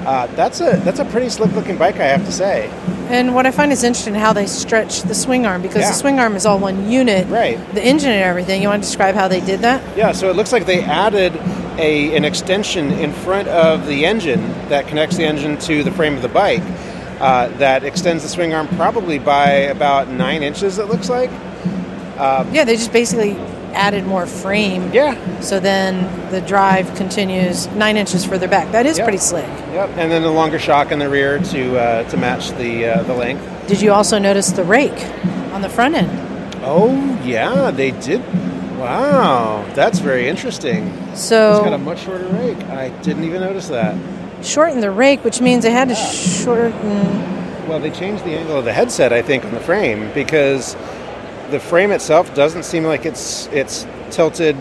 [0.06, 2.70] Uh, that's a that's a pretty slick-looking bike, I have to say.
[3.08, 5.88] And what I find is interesting how they stretch the swing arm because Yeah.
[5.88, 7.26] the swing arm is all one unit.
[7.30, 7.58] Right.
[7.74, 8.62] The engine and everything.
[8.62, 9.82] You want to describe how they did that?
[9.96, 11.32] Yeah, so it looks like they added
[11.80, 16.16] a an extension in front of the engine that connects the engine to the frame
[16.16, 16.64] of the bike.
[17.20, 20.78] Uh, that extends the swing arm probably by about nine inches.
[20.80, 21.30] It looks like.
[22.20, 23.36] Um, Yeah, they just basically
[23.74, 24.92] added more frame.
[24.94, 25.16] Yeah.
[25.40, 28.72] So then the drive continues nine inches further back.
[28.72, 29.06] That is Yep.
[29.06, 29.48] pretty slick.
[29.74, 33.04] Yep, and then a longer shock in the rear to uh, to match the uh,
[33.04, 33.42] the length.
[33.68, 35.06] Did you also notice the rake
[35.54, 36.10] on the front end?
[36.64, 36.94] Oh
[37.24, 38.22] yeah, they did.
[38.78, 40.92] Wow, that's very interesting.
[41.16, 42.62] So- it's got a much shorter rake.
[42.70, 43.96] I didn't even notice that.
[44.44, 47.68] Shorten the rake, which means they had to shorten.
[47.68, 50.76] Well, they changed the angle of the headset, I think, on the frame because
[51.50, 54.58] the frame itself doesn't seem like it's it's tilted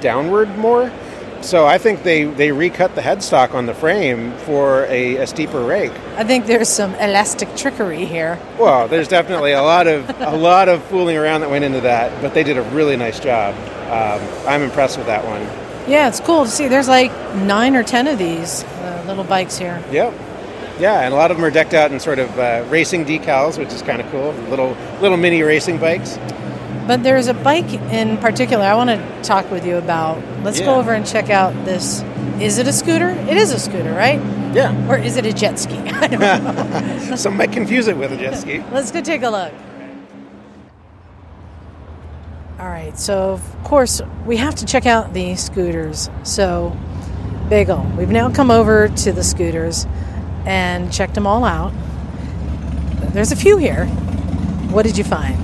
[0.00, 0.90] downward more.
[1.42, 5.62] So I think they, they recut the headstock on the frame for a, a steeper
[5.62, 5.92] rake.
[6.16, 8.38] I think there's some elastic trickery here.
[8.58, 12.20] Well, there's definitely a lot of a lot of fooling around that went into that,
[12.20, 13.54] but they did a really nice job.
[13.86, 15.42] Um, I'm impressed with that one.
[15.88, 16.66] Yeah, it's cool to see.
[16.66, 19.82] There's like nine or ten of these uh, little bikes here.
[19.92, 20.12] Yep.
[20.80, 23.56] Yeah, and a lot of them are decked out in sort of uh, racing decals,
[23.56, 24.32] which is kind of cool.
[24.50, 26.18] Little little mini racing bikes.
[26.86, 30.22] But there's a bike in particular I want to talk with you about.
[30.44, 32.02] Let's go over and check out this.
[32.40, 33.08] Is it a scooter?
[33.08, 34.20] It is a scooter, right?
[34.54, 34.88] Yeah.
[34.88, 35.76] Or is it a jet ski?
[35.78, 37.16] I don't know.
[37.16, 38.62] Some might confuse it with a jet ski.
[38.72, 39.52] Let's go take a look.
[42.60, 46.08] All right, so of course we have to check out the scooters.
[46.22, 46.74] So,
[47.50, 49.86] Bagel, we've now come over to the scooters
[50.46, 51.72] and checked them all out.
[53.12, 53.86] There's a few here.
[54.70, 55.36] What did you find?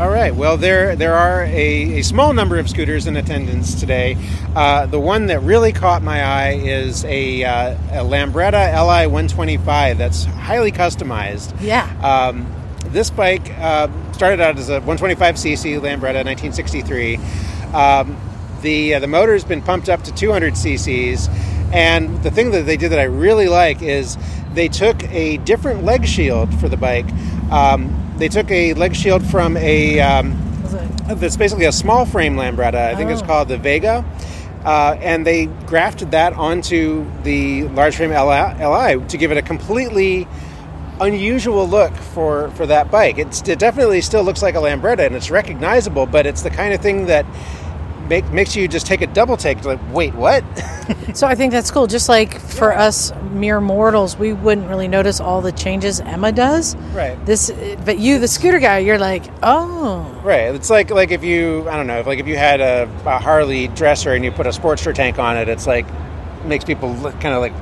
[0.00, 0.34] All right.
[0.34, 4.16] Well, there there are a, a small number of scooters in attendance today.
[4.56, 9.96] Uh, the one that really caught my eye is a, uh, a Lambretta Li 125
[9.96, 11.54] that's highly customized.
[11.60, 11.84] Yeah.
[12.02, 12.52] Um,
[12.86, 17.16] this bike uh, started out as a 125cc Lambretta 1963.
[17.72, 18.16] Um,
[18.62, 21.28] the uh, the motor's been pumped up to 200 cc's,
[21.72, 24.18] and the thing that they did that I really like is
[24.54, 27.06] they took a different leg shield for the bike.
[27.52, 30.36] Um, they took a leg shield from a um,
[31.06, 32.74] that's basically a small frame Lambretta.
[32.88, 33.26] I think it's Oh.
[33.26, 34.04] called the Vega.
[34.64, 39.42] Uh, and they grafted that onto the large frame LI, LI to give it a
[39.42, 40.26] completely
[41.00, 43.18] unusual look for, for that bike.
[43.18, 46.72] It's, it definitely still looks like a Lambretta and it's recognizable, but it's the kind
[46.72, 47.26] of thing that
[48.08, 49.64] make, makes you just take a double take.
[49.64, 50.44] Like, wait, what?
[51.14, 51.86] So I think that's cool.
[51.86, 56.76] Just like for us mere mortals, we wouldn't really notice all the changes Emma does.
[56.92, 57.24] Right.
[57.24, 57.52] This,
[57.84, 60.54] but you, the scooter guy, you're like, oh, Right.
[60.54, 63.18] It's like like if you I don't know if like if you had a, a
[63.18, 65.86] Harley dresser and you put a Sportster tank on it, it's like
[66.44, 67.52] makes people look kind of like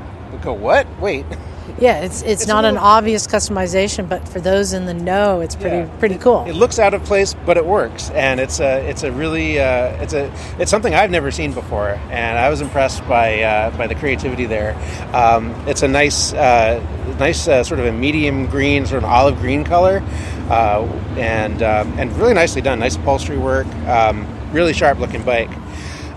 [0.43, 0.87] go what?
[1.01, 1.27] Wait.
[1.83, 5.57] Yeah, it's it's, It's not an obvious customization, but for those in the know, it's
[5.57, 5.99] pretty Yeah.
[5.99, 6.45] pretty cool.
[6.47, 10.01] It looks out of place, but it works, and it's a it's a really uh,
[10.01, 10.31] it's a
[10.61, 14.47] it's something I've never seen before, and I was impressed by uh, by the creativity
[14.47, 14.77] there.
[15.13, 16.81] Um, it's a nice uh,
[17.19, 20.05] nice uh, sort of a medium green, sort of olive green color,
[20.51, 20.87] uh,
[21.17, 22.79] and um, and really nicely done.
[22.79, 25.51] Nice upholstery work, um, really sharp looking bike.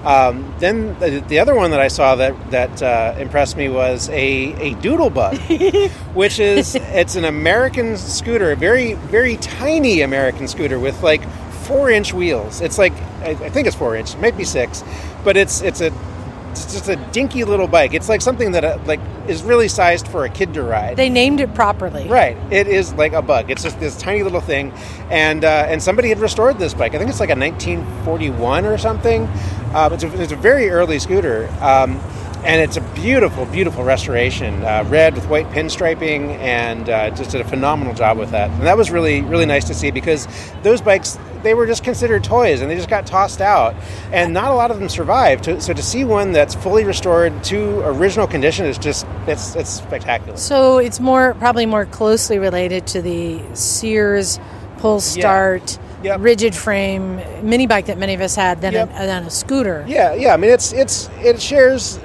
[0.05, 4.07] Um, then the, the other one that I saw that that uh, impressed me was
[4.09, 10.79] a, a Doodlebug, which is it's an American scooter, a very very tiny American scooter
[10.79, 11.27] with like
[11.63, 12.61] four inch wheels.
[12.61, 14.83] It's like I, I think it's four inch, it might be six,
[15.23, 15.91] but it's it's a
[16.63, 17.93] it's just a dinky little bike.
[17.93, 20.97] It's like something that uh, like is really sized for a kid to ride.
[20.97, 22.07] They named it properly.
[22.07, 22.37] Right.
[22.51, 23.51] It is like a bug.
[23.51, 24.71] It's just this tiny little thing,
[25.09, 26.93] and uh, and somebody had restored this bike.
[26.95, 29.23] I think it's like a 1941 or something.
[29.73, 31.99] Uh, it's, a, it's a very early scooter, um,
[32.45, 34.63] and it's a beautiful, beautiful restoration.
[34.63, 38.49] Uh, red with white pinstriping, and uh, just did a phenomenal job with that.
[38.51, 40.27] And that was really, really nice to see because
[40.63, 43.75] those bikes they were just considered toys and they just got tossed out,
[44.11, 45.45] and not a lot of them survived.
[45.61, 50.37] So to see one that's fully restored to original condition is just it's it's spectacular.
[50.37, 54.39] So it's more probably more closely related to the Sears
[54.77, 55.79] pull start
[56.19, 58.89] rigid frame mini bike that many of us had than, Yep.
[58.93, 59.83] a, than a scooter.
[59.87, 60.33] Yeah, yeah.
[60.33, 61.99] I mean, it's it's it shares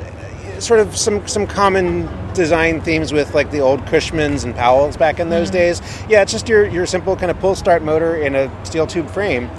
[0.60, 5.18] sort of some some common design themes with like the old Cushmans and Powells back
[5.18, 5.52] in those Mhm.
[5.52, 5.82] days.
[6.08, 9.10] Yeah, it's just your your simple kind of pull start motor in a steel tube
[9.10, 9.50] frame.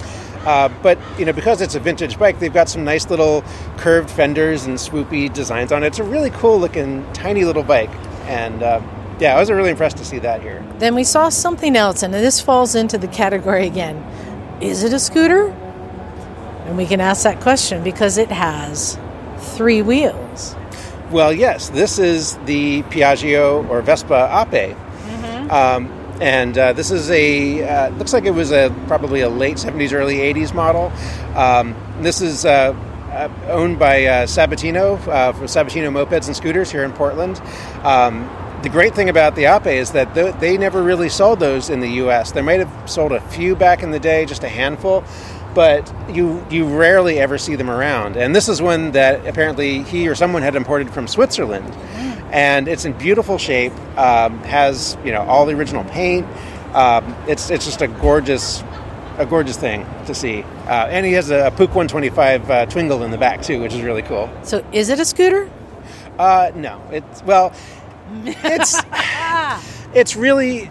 [0.46, 3.44] Uh, but you know, because it's a vintage bike, they've got some nice little
[3.78, 5.88] curved fenders and swoopy designs on it.
[5.88, 7.92] It's a really cool looking, tiny little bike,
[8.28, 8.80] and uh,
[9.20, 10.64] yeah, I was really impressed to see that here.
[10.80, 14.04] Then we saw something else, and this falls into the category again.
[14.62, 15.54] Is it a scooter?
[16.68, 18.98] And we can ask that question because it has
[19.38, 20.56] three wheels.
[21.12, 24.78] Well, yes, this is the Piaggio or Vespa Ape.
[25.52, 25.88] Um,
[26.22, 29.92] and uh, this is a uh, looks like it was a probably a late 70s,
[29.92, 30.90] early 80s model.
[31.38, 32.74] Um, this is uh,
[33.12, 37.42] uh, owned by uh, Sabatino uh, for Sabatino Mopeds and Scooters here in Portland.
[37.84, 38.30] Um,
[38.62, 41.82] the great thing about the Ape is that th- they never really sold those in
[41.82, 42.32] the U.S.
[42.32, 45.04] They might have sold a few back in the day, just a handful,
[45.54, 48.18] but you you rarely ever see them around.
[48.18, 51.74] And this is one that apparently he or someone had imported from Switzerland,
[52.32, 53.74] and it's in beautiful shape.
[53.98, 56.26] Um, has you know all the original paint.
[56.74, 58.64] Um, it's it's just a gorgeous
[59.18, 60.44] a gorgeous thing to see.
[60.68, 63.74] Uh, and he has a, a Pook 125 uh, Twingle in the back too, which
[63.74, 64.30] is really cool.
[64.44, 65.50] So is it a scooter?
[66.18, 67.54] Uh, no, it's well,
[68.24, 68.80] it's
[69.94, 70.70] it's really.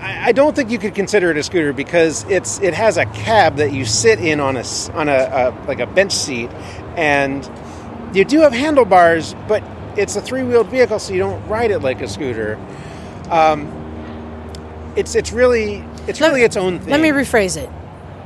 [0.00, 3.56] I don't think you could consider it a scooter because it's it has a cab
[3.56, 4.64] that you sit in on a
[4.94, 6.50] on a, a like a bench seat,
[6.96, 7.48] and
[8.14, 9.62] you do have handlebars, but
[9.96, 12.58] it's a three wheeled vehicle, so you don't ride it like a scooter.
[13.30, 13.72] Um,
[14.96, 16.90] it's it's really it's really its own thing.
[16.90, 17.68] Let me rephrase it.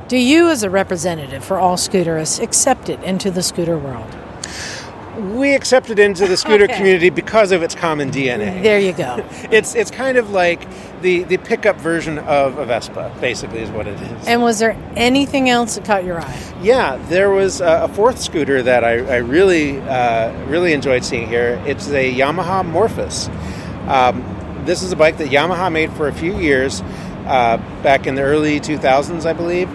[0.07, 4.09] Do you, as a representative for all scooterists, accept it into the scooter world?
[5.15, 6.75] We accepted into the scooter Okay.
[6.77, 8.63] community because of its common DNA.
[8.63, 9.23] There you go.
[9.51, 10.67] it's it's kind of like
[11.01, 14.27] the the pickup version of a Vespa, basically, is what it is.
[14.27, 16.53] And was there anything else that caught your eye?
[16.61, 21.27] Yeah, there was a, a fourth scooter that I, I really uh, really enjoyed seeing
[21.27, 21.61] here.
[21.67, 23.29] It's a Yamaha Morphous.
[23.87, 24.23] Um,
[24.65, 26.81] this is a bike that Yamaha made for a few years
[27.27, 29.67] uh, back in the early 2000s, I believe,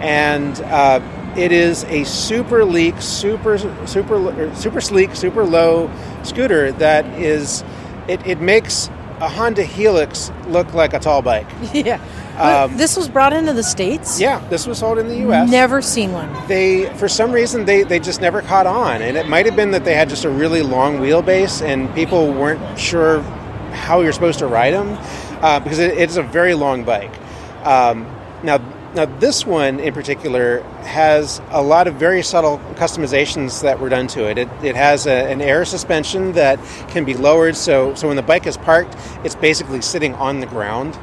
[0.00, 1.00] and uh,
[1.36, 5.90] it is a super leak, super super er, super sleek, super low
[6.22, 7.64] scooter that is
[8.08, 8.88] it, it makes
[9.20, 11.46] a Honda Helix look like a tall bike.
[11.72, 12.00] Yeah.
[12.38, 14.18] Um, this was brought into the States?
[14.18, 15.50] Yeah, this was sold in the U.S.
[15.50, 16.34] Never seen one.
[16.48, 19.70] They, for some reason, they, they just never caught on, and it might have been
[19.72, 23.20] that they had just a really long wheelbase, and people weren't sure
[23.72, 24.96] how you're supposed to ride them,
[25.42, 27.14] uh, because it, it's a very long bike.
[27.66, 28.06] Um,
[28.42, 28.56] now,
[28.94, 34.06] now this one in particular has a lot of very subtle customizations that were done
[34.08, 34.38] to it.
[34.38, 36.58] It, it has a, an air suspension that
[36.88, 40.46] can be lowered, so so when the bike is parked, it's basically sitting on the
[40.46, 40.98] ground,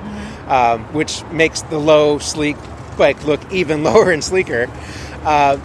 [0.48, 2.58] um, which makes the low, sleek
[2.98, 4.70] bike look even lower and sleeker.
[5.24, 5.58] Uh,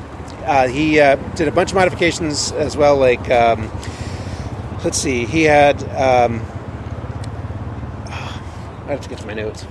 [0.44, 3.70] uh, he uh, did a bunch of modifications as well, like um,
[4.82, 5.82] let's see, he had.
[5.90, 6.40] Um,
[8.06, 9.66] I have to get to my notes.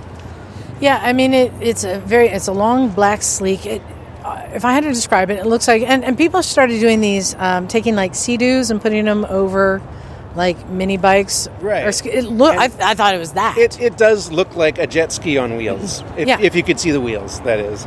[0.84, 3.64] Yeah, I mean it, it's a very it's a long black sleek.
[3.64, 3.80] It,
[4.22, 7.00] uh, if I had to describe it, it looks like and, and people started doing
[7.00, 9.80] these, um, taking like sea-doos and putting them over
[10.34, 11.48] like mini bikes.
[11.62, 11.84] Right.
[11.86, 12.54] Or, it look.
[12.54, 13.56] I, I thought it was that.
[13.56, 16.38] It, it does look like a jet ski on wheels, if, Yeah.
[16.40, 17.86] if you could see the wheels, that is.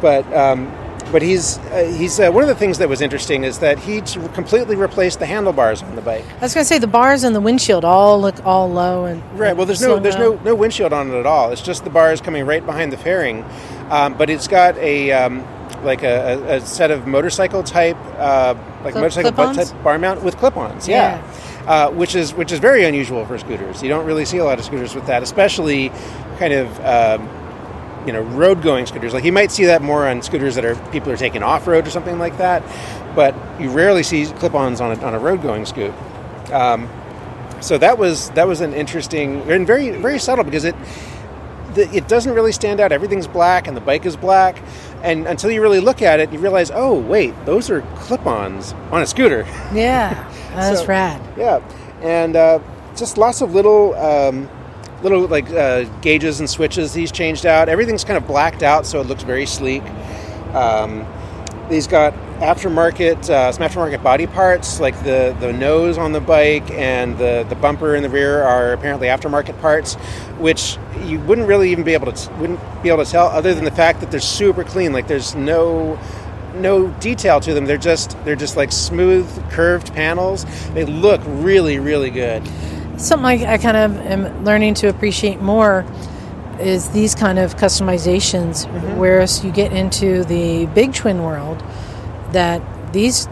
[0.00, 0.72] But um,
[1.12, 4.00] but he's uh, he's uh, one of the things that was interesting is that he
[4.34, 6.24] completely replaced the handlebars on the bike.
[6.36, 9.22] I was going to say the bars and the windshield all look all low and
[9.38, 9.56] Right.
[9.56, 11.50] Well, there's no there's no no windshield on it at all.
[11.50, 13.44] It's just the bars coming right behind the fairing,
[13.90, 15.44] um, but it's got a um,
[15.84, 20.22] like a, a, set of motorcycle type uh, like Clip- motorcycle butt type bar mount
[20.22, 20.88] with clip-ons.
[20.88, 21.22] Yeah.
[21.66, 23.82] Uh, which is which is very unusual for scooters.
[23.82, 25.90] You don't really see a lot of scooters with that, especially
[26.38, 27.28] kind of um,
[28.08, 29.12] you know road going scooters.
[29.12, 31.86] Like you might see that more on scooters that are people are taking off road
[31.86, 32.62] or something like that,
[33.14, 35.92] but you rarely see clip-ons on a, on a road going scoot.
[36.50, 36.88] Um,
[37.60, 40.74] so that was that was an interesting and very very subtle because it
[41.74, 42.92] the, it doesn't really stand out.
[42.92, 44.56] Everything's black and the bike is black,
[45.02, 49.02] and until you really look at it, you realize, oh wait, those are clip-ons on
[49.02, 49.44] a scooter.
[49.74, 50.14] Yeah,
[50.54, 51.20] that's So- rad.
[51.36, 51.60] Yeah,
[52.00, 52.60] and uh,
[52.96, 54.48] just lots of little um,
[55.02, 57.68] little like uh, gauges and switches he's changed out.
[57.68, 59.82] Everything's kind of blacked out, so it looks very sleek.
[60.54, 61.06] Um,
[61.68, 66.68] he's got aftermarket uh, some aftermarket body parts, like the the nose on the bike
[66.70, 69.94] and the the bumper in the rear are apparently aftermarket parts,
[70.38, 73.64] which you wouldn't really even be able to wouldn't be able to tell other than
[73.64, 74.92] the fact that they're super clean.
[74.92, 75.98] Like there's no
[76.54, 77.66] no detail to them.
[77.66, 80.44] They're just they're just like smooth curved panels.
[80.70, 82.42] They look really really good.
[82.98, 85.84] Something I, I kind of am learning to appreciate more
[86.60, 88.98] is these kind of customizations, Mm-hmm.
[88.98, 91.62] whereas you get into the big twin world,
[92.32, 92.60] that
[92.92, 93.28] these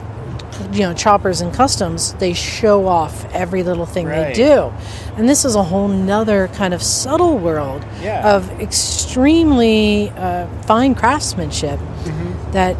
[0.72, 4.72] you know choppers and customs they show off every little thing they do
[5.18, 8.34] and this is a whole nother kind of subtle world Yeah.
[8.36, 12.52] of extremely uh, fine craftsmanship Mm-hmm.
[12.52, 12.74] that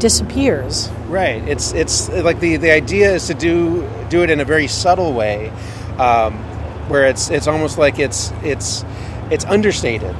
[0.00, 1.42] disappears Right.
[1.48, 5.12] It's it's like the the idea is to do do it in a very subtle
[5.12, 5.52] way,
[6.00, 6.34] um,
[6.88, 8.84] where it's it's almost like it's it's
[9.30, 10.16] it's understated.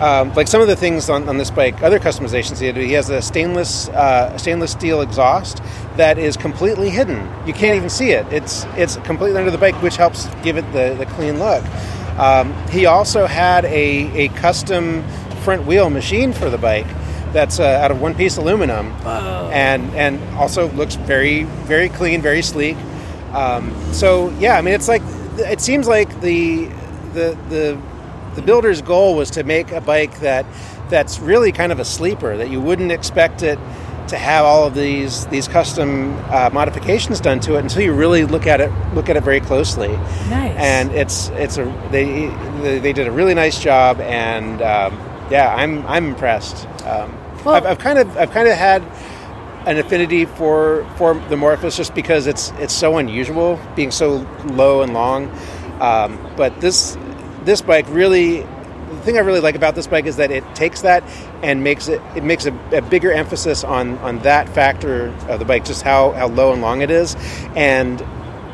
[0.00, 2.92] Um, like some of the things on, on this bike, other customizations he did, he
[2.94, 5.62] has a stainless uh, stainless steel exhaust
[5.96, 7.18] that is completely hidden.
[7.46, 8.26] You can't even see it.
[8.32, 11.64] It's it's completely under the bike, which helps give it the, the clean look.
[12.18, 15.02] Um, he also had a, a custom
[15.44, 16.86] front wheel machine for the bike
[17.32, 18.92] that's uh, out of one piece aluminum
[19.52, 22.76] and and also looks very very clean very sleek
[23.32, 25.02] um, so yeah i mean it's like
[25.38, 26.66] it seems like the
[27.14, 27.80] the the
[28.34, 30.46] the builder's goal was to make a bike that
[30.88, 33.58] that's really kind of a sleeper that you wouldn't expect it
[34.08, 38.24] to have all of these these custom uh, modifications done to it until you really
[38.24, 39.88] look at it look at it very closely
[40.28, 40.56] Nice.
[40.56, 42.28] and it's it's a they
[42.78, 44.98] they, did a really nice job and um,
[45.30, 48.82] yeah i'm i'm impressed um, I've, I've kind of i've kind of had
[49.66, 54.82] an affinity for for the Morphous just because it's it's so unusual being so low
[54.82, 55.30] and long.
[55.80, 56.96] Um, but this
[57.44, 58.46] this bike really
[58.92, 61.02] the thing I really like about this bike is that it takes that
[61.42, 65.44] and makes it it makes a, a bigger emphasis on on that factor of the
[65.44, 67.16] bike, just how, how low and long it is,
[67.56, 68.04] and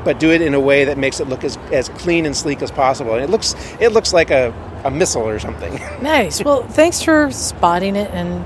[0.04, 2.62] but do it in a way that makes it look as, as clean and sleek
[2.62, 3.14] as possible.
[3.14, 4.54] And it looks it looks like a,
[4.84, 5.80] a missile or something.
[6.02, 6.42] Nice.
[6.42, 8.44] Well, thanks for spotting it and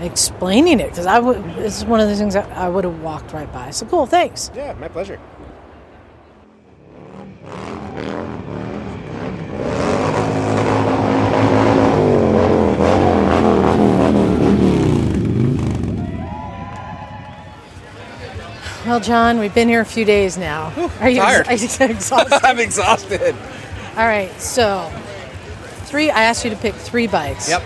[0.00, 1.42] explaining it because I would.
[1.56, 3.70] This is one of the things that I would have walked right by.
[3.70, 4.06] So cool.
[4.06, 4.50] Thanks.
[4.54, 5.18] Yeah, my pleasure.
[18.86, 20.70] Well, John, we've been here a few days now.
[21.00, 21.46] Are you tired.
[21.48, 22.44] ex- are you exhausted?
[22.44, 23.34] I'm exhausted.
[23.96, 24.30] All right.
[24.38, 24.90] So,
[25.84, 26.10] three.
[26.10, 27.48] I asked you to pick three bikes.
[27.48, 27.62] Yep.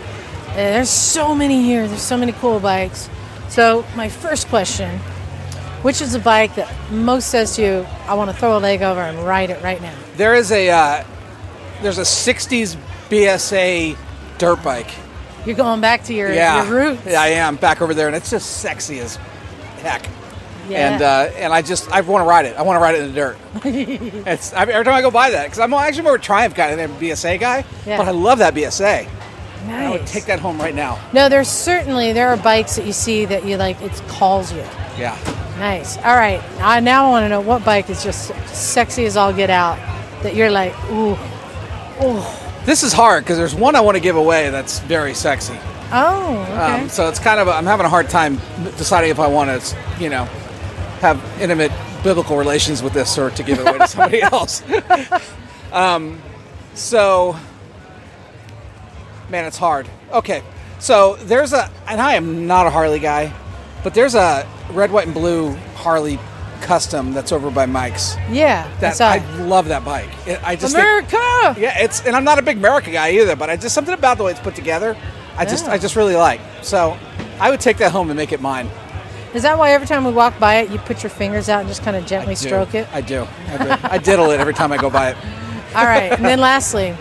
[0.58, 1.86] There's so many here.
[1.86, 3.08] There's so many cool bikes.
[3.48, 4.98] So, my first question:
[5.82, 8.82] Which is the bike that most says to you, "I want to throw a leg
[8.82, 9.94] over and ride it right now"?
[10.16, 11.04] There is a uh,
[11.80, 12.76] there's a '60s
[13.08, 13.96] BSA
[14.38, 14.90] dirt bike.
[15.46, 17.02] You're going back to your, yeah, your roots.
[17.06, 19.14] Yeah, I am back over there, and it's just sexy as
[19.80, 20.08] heck.
[20.68, 20.92] Yeah.
[20.92, 22.56] And uh, and I just I want to ride it.
[22.56, 23.38] I want to ride it in the dirt.
[24.26, 26.74] It's I, every time I go by that because I'm actually more a Triumph guy
[26.74, 27.64] than a BSA guy.
[27.86, 27.96] Yeah.
[27.96, 29.08] But I love that BSA.
[29.70, 30.98] And I would take that home right now.
[31.12, 33.80] No, there's certainly there are bikes that you see that you like.
[33.82, 34.60] It calls you.
[34.98, 35.16] Yeah.
[35.58, 35.96] Nice.
[35.98, 36.42] All right.
[36.60, 39.76] I now want to know what bike is just sexy as all get out.
[40.22, 41.16] That you're like, ooh,
[42.00, 45.56] oh, This is hard because there's one I want to give away that's very sexy.
[45.92, 46.42] oh.
[46.42, 46.82] Okay.
[46.82, 48.38] Um, so it's kind of a, I'm having a hard time
[48.76, 50.24] deciding if I want to, you know,
[51.00, 51.72] have intimate
[52.02, 54.62] biblical relations with this or to give it away to somebody else.
[55.72, 56.20] um,
[56.74, 57.36] so,
[59.30, 59.88] man, it's hard.
[60.12, 60.42] Okay,
[60.78, 63.32] so there's a, and I am not a Harley guy,
[63.84, 66.18] but there's a red, white, and blue Harley
[66.60, 68.16] custom that's over by Mike's.
[68.30, 68.68] yeah.
[68.76, 70.08] I That saw I love that bike.
[70.26, 71.16] It, I just think- America.
[71.60, 74.18] yeah, it's and I'm not a big America guy either, but I just something about
[74.18, 74.96] the way it's put together.
[75.36, 76.40] I just I just really like.
[76.62, 76.96] So
[77.38, 78.68] I would take that home and make it mine.
[79.34, 81.68] Is that why every time we walk by it, you put your fingers out and
[81.68, 82.88] just kind of gently stroke it?
[82.92, 83.24] I do.
[83.46, 83.74] I, do.
[83.84, 85.16] I diddle it every time I go by it.
[85.76, 86.10] All right.
[86.10, 86.96] And then lastly,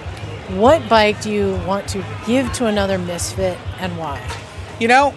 [0.49, 4.22] what bike do you want to give to another misfit and why?
[4.80, 5.14] You know,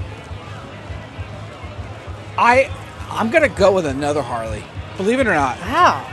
[2.39, 2.71] I
[3.11, 4.63] I'm gonna go with another Harley.
[4.97, 5.59] Believe it or not.
[5.61, 6.07] Wow.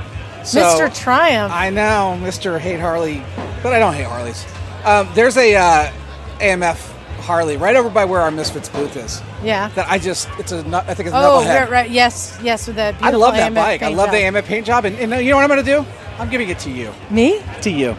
[0.43, 0.93] So- Mr.
[0.95, 1.53] Triumph.
[1.53, 2.59] I know, Mr.
[2.59, 3.23] Hate Harley,
[3.63, 4.45] but I don't hate Harleys.
[4.85, 5.91] Um, there's a uh,
[6.39, 9.21] AMF Harley right over by where our Misfits booth is.
[9.43, 9.67] Yeah.
[9.69, 11.89] That I just it's a I think it's a Oh, right, right.
[11.89, 13.81] Yes, yes, with that I love that AMF bike.
[13.81, 14.17] I love the.
[14.17, 15.85] AMF paint job, and, and you know what I'm gonna do?
[16.19, 16.91] I'm giving it to you.
[17.09, 17.41] Me?
[17.61, 17.95] To you.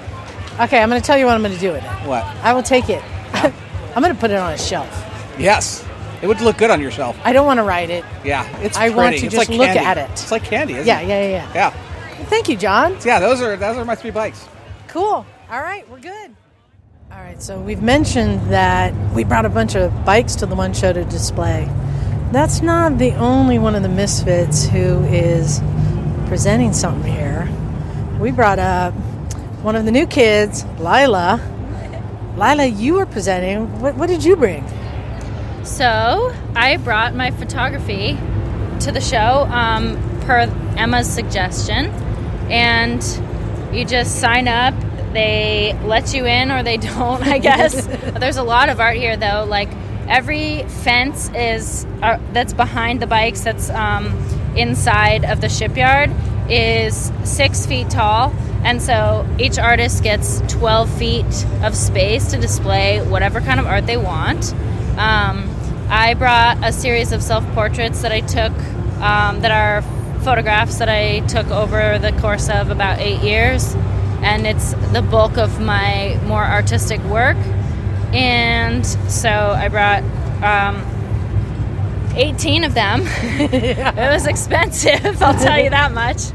[0.60, 1.90] Okay, I'm going to tell you what I'm going to do with it.
[2.06, 2.24] What?
[2.24, 3.02] I will take it.
[3.94, 4.88] I'm going to put it on a shelf.
[5.38, 5.84] Yes.
[6.20, 7.16] It would look good on your shelf.
[7.24, 8.04] I don't want to ride it.
[8.24, 9.84] Yeah, it's I want to It's just like look candy.
[9.84, 10.10] at it.
[10.10, 10.86] It's like candy, isn't it?
[10.88, 11.70] Yeah, yeah, yeah, Yeah.
[12.24, 12.96] Thank you, John.
[13.04, 14.44] Yeah, those are those are my three bikes.
[14.88, 15.24] Cool.
[15.50, 16.34] All right, we're good.
[17.12, 20.74] All right, so we've mentioned that we brought a bunch of bikes to the one
[20.74, 21.68] show to display.
[22.32, 25.60] That's not the only one of the misfits who is
[26.26, 27.48] presenting something here.
[28.20, 28.92] We brought up
[29.62, 31.40] one of the new kids, Lila.
[32.36, 33.80] Lila, you were presenting.
[33.80, 34.64] What, what did you bring?
[35.64, 38.16] So I brought my photography
[38.80, 40.40] to the show um, per
[40.76, 41.86] Emma's suggestion,
[42.50, 43.02] and
[43.72, 44.74] you just sign up.
[45.12, 47.86] They let you in or they don't, I guess.
[48.18, 49.44] There's a lot of art here, though.
[49.48, 49.70] Like
[50.06, 54.06] every fence is uh, that's behind the bikes, that's um,
[54.56, 56.10] inside of the shipyard,
[56.48, 58.34] is six feet tall.
[58.64, 63.86] And so each artist gets 12 feet of space to display whatever kind of art
[63.86, 64.52] they want.
[64.98, 65.54] Um,
[65.88, 68.52] I brought a series of self portraits that I took,
[69.00, 69.82] um, that are
[70.22, 73.74] photographs that I took over the course of about eight years.
[74.20, 77.36] And it's the bulk of my more artistic work.
[78.12, 80.02] And so I brought
[80.42, 80.84] um,
[82.16, 83.02] 18 of them.
[83.06, 86.32] it was expensive, I'll tell you that much.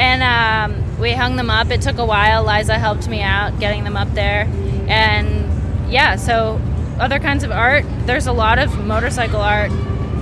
[0.00, 1.70] And um, we hung them up.
[1.70, 2.42] It took a while.
[2.44, 4.48] Liza helped me out getting them up there.
[4.88, 6.58] And yeah, so
[6.98, 7.84] other kinds of art.
[8.06, 9.70] There's a lot of motorcycle art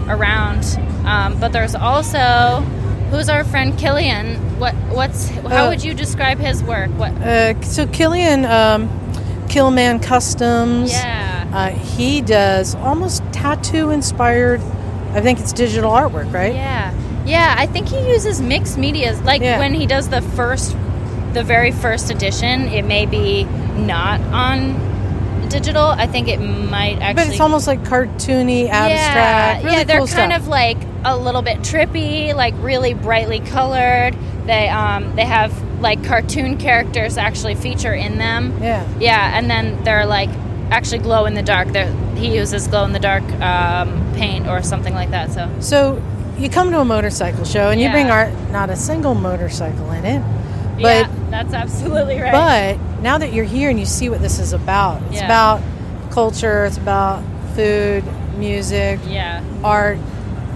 [0.09, 0.64] around,
[1.05, 2.60] um, but there's also
[3.10, 4.36] who's our friend Killian.
[4.59, 6.90] What what's how Uh, would you describe his work?
[6.98, 8.88] What Uh, so Killian, um,
[9.48, 10.92] Killman Customs.
[10.92, 11.46] Yeah.
[11.52, 14.60] Uh, he does almost tattoo inspired.
[15.14, 16.55] I think it's digital artwork, right?
[16.55, 16.92] Yeah,
[17.28, 17.55] yeah.
[17.59, 19.12] I think he uses mixed media.
[19.24, 19.59] Like Yeah.
[19.59, 20.72] when he does the first,
[21.34, 23.44] the very first edition, it may be
[23.76, 25.86] not on digital.
[25.86, 27.24] I think it might actually.
[27.24, 29.62] But it's almost like cartoony, abstract.
[29.62, 29.84] Yeah, really yeah.
[29.84, 30.42] They're cool kind stuff.
[30.42, 34.14] of like a little bit trippy, like really brightly colored.
[34.46, 38.59] They um they have like cartoon characters actually feature in them.
[38.62, 38.86] Yeah.
[38.98, 40.30] Yeah, and then they're like
[40.70, 41.68] actually glow in the dark.
[41.68, 45.30] They're, he uses glow in the dark um, paint or something like that.
[45.32, 46.02] So So
[46.39, 50.05] you come to a motorcycle show and you bring art, not a single motorcycle in
[50.05, 50.23] it.
[50.81, 52.32] But yeah, that's absolutely right.
[52.78, 55.24] but now that you're here and you see what this is about, it's Yeah.
[55.24, 55.60] about
[56.10, 57.23] culture, it's about
[57.56, 58.05] food,
[58.36, 59.98] music, yeah, art,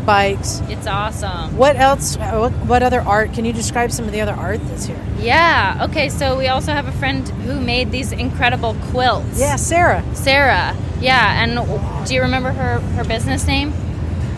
[0.06, 0.62] bikes.
[0.68, 1.56] it's awesome.
[1.56, 2.16] What else?
[2.16, 3.32] What, what other art?
[3.32, 4.98] Can you describe some of the other art that's here?
[5.18, 5.86] Yeah.
[5.90, 6.08] Okay.
[6.08, 9.38] So we also have a friend who made these incredible quilts.
[9.40, 10.04] Yeah, Sarah.
[10.14, 10.76] Sarah.
[11.00, 11.42] Yeah.
[11.42, 13.72] And do you remember her her business name?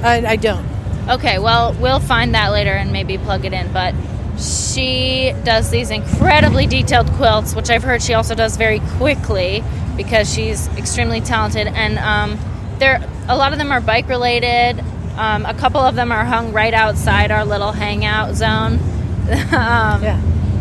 [0.02, 0.66] I, I don't.
[1.08, 1.38] Okay.
[1.38, 3.72] Well, we'll find that later and maybe plug it in.
[3.72, 3.94] But
[4.38, 9.62] she does these incredibly detailed quilts, which I've heard she also does very quickly
[9.96, 11.66] because she's extremely talented.
[11.68, 12.38] And um,
[12.78, 14.82] there, a lot of them are bike related.
[15.16, 18.74] Um, a couple of them are hung right outside our little hangout zone.
[19.52, 20.20] um, yeah.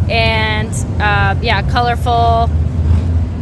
[0.09, 0.69] And
[1.01, 2.49] uh, yeah, colorful.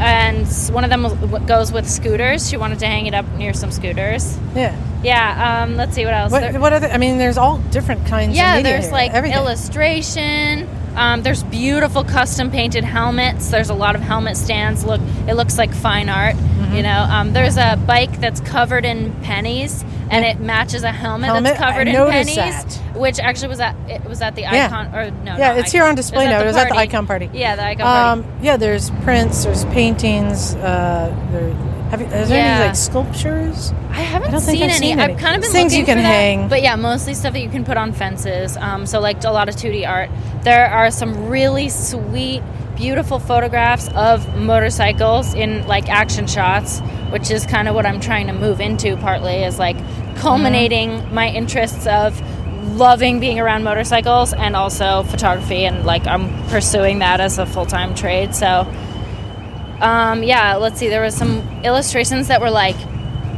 [0.02, 2.50] And one of them goes with scooters.
[2.50, 4.38] She wanted to hang it up near some scooters.
[4.56, 4.76] Yeah.
[5.04, 5.64] Yeah.
[5.64, 6.32] Um, let's see what else.
[6.32, 6.88] What, There- what other?
[6.88, 8.36] I mean, there's all different kinds.
[8.36, 8.94] yeah, there's here.
[8.94, 9.38] like everything.
[9.38, 10.68] illustration.
[10.96, 13.50] Um, there's beautiful custom painted helmets.
[13.50, 14.84] There's a lot of helmet stands.
[14.84, 16.36] Look, it looks like fine art.
[16.36, 16.76] Mm-hmm.
[16.76, 21.28] You know, um, there's a bike that's covered in pennies, and it matches a helmet,
[21.28, 21.44] Helmet?
[21.44, 24.68] that's covered I in pennies, which actually was at it was at the Yeah.
[24.68, 26.42] icon or no, yeah, it's here on display It now.
[26.42, 27.30] It was at the Icon Party.
[27.34, 28.28] Yeah, the Icon Party.
[28.28, 30.56] Um, yeah, there's prints, there's paintings.
[30.56, 32.56] Uh, there, have you, is there Yeah.
[32.58, 33.72] any like sculptures?
[33.92, 34.74] I haven't think seen any.
[34.74, 36.48] seen I've kind of been Things you can hang.
[36.48, 38.58] but yeah, mostly stuff that you can put on fences.
[38.58, 40.10] Um, so like a lot of 2D art.
[40.44, 42.42] There are some really sweet,
[42.76, 46.80] beautiful photographs of motorcycles in like action shots,
[47.12, 48.98] which is kind of what I'm trying to move into.
[48.98, 49.78] Partly is like
[50.16, 51.14] culminating Mm-hmm.
[51.16, 52.20] my interests of
[52.78, 57.66] loving being around motorcycles and also photography, and like I'm pursuing that as a full
[57.66, 58.34] time trade.
[58.34, 58.66] So
[59.82, 60.90] um, yeah, let's see.
[60.90, 62.78] There was some illustrations that were like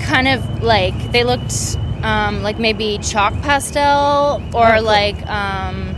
[0.02, 5.96] kind of like they looked um, like maybe chalk pastel or like um,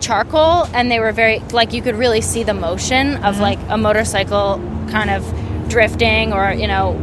[0.00, 3.40] charcoal, and they were very like you could really see the motion of Mhm.
[3.40, 4.60] like a motorcycle
[4.90, 5.24] kind of
[5.68, 6.96] drifting, or you know,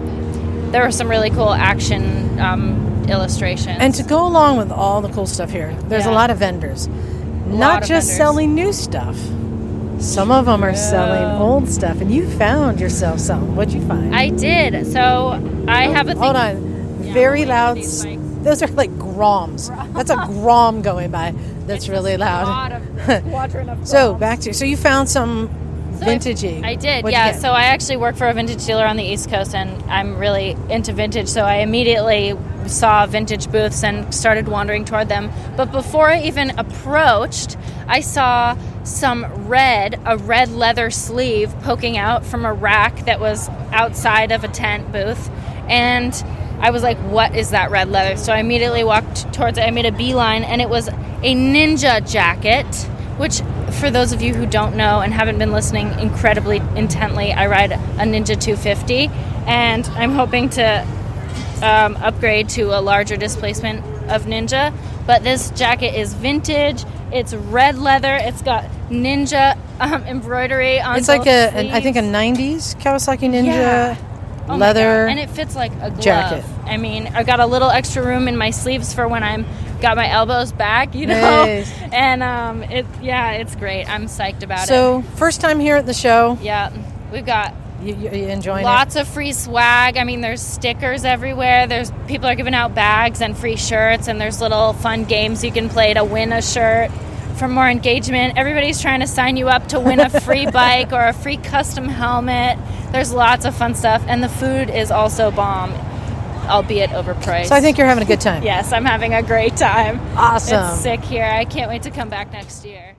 [0.71, 3.77] there were some really cool action um, illustrations.
[3.79, 6.87] And to go along with all the cool stuff here, there's a lot of vendors.
[7.47, 8.17] Lot Not of just vendors.
[8.17, 9.17] selling new stuff.
[10.03, 13.55] Some of them are selling old stuff, and you found yourself some.
[13.55, 14.13] What'd you find?
[14.13, 14.85] I did.
[14.91, 16.21] So I have a thing.
[16.21, 16.57] Hold on.
[17.13, 17.77] Very loud.
[17.77, 19.69] Those are like groms.
[19.93, 21.33] That's a grom going by.
[21.67, 22.81] That's really loud.
[23.87, 25.47] so back to so you found some
[25.93, 26.63] vintagey.
[26.63, 27.31] I did, What'd yeah.
[27.31, 30.57] So I actually work for a vintage dealer on the East Coast, and I'm really
[30.69, 31.29] into vintage.
[31.29, 32.33] So I immediately
[32.71, 35.31] saw vintage booths and started wandering toward them.
[35.55, 37.57] But before I even approached,
[37.87, 43.49] I saw some red, a red leather sleeve poking out from a rack that was
[43.71, 45.29] outside of a tent booth,
[45.67, 46.13] and
[46.59, 49.61] I was like, "What is that red leather?" So I immediately walked towards it.
[49.61, 52.65] I made a beeline, and it was a ninja jacket
[53.17, 53.41] which
[53.79, 57.71] for those of you who don't know and haven't been listening incredibly intently i ride
[57.71, 59.07] a ninja 250
[59.45, 60.85] and i'm hoping to
[61.63, 64.73] um, upgrade to a larger displacement of ninja
[65.07, 70.99] but this jacket is vintage it's red leather it's got ninja um, embroidery on it.
[70.99, 73.97] it's like a, an, I think a '90s Kawasaki Ninja Yeah.
[74.49, 76.01] Oh leather and it fits like a glove.
[76.01, 76.43] jacket.
[76.65, 79.45] I mean, I got a little extra room in my sleeves for when I'm
[79.81, 81.45] got my elbows back, you know.
[81.45, 81.71] Nice.
[81.93, 83.85] And um, it yeah, it's great.
[83.85, 84.67] I'm psyched about it.
[84.67, 86.37] So first time here at the show.
[86.41, 86.71] Yeah,
[87.11, 87.53] we've got
[87.83, 89.97] You, you, you enjoying lots of free swag.
[89.97, 91.67] I mean, there's stickers everywhere.
[91.67, 95.51] There's people are giving out bags and free shirts, and there's little fun games you
[95.51, 96.91] can play to win a shirt.
[97.35, 101.07] For more engagement, everybody's trying to sign you up to win a free bike or
[101.07, 102.57] a free custom helmet.
[102.91, 105.71] There's lots of fun stuff, and the food is also bomb,
[106.47, 107.47] albeit overpriced.
[107.47, 108.43] So I think you're having a good time.
[108.43, 109.99] Yes, I'm having a great time.
[110.15, 110.63] Awesome.
[110.73, 111.25] It's sick here.
[111.25, 112.92] I can't wait to come back next year.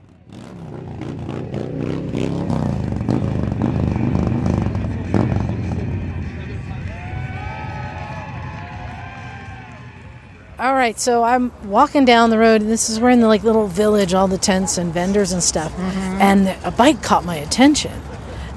[10.65, 13.43] All right, so I'm walking down the road, and this is we're in the like
[13.43, 16.21] little village, all the tents and vendors and stuff, Mm-hmm.
[16.21, 17.91] and a bike caught my attention,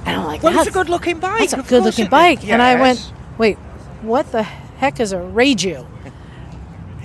[0.06, 2.80] and I'm like, Well, it's a good-looking bike, That's a good-looking bike." is, And I
[2.80, 3.58] went, "Wait,
[4.00, 5.84] what the heck is a Rieju?"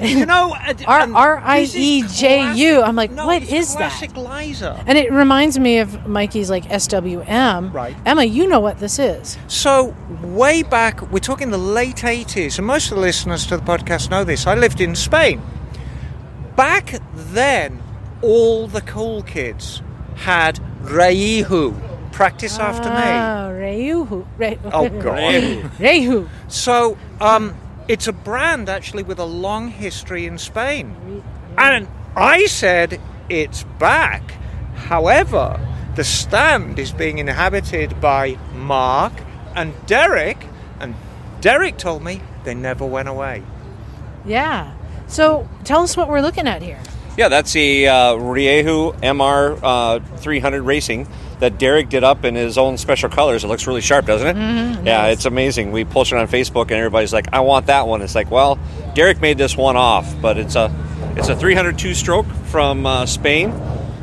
[0.01, 0.55] You know,
[0.87, 2.81] R R I E J U.
[2.81, 3.91] I'm like, No, what it's that?
[3.91, 4.83] classic Liza.
[4.87, 7.71] And it reminds me of Mikey's like SWM.
[7.73, 7.95] Right.
[8.05, 9.37] Emma, you know what this is.
[9.47, 13.63] So, way back, we're talking the late 80s, and most of the listeners to the
[13.63, 14.47] podcast know this.
[14.47, 15.41] I lived in Spain.
[16.55, 17.81] Back then,
[18.21, 19.81] all the cool kids
[20.15, 22.95] had Rieju, practice after me.
[22.95, 24.25] Ah, Rieju.
[24.37, 25.17] Re- Oh, God.
[25.79, 26.29] Rieju.
[26.47, 27.55] So, um,
[27.87, 31.23] it's a brand actually with a long history in Spain.
[31.57, 32.99] And I said
[33.29, 34.31] it's back.
[34.75, 35.59] However,
[35.95, 39.13] the stand is being inhabited by Mark
[39.55, 40.45] and Derek,
[40.79, 40.95] and
[41.41, 43.43] Derek told me they never went away.
[44.25, 44.73] Yeah.
[45.07, 46.79] So tell us what we're looking at here.
[47.15, 51.07] Yeah, that's the uh, Rieju MR uh, 300 Racing
[51.43, 53.43] that Derek did up in his own special colors.
[53.43, 54.35] It looks really sharp, doesn't it?
[54.35, 55.13] Mhm, yeah, nice.
[55.17, 55.71] it's amazing.
[55.73, 58.57] We posted it on Facebook, and everybody's like, "I want that one." It's like, well,
[58.95, 60.71] Derek made this one off, but it's a
[61.17, 63.51] it's a 302 stroke from uh, Spain,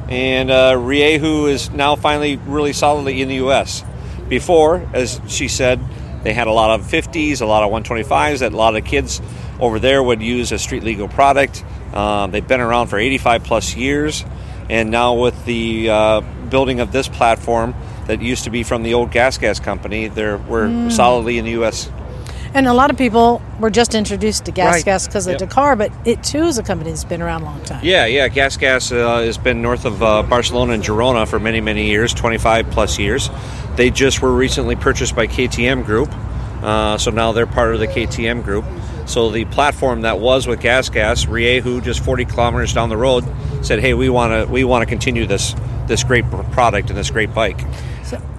[0.09, 3.85] and uh, Rieju is now finally really solidly in the U.S.
[4.29, 5.81] Before, as she said,
[6.23, 9.21] they had a lot of 50s, a lot of 125s that a lot of kids
[9.59, 11.65] over there would use as street legal product.
[11.95, 14.25] Um, they've been around for 85 plus years,
[14.69, 16.21] and now with the uh,
[16.51, 17.75] building of this platform
[18.07, 20.93] that used to be from the old Gas Gas company, they're we're Mm.
[20.93, 21.91] solidly in the U.S.
[22.53, 24.85] And a lot of people were just introduced to Gas Right.
[24.85, 25.39] Gas because of Yep.
[25.39, 27.81] Dakar, but it too is a company that's been around a long time.
[27.85, 28.27] Yeah, yeah.
[28.27, 32.13] Gas Gas uh, has been north of uh, Barcelona and Girona for many, many years,
[32.13, 33.31] 25 plus years.
[33.77, 36.13] They just were recently purchased by KTM Group,
[36.65, 38.65] uh, so now they're part of the KTM Group.
[39.07, 43.25] So the platform that was with Gas Gas, Rieju, just 40 kilometers down the road,
[43.63, 45.55] said, "Hey, we want to we want to continue this
[45.91, 47.61] this great product and this great bike."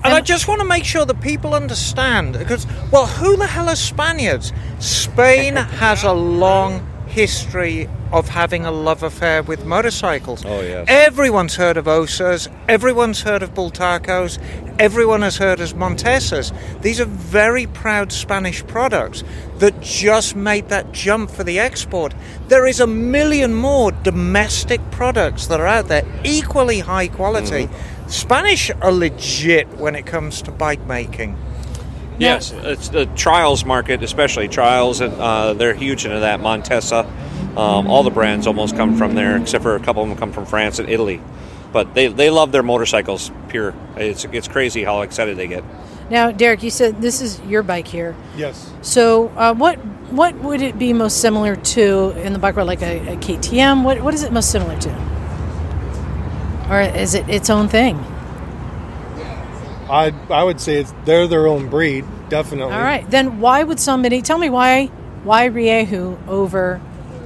[0.04, 3.70] And I just want to make sure that people understand because, well, who the hell
[3.70, 4.52] are Spaniards?
[4.80, 10.44] Spain has a long history of having a love affair with motorcycles.
[10.46, 10.86] Oh yes.
[10.90, 14.40] Everyone's heard of Ossas, everyone's heard of Bultacos,
[14.80, 16.52] everyone has heard of Montesas.
[16.82, 19.24] These are very proud Spanish products
[19.58, 22.14] that just made that jump for the export.
[22.48, 27.68] There is a million more domestic products that are out there, equally high quality.
[27.68, 28.10] Mm-hmm.
[28.10, 31.38] Spanish are legit when it comes to bike making.
[32.22, 35.02] Yes, it's the trials market, especially trials.
[35.02, 36.40] and, Uh, they're huge into that.
[36.40, 37.06] Montesa,
[37.58, 40.32] um, all the brands almost come from there, except for a couple of them come
[40.32, 41.22] from France and Italy.
[41.74, 43.32] But they, they love their motorcycles.
[43.48, 45.64] Pure, it's it's crazy how excited they get.
[46.10, 48.14] Now, Derek, you said this is your bike here.
[48.36, 48.70] Yes.
[48.82, 49.78] So, uh, what
[50.12, 53.84] what would it be most similar to in the bike world, like a, a KTM?
[53.84, 54.90] What what is it most similar to,
[56.70, 57.98] or is it its own thing?
[59.92, 62.74] I I would say it's they're their own breed, definitely.
[62.74, 64.86] All right, then why would somebody tell me why
[65.24, 66.80] why Rieju over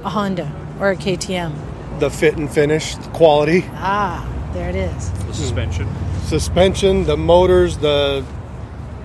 [0.04, 1.54] a Honda or a KTM?
[2.00, 5.10] The fit and finish, the quality, Ah, there it is.
[5.26, 5.88] The suspension.
[6.26, 8.24] suspension, the motors, the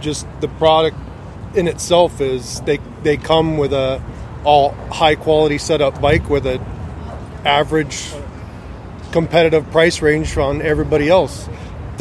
[0.02, 0.98] just the product
[1.56, 4.02] in itself is they they come with a
[4.44, 6.60] all high quality setup bike with a
[7.46, 8.12] average
[9.12, 11.48] competitive price range on everybody else.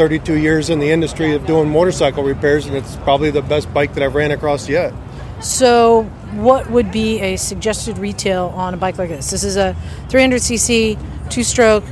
[0.00, 3.92] 32 years in the industry of doing motorcycle repairs and it's probably the best bike
[3.92, 4.94] that I've ran across yet.
[5.42, 9.30] So, what would be a suggested retail on a bike like this?
[9.30, 9.76] This is a
[10.08, 10.98] 300cc
[11.30, 11.84] two stroke,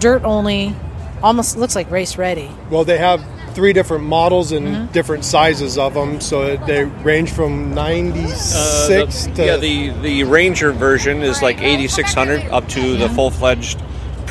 [0.00, 0.74] dirt only,
[1.22, 2.50] almost looks like race ready.
[2.68, 3.24] Well, they have
[3.54, 9.34] three different models and different sizes of them, so they range from 96 Uh, the-
[9.36, 13.80] to yeah, the the Ranger version is like 8600 up to the full fledged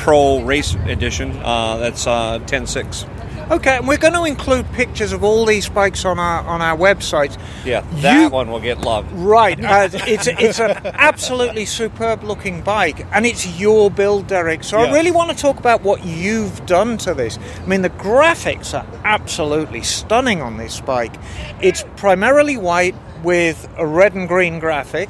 [0.04, 1.30] Pro Race Edition.
[1.42, 3.06] Uh, that's uh, 106.
[3.50, 6.76] Okay, and we're going to include pictures of all these bikes on our on our
[6.76, 7.38] website.
[7.64, 9.10] Yeah, that one will get loved.
[9.12, 14.62] Right, uh, it's it's an absolutely superb looking bike, and it's your build, Derek.
[14.62, 17.38] So I really want to talk about what you've done to this.
[17.62, 21.14] I mean, the graphics are absolutely stunning on this bike.
[21.62, 25.08] It's primarily white with a red and green graphic,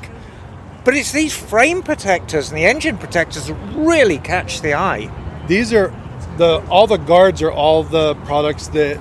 [0.85, 5.11] but it's these frame protectors and the engine protectors that really catch the eye.
[5.47, 5.93] These are
[6.37, 9.01] the all the guards are all the products that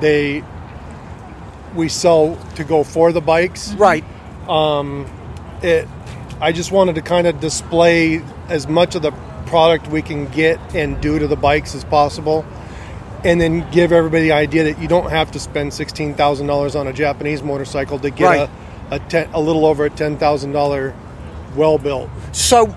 [0.00, 0.42] they
[1.74, 3.72] we sell to go for the bikes.
[3.74, 4.04] Right.
[4.48, 5.06] Um,
[5.62, 5.88] it.
[6.40, 9.12] I just wanted to kind of display as much of the
[9.46, 12.44] product we can get and do to the bikes as possible,
[13.24, 16.74] and then give everybody the idea that you don't have to spend sixteen thousand dollars
[16.74, 18.50] on a Japanese motorcycle to get Right.
[18.90, 20.94] a a, ten, a little over a ten thousand dollar
[21.56, 22.08] well built.
[22.32, 22.74] So,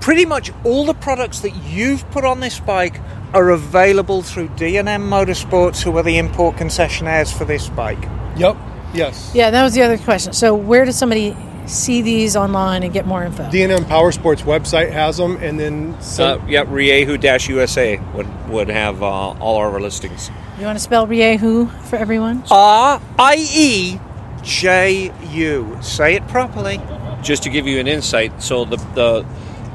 [0.00, 3.00] pretty much all the products that you've put on this bike
[3.34, 8.02] are available through D&M Motorsports, who are the import concessionaires for this bike.
[8.36, 8.56] Yep.
[8.94, 9.32] Yes.
[9.34, 10.32] Yeah, that was the other question.
[10.32, 13.50] So, where does somebody see these online and get more info?
[13.50, 19.02] D&M Power Sports website has them, and then Uh, some, yep, Rieju-USA would would have
[19.02, 19.06] uh,
[19.40, 20.30] all our listings.
[20.58, 22.44] You want to spell Rieju for everyone?
[22.50, 24.00] R I E
[24.42, 25.76] J U.
[25.82, 26.80] Say it properly.
[27.22, 29.26] Just to give you an insight, so the the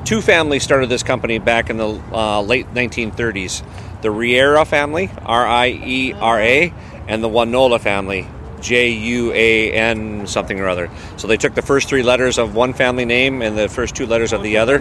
[0.05, 3.63] two families started this company back in the uh, late 1930s.
[4.01, 6.73] The Riera family, R I E R A,
[7.07, 8.27] and the Juanola family,
[8.61, 10.89] J U A N something or other.
[11.17, 14.05] So they took the first three letters of one family name and the first two
[14.05, 14.79] letters of the other,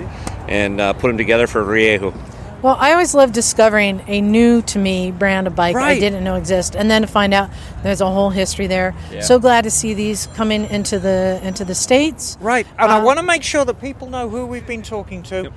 [0.49, 2.15] and uh, put them together for Rieju.
[2.63, 6.35] Well, I always love discovering a new to me brand of bike I didn't know
[6.37, 7.49] exist, and then to find out
[7.83, 8.95] there's a whole history there.
[9.11, 9.23] Yeah.
[9.23, 12.37] So glad to see these coming into the into the states.
[12.41, 15.23] Right, and Uh, I want to make sure that people know who we've been talking
[15.25, 15.51] to.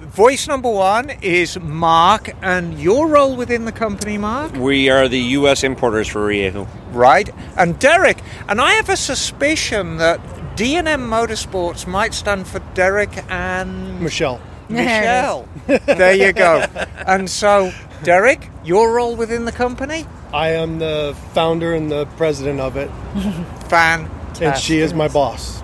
[0.00, 4.52] Voice number one is Mark, and your role within the company, Mark?
[4.56, 5.62] We are the U.S.
[5.62, 6.66] importers for Rieju.
[6.92, 8.18] Right, and Derek,
[8.48, 10.18] and I have a suspicion that
[10.56, 14.40] D&M Motorsports might stand for Derek and Michelle.
[14.74, 15.48] Michelle.
[15.66, 16.64] there you go.
[17.06, 17.72] And so,
[18.02, 20.06] Derek, your role within the company?
[20.32, 22.88] I am the founder and the president of it,
[23.68, 24.46] Fantastic.
[24.46, 25.62] and she is my boss.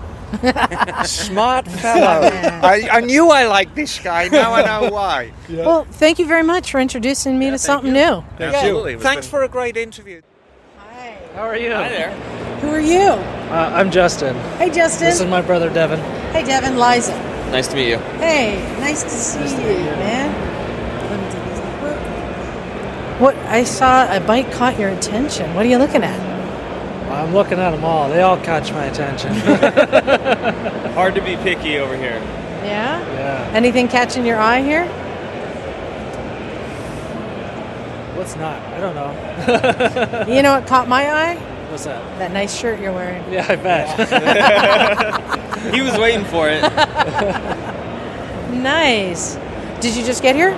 [1.05, 2.27] Smart fellow.
[2.27, 4.27] I, I knew I liked this guy.
[4.27, 5.31] Now I know why.
[5.49, 8.23] Well, thank you very much for introducing me to something new.
[8.37, 10.21] Yeah, Thanks for a great interview.
[10.77, 11.17] Hi.
[11.33, 11.71] How are you?
[11.71, 12.11] Hi there.
[12.59, 13.11] Who are you?
[13.51, 14.35] Uh, I'm Justin.
[14.57, 15.07] Hey, Justin.
[15.07, 15.99] This is my brother Devin.
[16.33, 17.36] Hey, Devin, Liza.
[17.51, 17.97] Nice to meet you.
[18.19, 20.31] Hey, nice to see you, man.
[21.09, 21.47] Let me take.
[23.21, 25.55] What I saw a bike caught your attention.
[25.55, 26.19] What are you looking at?
[27.09, 28.09] I'm looking at them all.
[28.09, 29.33] They all catch my attention.
[30.93, 32.21] Hard to be picky over here.
[32.63, 32.99] Yeah.
[33.13, 33.51] yeah.
[33.53, 34.85] Anything catching your eye here?
[38.17, 38.61] What's not?
[38.73, 40.35] I don't know.
[40.35, 41.56] You know what caught my eye?
[41.77, 42.17] What's that?
[42.17, 43.21] That nice shirt you're wearing.
[43.31, 43.93] Yeah, I bet.
[45.75, 46.63] he was waiting for it.
[48.51, 49.35] Nice.
[49.79, 50.55] Did you just get here?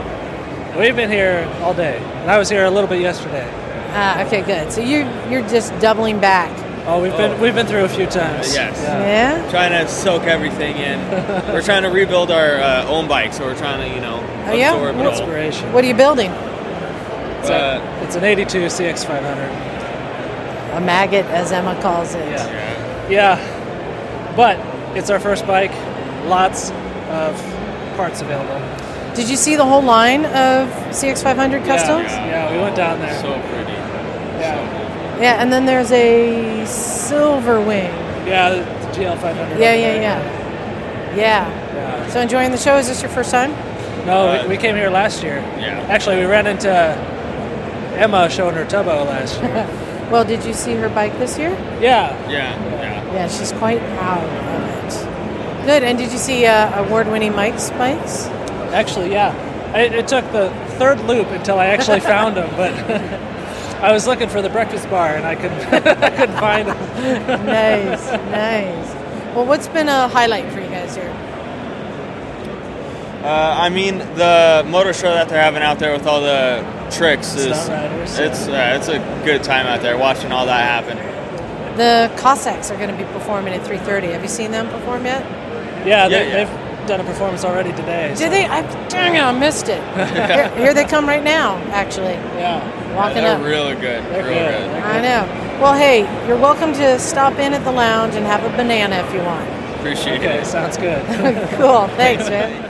[0.80, 1.98] We've been here all day.
[1.98, 3.46] And I was here a little bit yesterday.
[3.90, 4.72] Ah, okay, good.
[4.72, 6.58] So you you're just doubling back.
[6.88, 8.56] Oh, we've been we've been through a few times.
[8.56, 8.82] Yes.
[8.82, 9.46] Yeah?
[9.52, 11.02] Trying to soak everything in.
[11.52, 14.54] we're trying to rebuild our uh, own bike, so we're trying to, you know, Oh
[14.54, 14.74] yeah.
[14.74, 15.74] absorb it all.
[15.74, 16.32] What are you building?
[16.32, 19.69] It's, a, it's an 82 CX500.
[20.74, 22.28] A maggot, as Emma calls it.
[22.30, 24.36] Yeah, yeah.
[24.36, 24.58] but
[24.98, 25.72] it's our first bike.
[26.28, 26.72] Lots
[27.10, 27.36] of
[27.96, 28.60] parts available.
[29.16, 32.12] Did you see the whole line of CX500 customs?
[32.12, 33.20] Yeah, yeah, we went down there.
[33.22, 33.72] So pretty.
[33.72, 37.92] Yeah, Yeah, and then there's a silver wing.
[38.28, 39.60] yeah, the GL500.
[39.60, 41.16] Yeah, yeah, yeah.
[41.16, 42.10] Yeah.
[42.10, 42.78] So enjoying the show?
[42.78, 43.52] Is this your first time?
[44.06, 45.38] No, we, uh, we came here last year.
[45.60, 45.80] Yeah.
[45.90, 49.68] Actually, we ran into Emma showing her tubbo last year.
[50.12, 51.52] Well, did you see her bike this year?
[51.80, 52.12] yeah.
[52.30, 53.14] Yeah, yeah.
[53.14, 55.66] Yeah, she's quite proud of it.
[55.66, 55.84] Good.
[55.84, 58.26] And did you see uh, award-winning Mike's bikes?
[58.72, 59.34] Actually, yeah.
[59.76, 62.74] It, it took the third loop until I actually found them, but
[63.84, 65.62] I was looking for the breakfast bar and I couldn't,
[66.04, 67.46] I couldn't find them.
[67.46, 68.96] nice, nice.
[69.36, 71.10] Well, what's been a highlight for you guys here?
[73.24, 77.36] Uh, I mean, the motor show that they're having out there with all the tricks
[77.36, 80.98] is riders, it's uh, it's a good time out there watching all that happen.
[81.78, 84.12] The Cossacks are going to be performing at 3:30.
[84.12, 85.24] Have you seen them perform yet?
[85.88, 86.46] Yeah, they, Yeah, yeah.
[86.46, 88.12] they've done a performance already today.
[88.16, 88.46] so- Did they?
[88.46, 89.82] I, dang it, I missed it.
[89.96, 92.14] here, here they come right now, actually.
[92.38, 92.96] Yeah.
[92.96, 93.44] Walking they're up.
[93.44, 94.04] really good.
[94.06, 94.70] They're real good.
[94.72, 94.84] good.
[94.84, 95.62] I know.
[95.62, 99.14] Well, hey, you're welcome to stop in at the lounge and have a banana if
[99.14, 99.48] you want.
[99.80, 100.46] Appreciate Okay, it.
[100.46, 101.06] sounds good.
[101.58, 101.88] cool.
[101.96, 102.69] Thanks, man.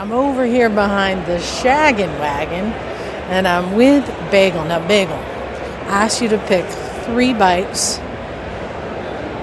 [0.00, 2.72] I'm over here behind the shaggin' wagon,
[3.28, 4.64] and I'm with Bagel.
[4.64, 6.64] Now, Bagel, I asked you to pick
[7.04, 7.98] three bikes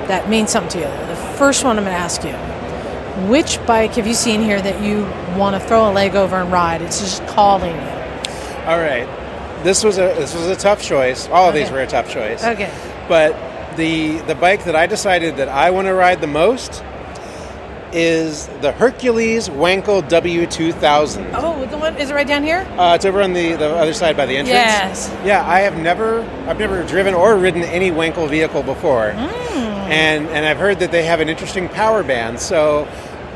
[0.08, 1.08] that mean something to you.
[1.10, 2.34] The first one I'm going to ask you:
[3.30, 5.04] Which bike have you seen here that you
[5.38, 6.82] want to throw a leg over and ride?
[6.82, 7.92] It's just calling you.
[8.66, 9.08] All right.
[9.64, 11.28] This was a this was a tough choice.
[11.28, 12.44] All of these were a tough choice.
[12.44, 12.74] Okay.
[13.08, 16.84] But the the bike that I decided that I want to ride the most
[17.94, 21.32] is the Hercules Wankel W2000.
[21.34, 22.60] Oh, the one is it right down here?
[22.78, 24.50] Uh, it's over on the, the other side by the entrance.
[25.10, 25.12] Yes.
[25.26, 29.92] Yeah, I have never I've never driven or ridden any Wankel vehicle before, Hmm.
[29.92, 32.40] and and I've heard that they have an interesting power band.
[32.40, 32.88] So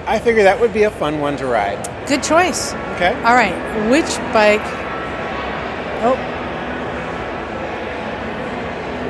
[0.05, 1.79] I figure that would be a fun one to ride.
[2.07, 2.73] Good choice.
[2.95, 3.13] Okay.
[3.23, 3.53] All right.
[3.89, 4.61] Which bike?
[6.03, 6.17] Oh.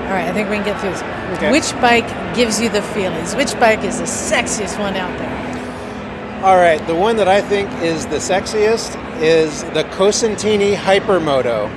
[0.05, 0.27] All right.
[0.27, 1.01] I think we can get through this.
[1.38, 1.51] Okay.
[1.51, 3.34] Which bike gives you the feelings?
[3.35, 5.30] Which bike is the sexiest one out there?
[6.43, 11.69] All right, the one that I think is the sexiest is the Cosentini Hypermoto.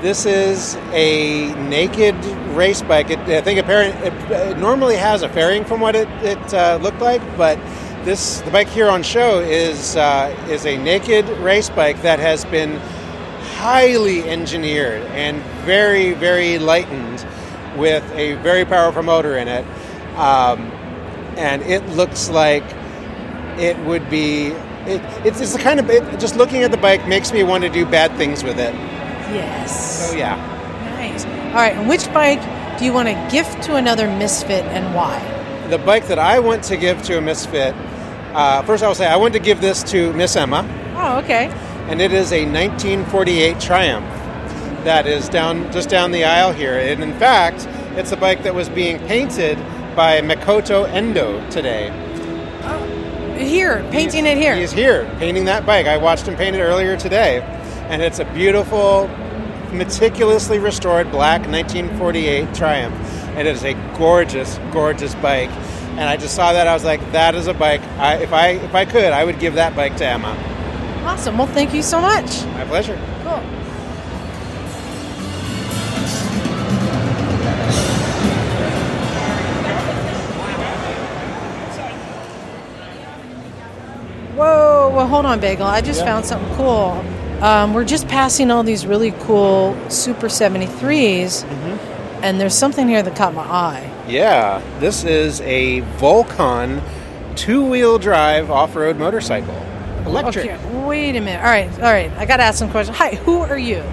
[0.00, 2.14] This is a naked
[2.54, 3.10] race bike.
[3.10, 6.78] It, I think apparent, it, it normally has a fairing from what it, it uh,
[6.80, 7.58] looked like, but
[8.04, 12.44] this the bike here on show is uh, is a naked race bike that has
[12.44, 12.76] been
[13.56, 17.26] highly engineered and very very lightened
[17.76, 19.64] with a very powerful motor in it,
[20.16, 20.60] um,
[21.36, 22.62] and it looks like
[23.58, 24.48] it would be
[24.86, 27.62] it, it's, it's the kind of it, just looking at the bike makes me want
[27.64, 28.74] to do bad things with it
[29.32, 30.10] Yes.
[30.10, 30.36] so yeah
[30.96, 31.24] Nice.
[31.24, 31.74] All right.
[31.76, 32.40] And which bike
[32.78, 35.18] do you want to gift to another misfit and why?
[35.70, 37.74] the bike that i want to give to a misfit
[38.34, 40.62] uh, first i will say i want to give this to miss emma
[40.96, 41.46] Oh, okay.
[41.88, 44.04] and it is a 1948 triumph
[44.84, 47.66] that is down just down the aisle here and in fact
[47.96, 49.56] it's a bike that was being painted
[49.96, 51.88] by makoto endo today
[53.36, 54.54] Here, painting it here.
[54.54, 55.86] He's here painting that bike.
[55.86, 57.40] I watched him paint it earlier today,
[57.88, 59.08] and it's a beautiful,
[59.72, 62.94] meticulously restored black 1948 Triumph.
[63.36, 65.50] And it is a gorgeous, gorgeous bike.
[65.96, 66.66] And I just saw that.
[66.66, 67.80] I was like, that is a bike.
[67.98, 70.36] I, if I if I could, I would give that bike to Emma.
[71.04, 71.36] Awesome.
[71.36, 72.44] Well, thank you so much.
[72.46, 72.96] My pleasure.
[73.22, 73.63] Cool.
[85.14, 85.64] Hold on, Bagel.
[85.64, 86.06] I just Yeah.
[86.06, 87.00] found something cool.
[87.40, 91.44] Um, we're just passing all these really cool Super 73s,
[92.20, 93.84] and there's something here that caught my eye.
[94.08, 96.80] Yeah, this is a Volcon
[97.36, 99.54] two-wheel drive off-road motorcycle,
[100.04, 100.46] electric.
[100.46, 101.44] Okay, wait a minute.
[101.44, 102.10] All right, all right.
[102.18, 102.98] I got to ask some questions.
[102.98, 103.84] Hi, who are you?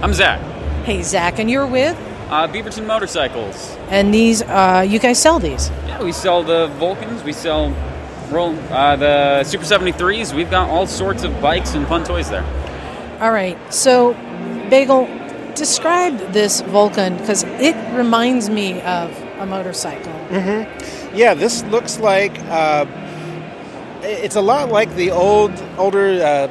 [0.00, 0.40] I'm Zach.
[0.84, 1.94] Hey, Zach, and you're with?
[2.30, 3.76] Uh, Beaverton Motorcycles.
[3.90, 5.70] And these, uh, you guys sell these?
[5.86, 7.22] Yeah, we sell the Volcons.
[7.22, 7.70] We sell
[8.30, 10.34] roll uh, the Super 73s.
[10.34, 12.44] We've got all sorts of bikes and fun toys there.
[13.20, 13.56] All right.
[13.72, 14.14] So,
[14.70, 15.06] Bagel,
[15.54, 20.12] describe this Volcon because it reminds me of a motorcycle.
[20.28, 22.86] hmm Yeah, this looks like uh,
[24.02, 26.08] it's a lot like the old, older.
[26.22, 26.48] Uh,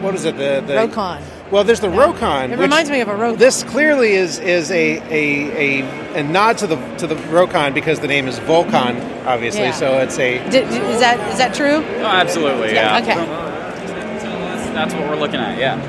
[0.00, 0.36] what is it?
[0.36, 1.22] The, the Rokon.
[1.50, 2.46] Well, there's the Rokon.
[2.46, 3.38] It which- reminds me of a Rokon.
[3.38, 8.00] This clearly is is a, a, a, a nod to the to the Rokon because
[8.00, 9.62] the name is Volcon, obviously.
[9.62, 9.70] Yeah.
[9.72, 11.84] So it's a is that is that true?
[11.84, 12.98] Oh, absolutely, yeah.
[13.00, 13.14] Okay.
[14.74, 15.58] that's what we're looking at.
[15.58, 15.80] Yeah.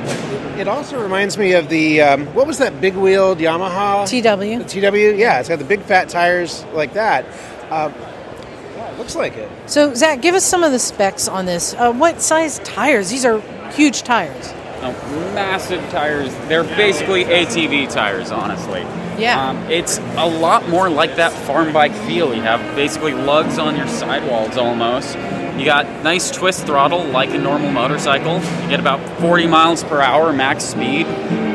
[0.57, 4.63] It also reminds me of the um, what was that big wheeled Yamaha TW?
[4.67, 7.25] The TW, yeah, it's got the big fat tires like that.
[7.69, 9.49] Yeah, looks like it.
[9.67, 11.73] So, Zach, give us some of the specs on this.
[11.73, 13.09] Uh, what size tires?
[13.09, 13.39] These are
[13.71, 14.53] huge tires.
[14.82, 14.91] No,
[15.34, 16.34] massive tires.
[16.48, 18.82] They're basically ATV tires, honestly.
[19.18, 19.49] Yeah.
[19.49, 22.34] Um, it's a lot more like that farm bike feel.
[22.36, 25.16] You have basically lugs on your sidewalls almost.
[25.58, 28.36] You got nice twist throttle like a normal motorcycle.
[28.36, 31.08] You get about 40 miles per hour max speed.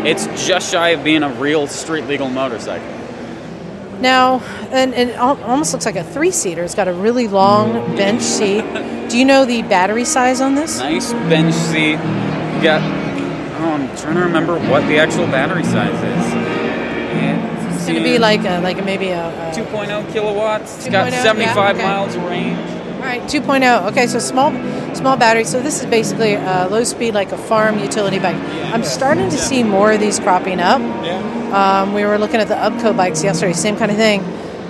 [0.04, 2.84] It's just shy of being a real street legal motorcycle.
[4.00, 4.40] Now,
[4.72, 6.64] and, and it almost looks like a three seater.
[6.64, 8.62] It's got a really long bench seat.
[9.08, 10.80] Do you know the battery size on this?
[10.80, 11.92] Nice bench seat.
[11.92, 13.01] You got.
[13.64, 16.52] Oh, I'm trying to remember what the actual battery size is.
[17.82, 20.76] It's going to be like a, like a, maybe a, a 2.0 kilowatts.
[20.76, 21.84] It's got 2.0, yeah, 75 okay.
[21.84, 22.58] miles of range.
[22.96, 23.90] All right, 2.0.
[23.90, 24.52] Okay, so small,
[24.94, 25.42] small battery.
[25.42, 28.36] So this is basically uh, low speed, like a farm utility bike.
[28.72, 30.80] I'm starting to see more of these cropping up.
[31.52, 34.22] Um, we were looking at the Ubco bikes yesterday, same kind of thing.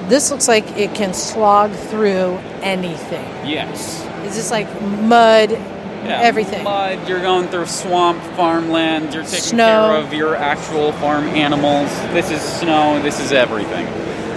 [0.08, 3.24] This looks like it can slog through anything.
[3.46, 4.02] Yes.
[4.24, 5.50] Is this like mud,
[6.04, 6.64] Yeah, everything?
[6.64, 9.66] Mud, you're going through swamp, farmland, you're taking Snow.
[9.66, 11.88] care of your actual farm animals.
[12.12, 13.86] This is snow, this is everything.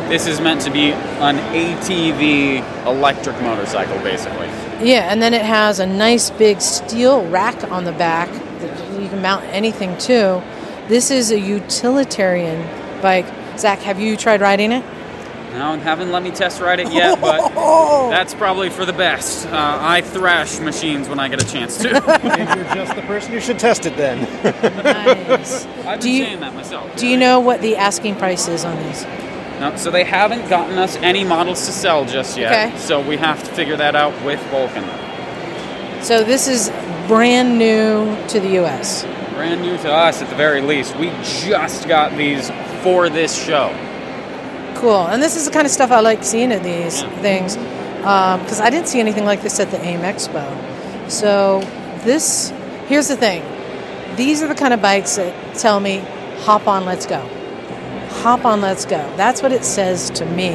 [0.09, 4.47] This is meant to be an ATV electric motorcycle, basically.
[4.87, 8.29] Yeah, and then it has a nice big steel rack on the back
[8.59, 10.43] that you can mount anything to.
[10.87, 12.61] This is a utilitarian
[13.01, 13.25] bike.
[13.57, 14.83] Zach, have you tried riding it?
[15.55, 17.49] Now, haven't let me test ride it yet, but
[18.09, 19.47] that's probably for the best.
[19.47, 21.93] Uh, I thrash machines when I get a chance to.
[22.23, 24.21] Maybe you're just the person who should test it then.
[24.43, 25.65] Nice.
[25.65, 26.93] I've been Do you- saying that myself.
[26.97, 29.03] Do you know what the asking price is on these?
[29.61, 32.51] No, so they haven't gotten us any models to sell just yet.
[32.73, 32.77] Okay.
[32.77, 34.83] So we have to figure that out with Volcon.
[36.03, 36.69] So this is
[37.07, 39.03] brand new to the U.S.
[39.33, 40.97] Brand new to us at the very least.
[40.97, 42.49] We just got these
[42.83, 43.69] for this show.
[44.85, 45.07] Cool.
[45.07, 48.69] And this is the kind of stuff I like seeing at these things because I
[48.69, 51.09] didn't see anything like this at the AIM Expo.
[51.09, 51.61] So
[52.03, 52.53] this,
[52.85, 53.43] here's the thing.
[54.15, 56.03] These are the kind of bikes that tell me,
[56.41, 57.27] hop on, let's go.
[58.21, 58.97] Hop on, let's go.
[59.17, 60.53] That's what it says to me.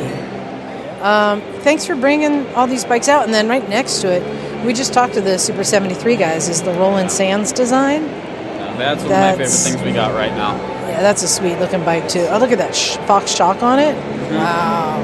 [1.00, 3.24] Um, thanks for bringing all these bikes out.
[3.24, 6.62] And then right next to it, we just talked to the Super 73 guys, is
[6.62, 8.06] the Roland Sands design.
[8.06, 10.54] Now, that's one of my favorite things we got right now.
[10.88, 12.26] Yeah, that's a sweet looking bike too.
[12.30, 14.19] Oh, look at that sh- Fox shock on it.
[14.30, 15.00] Wow.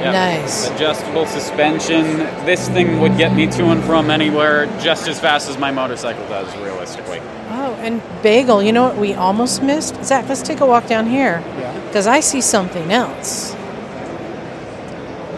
[0.00, 0.12] Yep.
[0.12, 0.68] Nice.
[0.70, 2.18] Adjustable suspension.
[2.44, 6.26] This thing would get me to and from anywhere just as fast as my motorcycle
[6.28, 7.20] does, realistically.
[7.50, 8.62] Oh, and bagel.
[8.62, 10.04] You know what we almost missed?
[10.04, 11.42] Zach, let's take a walk down here.
[11.58, 11.86] Yeah.
[11.86, 13.54] Because I see something else.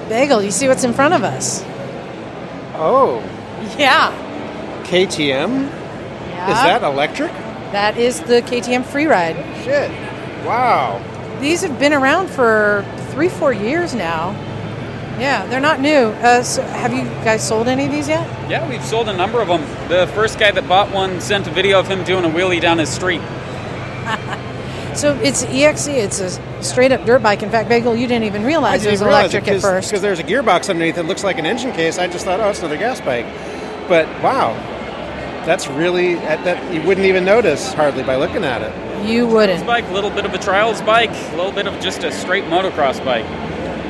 [0.08, 1.62] Bagel, you see what's in front of us?
[2.74, 3.22] Oh,
[3.78, 4.12] Yeah.
[4.84, 5.68] KTM?
[6.30, 6.50] Yeah.
[6.50, 7.32] Is that electric?
[7.72, 9.36] That is the KTM Freeride.
[9.64, 9.90] Shit.
[10.46, 11.00] Wow.
[11.40, 14.30] These have been around for three, four years now.
[15.18, 16.08] Yeah, they're not new.
[16.08, 18.26] Uh, so have you guys sold any of these yet?
[18.50, 19.62] Yeah, we've sold a number of them.
[19.88, 22.78] The first guy that bought one sent a video of him doing a wheelie down
[22.78, 23.22] his street.
[24.96, 25.92] So it's E-XC.
[25.92, 27.42] It's a straight up dirt bike.
[27.42, 29.90] In fact, Bagel, you didn't even realize it was electric at first.
[29.90, 31.98] because there's a gearbox underneath that looks like an engine case.
[31.98, 33.26] I just thought, oh, it's another gas bike.
[33.88, 34.54] But wow,
[35.44, 38.72] that's really that, that you wouldn't even notice hardly by looking at it.
[39.04, 39.58] You wouldn't.
[39.60, 42.10] This bike, a little bit of a trials bike, a little bit of just a
[42.12, 43.24] straight motocross bike.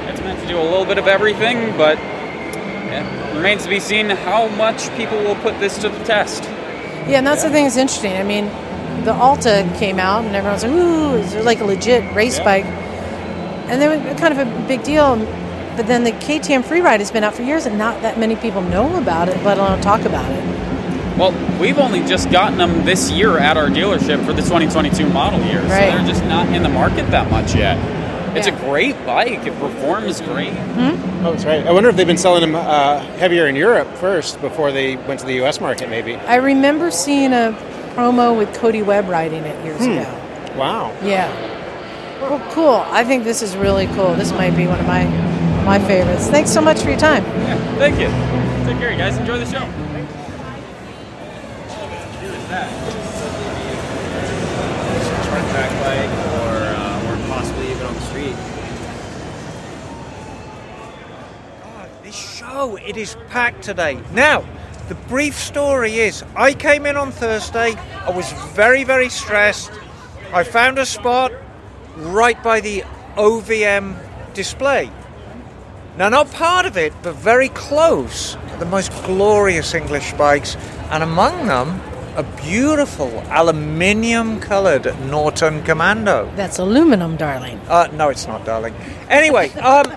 [0.08, 4.10] It's meant to do a little bit of everything, but yeah, remains to be seen
[4.10, 6.44] how much people will put this to the test.
[7.08, 8.16] Yeah, and that's the thing that's interesting.
[8.16, 8.50] I mean,
[9.04, 12.44] the Alta came out, and everyone's like, "Ooh, it's like a legit race Yeah.
[12.44, 12.66] bike,"
[13.68, 15.16] and they were kind of a big deal.
[15.76, 18.62] But then the KTM Freeride has been out for years, and not that many people
[18.62, 20.42] know about it, let alone talk about it.
[21.16, 25.40] Well, we've only just gotten them this year at our dealership for the 2022 model
[25.47, 27.78] year, so they're just not in the market that much yet.
[28.36, 28.55] It's Yeah.
[28.55, 29.47] a great bike.
[29.47, 30.52] It performs great.
[30.76, 31.66] Oh, that's right.
[31.66, 35.20] I wonder if they've been selling them uh, heavier in Europe first before they went
[35.20, 35.59] to the U.S.
[35.59, 36.16] market, maybe.
[36.16, 37.56] I remember seeing a
[37.94, 39.93] promo with Cody Webb riding it years Hmm.
[39.93, 40.06] ago.
[40.59, 40.93] Wow.
[41.02, 41.30] Yeah.
[42.20, 42.84] Well, cool.
[42.90, 44.14] I think this is really cool.
[44.16, 45.05] This might be one of my
[45.64, 46.28] my favorites.
[46.28, 47.24] Thanks so much for your time.
[47.24, 48.06] Yeah, thank you.
[48.68, 49.16] Take care, you guys.
[49.16, 49.66] Enjoy the show.
[55.26, 56.10] Short track bike
[56.40, 58.36] or, uh, or possibly even on the street.
[62.56, 64.00] Show, it is packed today.
[64.14, 64.42] Now,
[64.88, 67.74] the brief story is I came in on Thursday.
[67.74, 69.70] I was very, very stressed.
[70.32, 71.32] I found a spot
[71.96, 72.82] right by the
[73.16, 73.94] OVM
[74.32, 74.90] display.
[75.98, 78.38] Now, not part of it, but very close.
[78.58, 80.56] The most glorious English bikes,
[80.90, 81.78] and among them,
[82.16, 86.32] a beautiful aluminium colored Norton Commando.
[86.36, 87.60] That's aluminum, darling.
[87.68, 88.74] Uh, no, it's not, darling.
[89.10, 89.94] Anyway, um,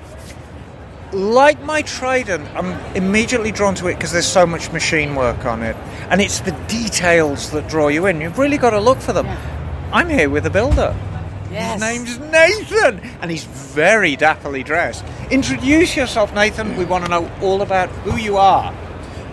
[1.13, 5.63] like my Trident, I'm immediately drawn to it because there's so much machine work on
[5.63, 5.75] it.
[6.09, 8.21] And it's the details that draw you in.
[8.21, 9.27] You've really got to look for them.
[9.91, 10.95] I'm here with a builder.
[11.51, 11.81] Yes.
[11.81, 15.03] His name's Nathan, and he's very dapperly dressed.
[15.31, 16.77] Introduce yourself, Nathan.
[16.77, 18.73] We want to know all about who you are.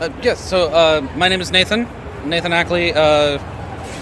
[0.01, 1.87] Uh, yes, so uh, my name is Nathan,
[2.25, 2.95] Nathan Ackley.
[2.95, 3.39] Uh,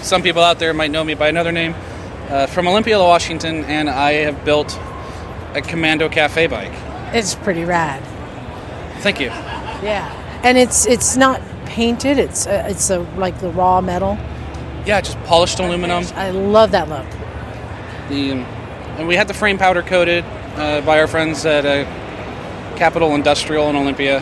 [0.01, 1.75] some people out there might know me by another name.
[2.29, 4.79] Uh, from Olympia, Washington, and I have built
[5.53, 6.73] a Commando Cafe bike.
[7.13, 8.03] It's pretty rad.
[8.99, 9.27] Thank you.
[9.27, 10.11] Yeah,
[10.43, 12.17] and it's it's not painted.
[12.17, 14.17] It's uh, it's a like the raw metal.
[14.85, 16.03] Yeah, just polished aluminum.
[16.15, 17.05] I love that look.
[18.09, 18.31] The
[18.97, 20.23] and we had the frame powder coated
[20.55, 21.83] uh, by our friends at uh,
[22.77, 24.21] Capital Industrial in Olympia,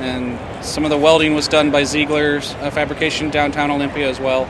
[0.00, 4.46] and some of the welding was done by Ziegler's uh, Fabrication downtown Olympia as well.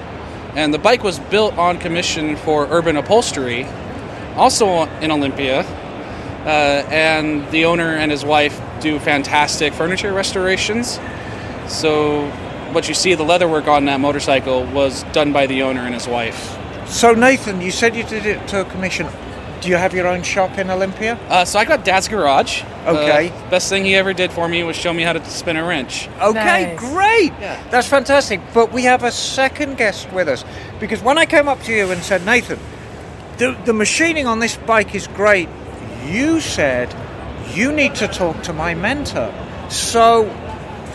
[0.56, 3.66] And the bike was built on commission for Urban Upholstery,
[4.36, 5.64] also in Olympia.
[6.44, 11.00] Uh, and the owner and his wife do fantastic furniture restorations.
[11.68, 12.28] So,
[12.72, 16.06] what you see, the leatherwork on that motorcycle was done by the owner and his
[16.06, 16.58] wife.
[16.86, 19.08] So, Nathan, you said you did it to a commission.
[19.64, 21.18] Do you have your own shop in Olympia?
[21.30, 22.62] Uh, so I got Dad's Garage.
[22.84, 23.30] Okay.
[23.30, 25.64] Uh, best thing he ever did for me was show me how to spin a
[25.64, 26.06] wrench.
[26.20, 27.32] Okay, great.
[27.70, 28.42] That's fantastic.
[28.52, 30.44] But we have a second guest with us
[30.80, 32.58] because when I came up to you and said, Nathan,
[33.38, 35.48] the, the machining on this bike is great,
[36.04, 36.94] you said
[37.54, 39.32] you need to talk to my mentor.
[39.70, 40.24] So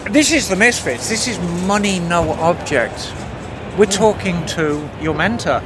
[0.10, 1.10] this is the Misfits.
[1.10, 3.14] This is money, no object.
[3.78, 5.62] We're talking to your mentor,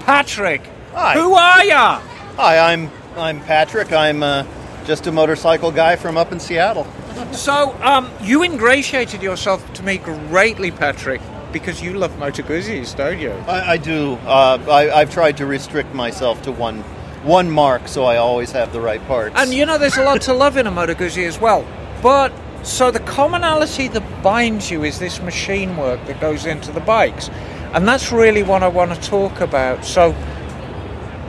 [0.00, 0.62] Patrick.
[0.92, 1.14] Hi.
[1.14, 2.00] Who are ya?
[2.36, 3.92] Hi, I'm I'm Patrick.
[3.92, 4.44] I'm uh,
[4.84, 6.86] just a motorcycle guy from up in Seattle.
[7.32, 11.20] So, um, you ingratiated yourself to me greatly, Patrick,
[11.50, 13.30] because you love Moto Guzzis, don't you?
[13.48, 14.14] I, I do.
[14.26, 16.84] Uh, I, I've tried to restrict myself to one
[17.26, 19.34] one marque, so I always have the right parts.
[19.36, 21.66] And you know, there's a lot to love in a Moto Guzzi as well.
[22.02, 22.32] But
[22.62, 27.28] so the commonality that binds you is this machine work that goes into the bikes,
[27.74, 29.84] and that's really what I want to talk about.
[29.84, 30.12] So,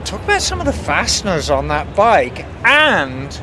[0.04, 3.40] talk about some of the fasteners on that bike, and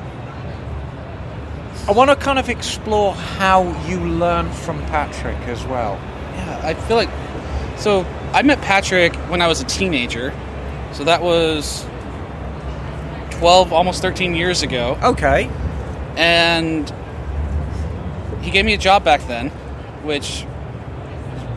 [1.88, 5.94] I want to kind of explore how you learn from Patrick as well.
[6.34, 7.10] Yeah, I feel like.
[7.78, 8.02] So
[8.34, 10.34] I met Patrick when I was a teenager.
[10.94, 11.86] So that was
[13.46, 14.98] 12, almost 13 years ago.
[15.04, 15.52] Okay.
[16.18, 16.92] And
[18.42, 19.50] he gave me a job back then,
[20.02, 20.46] which is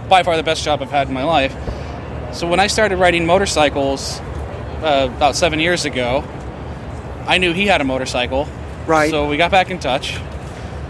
[0.06, 1.56] by far the best job I've had in my life.
[2.34, 6.24] So when I started riding motorcycles uh, about seven years ago,
[7.26, 8.46] I knew he had a motorcycle.
[8.86, 9.10] Right.
[9.10, 10.18] So we got back in touch.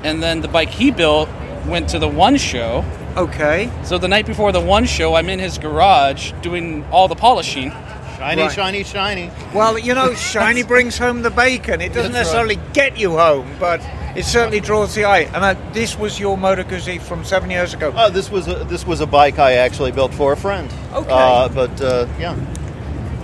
[0.03, 1.29] And then the bike he built
[1.69, 2.85] went to the one show.
[3.17, 3.71] Okay.
[3.85, 7.71] So the night before the one show, I'm in his garage doing all the polishing.
[8.19, 8.53] Shiny, Right.
[8.53, 9.31] shiny, shiny.
[9.55, 11.81] Well, you know, shiny brings home the bacon.
[11.81, 12.45] It doesn't That's right.
[12.47, 13.81] necessarily get you home, but
[14.17, 15.29] it certainly draws the eye.
[15.33, 17.91] And uh, this was your Moto Guzzi from seven years ago.
[17.93, 20.69] Uh, this was a, this was a bike I actually built for a friend.
[20.93, 21.09] Okay.
[21.11, 22.35] Uh, but uh, yeah,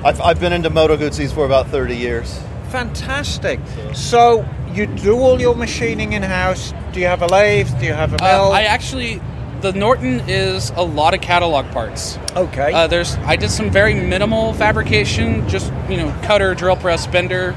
[0.04, 2.40] I've, I've been into Moto Guzzi's for about thirty years.
[2.68, 3.58] Fantastic.
[3.94, 6.72] So you do all your machining in house.
[6.92, 7.68] Do you have a lathe?
[7.80, 8.28] Do you have a mill?
[8.46, 9.20] Uh, I actually,
[9.64, 12.18] the Norton is a lot of catalog parts.
[12.36, 12.70] Okay.
[12.70, 17.52] Uh, there's, I did some very minimal fabrication, just you know, cutter, drill press, bender.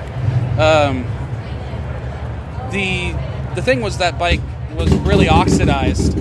[0.58, 1.04] Um,
[2.72, 3.14] the
[3.56, 4.40] the thing was that bike
[4.76, 6.18] was really oxidized.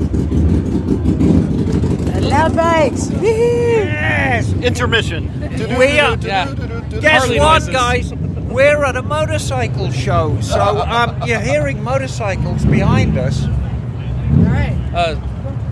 [2.23, 3.11] Loud bikes.
[3.11, 4.53] yes.
[4.55, 5.41] Intermission.
[5.79, 6.17] We are.
[6.19, 6.53] Yeah.
[7.01, 7.69] Guess Harley what, noises.
[7.69, 8.13] guys?
[8.13, 13.45] We're at a motorcycle show, so um, you're hearing motorcycles behind us.
[14.95, 15.21] Uh,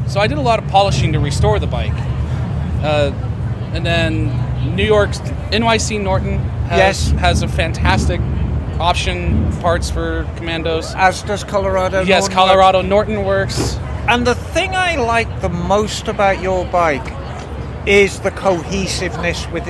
[0.06, 1.92] so I did a lot of polishing to restore the bike.
[2.82, 3.12] Uh,
[3.72, 5.18] and then New York's
[5.50, 7.20] NYC Norton has, Yes.
[7.20, 8.20] has a fantastic
[8.78, 10.94] option parts for commandos.
[10.94, 12.02] As does Colorado.
[12.02, 13.78] Yes, Norton Colorado Norton works.
[14.08, 17.12] And the thing I like the most about your bike
[17.86, 19.66] is the cohesiveness with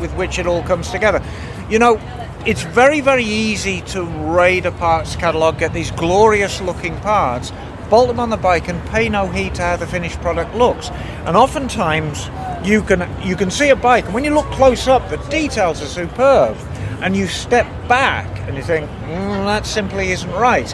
[0.00, 1.22] with which it all comes together.
[1.68, 2.00] You know,
[2.46, 7.52] it's very very easy to raid a parts catalog, get these glorious looking parts,
[7.92, 10.88] bolt them on the bike, and pay no heed to how the finished product looks.
[11.26, 12.30] And oftentimes
[12.66, 15.82] you can you can see a bike, and when you look close up, the details
[15.82, 16.56] are superb.
[17.02, 20.72] And you step back and you think, mm, that simply isn't right.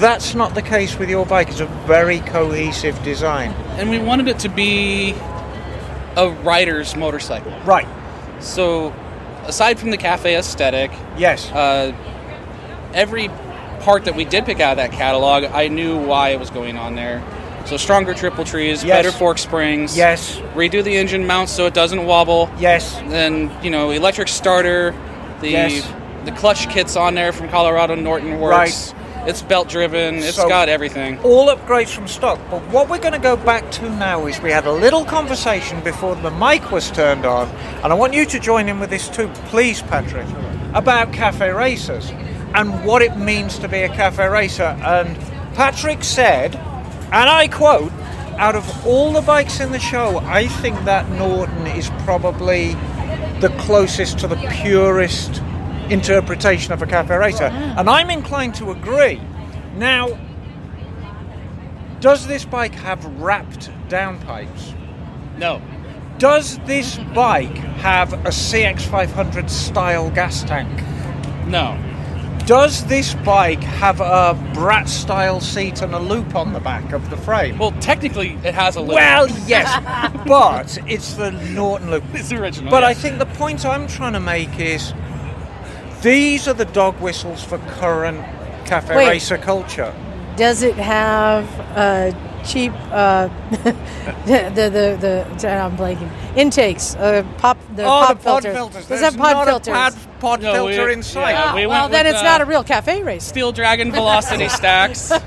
[0.00, 1.48] That's not the case with your bike.
[1.48, 3.52] It's a very cohesive design.
[3.78, 5.12] And we wanted it to be
[6.16, 7.52] a rider's motorcycle.
[7.64, 7.86] Right.
[8.40, 8.92] So,
[9.44, 11.94] aside from the cafe aesthetic, yes, uh,
[12.92, 13.28] every
[13.82, 16.76] part that we did pick out of that catalog, I knew why it was going
[16.76, 17.22] on there.
[17.64, 18.96] So stronger triple trees, Yes.
[18.98, 19.96] better fork springs.
[19.96, 20.40] Yes.
[20.54, 22.50] Redo the engine mount so it doesn't wobble.
[22.58, 23.00] Yes.
[23.08, 24.94] Then you know electric starter.
[25.40, 25.82] The Yes.
[26.24, 28.92] the clutch kit's on there from Colorado Norton works.
[28.94, 29.28] Right.
[29.28, 30.16] It's belt driven.
[30.18, 31.18] It's So- got everything.
[31.22, 32.40] all upgrades from stock.
[32.50, 35.78] But what we're going to go back to now is we had a little conversation
[35.80, 37.48] before the mic was turned on,
[37.84, 40.26] and I want you to join in with this too, please, Patrick,
[40.74, 42.10] about cafe racers
[42.54, 44.76] and what it means to be a cafe racer.
[44.82, 45.16] And
[45.54, 47.92] Patrick said, and I quote,
[48.38, 52.74] out of all the bikes in the show, I think that Norton is probably
[53.40, 55.42] the closest to the purest
[55.90, 57.44] interpretation of a cafe racer.
[57.44, 59.20] And I'm inclined to agree.
[59.76, 60.18] Now,
[62.00, 64.74] does this bike have wrapped downpipes?
[65.38, 65.62] No.
[66.18, 70.68] Does this bike have a CX500 style gas tank?
[71.46, 71.78] No.
[72.52, 77.08] Does this bike have a Brat style seat and a loop on the back of
[77.08, 77.56] the frame?
[77.56, 78.92] Well, technically, it has a loop.
[78.96, 79.72] Well, yes,
[80.26, 82.04] but it's the Norton loop.
[82.12, 82.70] It's the original.
[82.70, 84.92] But I think the point I'm trying to make is
[86.02, 88.20] these are the dog whistles for current
[88.66, 89.08] cafe Wait.
[89.08, 89.94] racer culture.
[90.36, 91.44] Does it have
[91.76, 92.12] uh,
[92.44, 93.28] cheap uh,
[94.26, 96.94] the, the the the I'm blanking intakes?
[96.96, 98.52] Uh, pop the oh, pop the pod filter.
[98.54, 98.86] filters.
[98.86, 99.68] Does There's that pod not filters?
[99.68, 101.32] a pod, pod No, filter we- inside.
[101.32, 103.24] yeah, we well, then it's uh, not a real cafe race.
[103.24, 105.12] Steel Dragon Velocity stacks.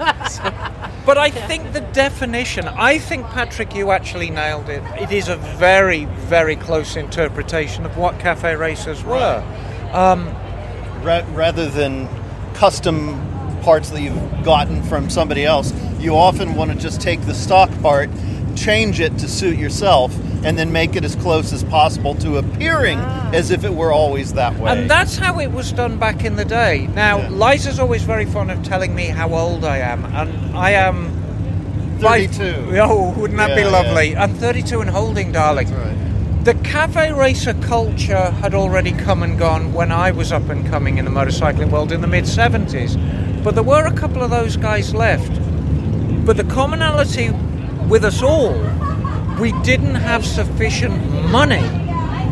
[1.06, 4.82] But I think the definition, I think, Patrick, you actually nailed it.
[5.00, 9.44] It is a very, very close interpretation of what cafe racers were.
[9.94, 10.26] Um,
[11.04, 12.10] Ra- rather than
[12.56, 13.22] custom
[13.66, 17.70] parts that you've gotten from somebody else, you often want to just take the stock
[17.82, 18.12] part,
[18.56, 20.16] change it to suit yourself,
[20.46, 23.32] and then make it as close as possible to appearing ah.
[23.34, 24.72] as if it were always that way.
[24.72, 26.86] And that's how it was done back in the day.
[26.94, 31.24] Now, Liza's always very fond of telling me how old I am, and I am.
[32.00, 32.78] 32.
[32.78, 34.16] Oh, wouldn't that be Yeah, lovely?
[34.16, 35.70] I'm 32 and holding, darling.
[36.44, 41.00] The cafe racer culture had already come and gone when I was up and coming
[41.00, 43.25] in the motorcycling world in the mid 70s.
[43.46, 45.32] But there were a couple of those guys left.
[46.26, 47.30] But the commonality
[47.88, 48.56] with us all,
[49.40, 50.98] we didn't have sufficient
[51.30, 51.62] money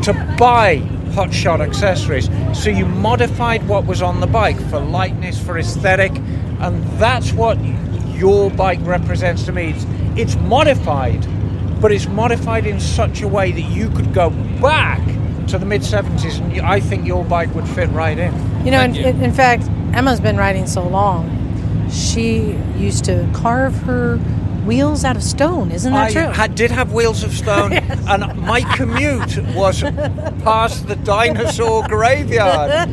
[0.02, 0.78] to buy
[1.14, 2.32] hotshot accessories.
[2.60, 6.12] So you modified what was on the bike for lightness, for aesthetic,
[6.60, 7.64] and that's what
[8.16, 9.70] your bike represents to me.
[9.70, 9.86] It's,
[10.20, 11.22] it's modified,
[11.80, 15.06] but it's modified in such a way that you could go back
[15.50, 18.34] to the mid 70s, and I think your bike would fit right in.
[18.66, 21.40] You know, in, in, in fact, Emma's been riding so long.
[21.92, 24.18] She used to carve her
[24.66, 25.72] wheels out of stone.
[25.72, 26.28] Isn't that I true?
[26.32, 27.74] had, did have wheels of stone,
[28.08, 29.82] and my commute was
[30.44, 32.90] past the dinosaur graveyard.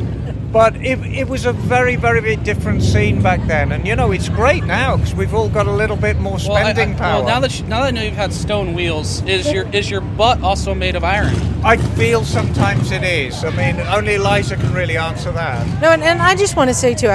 [0.51, 3.71] But it, it was a very, very, very different scene back then.
[3.71, 6.51] And you know, it's great now because we've all got a little bit more Well,
[6.53, 7.23] I- spending I- power.
[7.23, 9.89] Well, now that you, now that I know you've had stone wheels, is your is
[9.89, 11.33] your butt also made of iron?
[11.63, 13.43] I feel sometimes it is.
[13.43, 15.65] I mean, only Eliza can really answer that.
[15.81, 17.13] No, and, and I just want to say too, uh,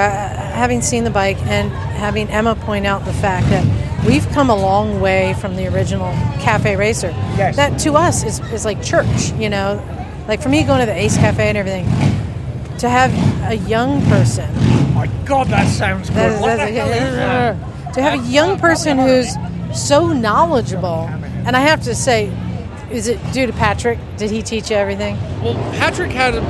[0.51, 3.65] having seen the bike and having Emma point out the fact that
[4.07, 7.09] we've come a long way from the original cafe racer.
[7.37, 7.55] Yes.
[7.57, 9.81] That to us is, is like church, you know,
[10.27, 11.85] like for me going to the Ace Cafe and everything.
[12.79, 13.11] To have
[13.51, 14.47] a young person.
[14.93, 16.17] My God, that sounds good.
[16.17, 17.93] That is- What the hell is that?
[17.95, 19.35] To have a young person who's
[19.73, 21.09] so knowledgeable,
[21.45, 22.31] and I have to say,
[22.91, 23.99] is it due to Patrick?
[24.17, 25.17] Did he teach you everything?
[25.41, 26.41] Well, Patrick had a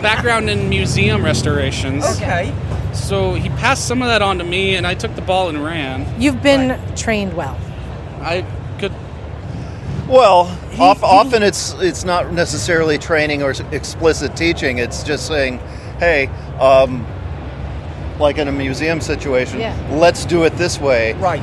[0.00, 2.04] background in museum restorations.
[2.16, 2.52] Okay.
[2.92, 5.62] So he passed some of that on to me, and I took the ball and
[5.62, 6.20] ran.
[6.20, 7.58] You've been trained well.
[8.20, 8.44] I
[8.78, 8.92] could.
[10.08, 14.78] Well, off, often it's it's not necessarily training or explicit teaching.
[14.78, 15.58] It's just saying,
[15.98, 17.06] "Hey, um,
[18.18, 19.76] like in a museum situation, Yeah.
[19.90, 21.42] let's do it this way." Right.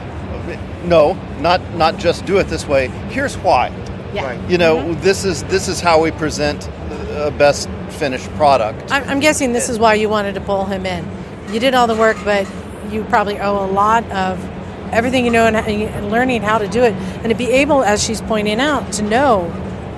[0.86, 2.88] No, not not just do it this way.
[3.10, 3.70] Here's why.
[4.14, 4.26] Yeah.
[4.26, 4.50] Right.
[4.50, 5.02] You know, mm-hmm.
[5.02, 8.92] this is this is how we present a best finished product.
[8.92, 11.08] I'm, I'm guessing this is why you wanted to pull him in.
[11.52, 12.48] You did all the work, but
[12.92, 14.44] you probably owe a lot of
[14.92, 18.04] everything you know and, and learning how to do it, and to be able, as
[18.04, 19.50] she's pointing out, to know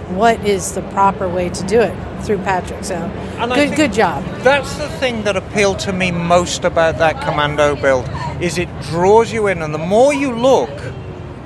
[0.10, 2.84] what is the proper way to do it through Patrick.
[2.84, 4.24] So, And good, good job.
[4.40, 8.08] That's the thing that appealed to me most about that commando build
[8.42, 10.70] is it draws you in and the more you look,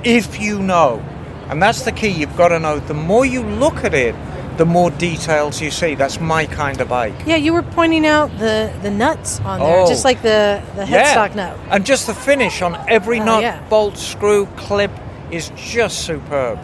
[0.04, 1.02] if you know,
[1.50, 4.14] and that's the key, you've got to know, the more you look at it,
[4.56, 5.94] the more details you see.
[5.94, 7.14] That's my kind of bike.
[7.26, 9.88] Yeah, you were pointing out the the nuts on there, Oh.
[9.88, 11.14] just like the the Yeah.
[11.14, 11.56] headstock nut.
[11.70, 13.58] And just the finish on every Oh, nut, yeah.
[13.70, 14.90] bolt, screw, clip
[15.30, 16.58] is just superb.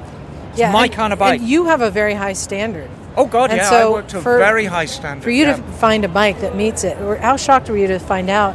[0.51, 1.41] It's yeah, my and- kind of bike.
[1.41, 2.91] And you have a very high standard.
[3.17, 5.23] oh God, and yeah, so I worked to a very high standard.
[5.25, 5.57] For you yeah.
[5.57, 8.55] to find a bike that meets it, or how shocked were you to find out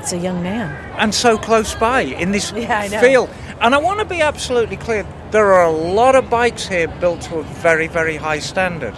[0.00, 0.74] it's a young man?
[0.98, 3.00] and so close by in this Yeah, I know.
[3.00, 3.30] field.
[3.60, 7.22] And I want to be absolutely clear there are a lot of bikes here built
[7.22, 8.94] to a very, very high standard.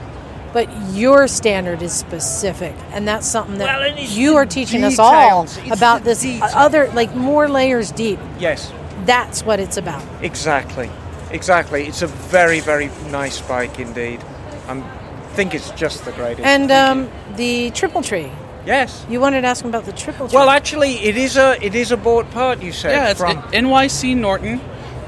[0.53, 5.45] But your standard is specific, and that's something that Well, you are teaching us all.
[5.45, 6.49] It's about this detail.
[6.55, 8.19] other, like more layers deep.
[8.39, 8.73] Yes,
[9.05, 10.03] That's what it's about.
[10.23, 10.91] exactly.
[11.31, 11.87] Exactly.
[11.87, 14.21] It's a very, very nice bike indeed.
[14.69, 14.81] I
[15.35, 16.47] think it's just the greatest.
[16.47, 18.31] And um, the triple tree.
[18.65, 19.05] Yes.
[19.11, 20.37] You wanted to ask him about the triple tree.
[20.37, 22.63] well, actually, it is a it is a bought part.
[22.63, 24.61] You said Yeah, it's from NYC Norton.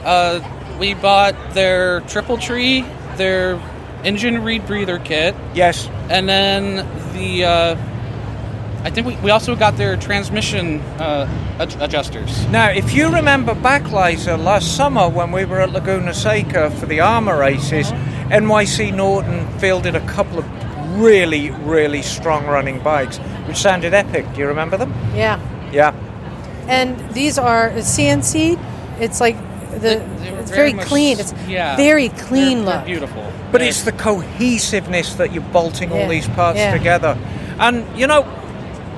[0.05, 0.41] Uh,
[0.79, 2.85] we bought their triple tree,
[3.17, 3.61] their
[4.05, 5.35] engine reed breather kit.
[5.55, 5.89] Yes.
[6.11, 6.77] And then
[7.13, 7.77] the, uh,
[8.85, 11.27] I think we, we also got their transmission uh,
[11.59, 12.47] ad- adjusters.
[12.49, 16.87] Now, if you remember back, Liza, last summer when we were at Laguna Seca for
[16.87, 17.91] the AHRMA races,
[18.31, 20.47] NYC Norton fielded a couple of
[20.99, 24.25] really, really strong running bikes, which sounded epic.
[24.35, 24.93] Do you remember them?
[25.15, 25.41] yeah.
[25.73, 25.93] Yeah.
[26.69, 28.57] And these are CNC.
[29.01, 29.37] It's like
[29.81, 30.03] the
[30.41, 31.19] it's very, very much- clean.
[31.21, 31.77] It's yeah.
[31.77, 32.85] very clean They're- they're look.
[32.87, 33.33] beautiful.
[33.53, 36.73] But it's the cohesiveness that you're bolting all these parts yeah.
[36.73, 37.17] together.
[37.59, 38.25] And, you know,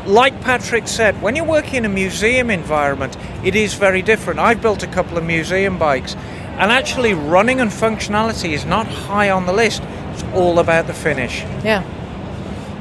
[0.07, 4.41] like Patrick said, when you're working in a museum environment, it is very different.
[4.41, 6.17] I've built a couple of museum bikes,
[6.59, 9.83] and actually, running and functionality is not high on the list.
[10.13, 11.43] It's all about the finish.
[11.63, 11.85] Yeah.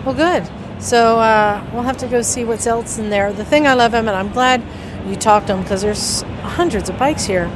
[0.03, 0.49] Well, good.
[0.81, 3.33] So uh, we'll have to go see what's else in there.
[3.33, 4.63] The thing I love him, and I'm glad
[5.07, 7.51] you talked to him because there's hundreds of bikes here.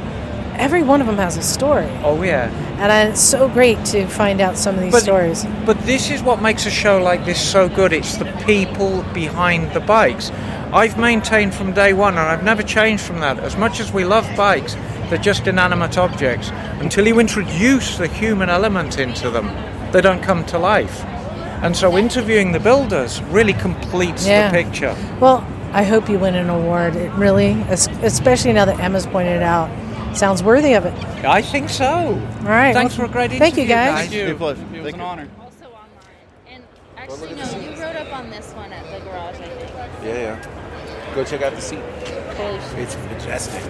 [0.58, 2.48] Every one of them has a story, Oh, yeah.
[2.78, 5.46] and I, it's so great to find out some of these But- stories.
[5.64, 7.92] But this is what makes a show like this so good.
[7.92, 10.30] It's the people behind the bikes.
[10.72, 13.38] I've maintained from day one, and I've never changed from that.
[13.40, 14.74] As much as we love bikes,
[15.08, 16.50] they're just inanimate objects.
[16.80, 19.50] Until you introduce the human element into them,
[19.92, 21.04] they don't come to life.
[21.62, 24.48] And so interviewing the builders really completes Yeah.
[24.50, 24.96] the picture.
[25.20, 26.96] Well, I hope you win an award.
[26.96, 29.68] It really, especially now that Emma's pointed out,
[30.16, 30.94] sounds worthy of it.
[31.24, 31.86] I think so.
[31.86, 32.72] All right.
[32.74, 33.92] Thanks well, for a great Thank you, interview, guys.
[33.92, 34.10] guys.
[34.10, 34.34] Thank you.
[34.36, 34.60] pleasure.
[34.62, 35.06] It was Thank an you.
[35.06, 35.28] honor.
[35.40, 35.82] Also online.
[36.48, 36.64] And
[36.96, 39.70] actually, no, you wrote up on this one at the garage, I think.
[40.04, 41.14] Yeah, yeah.
[41.14, 41.78] Go check out the seat.
[42.36, 42.82] Holy.
[42.82, 43.62] It's majestic.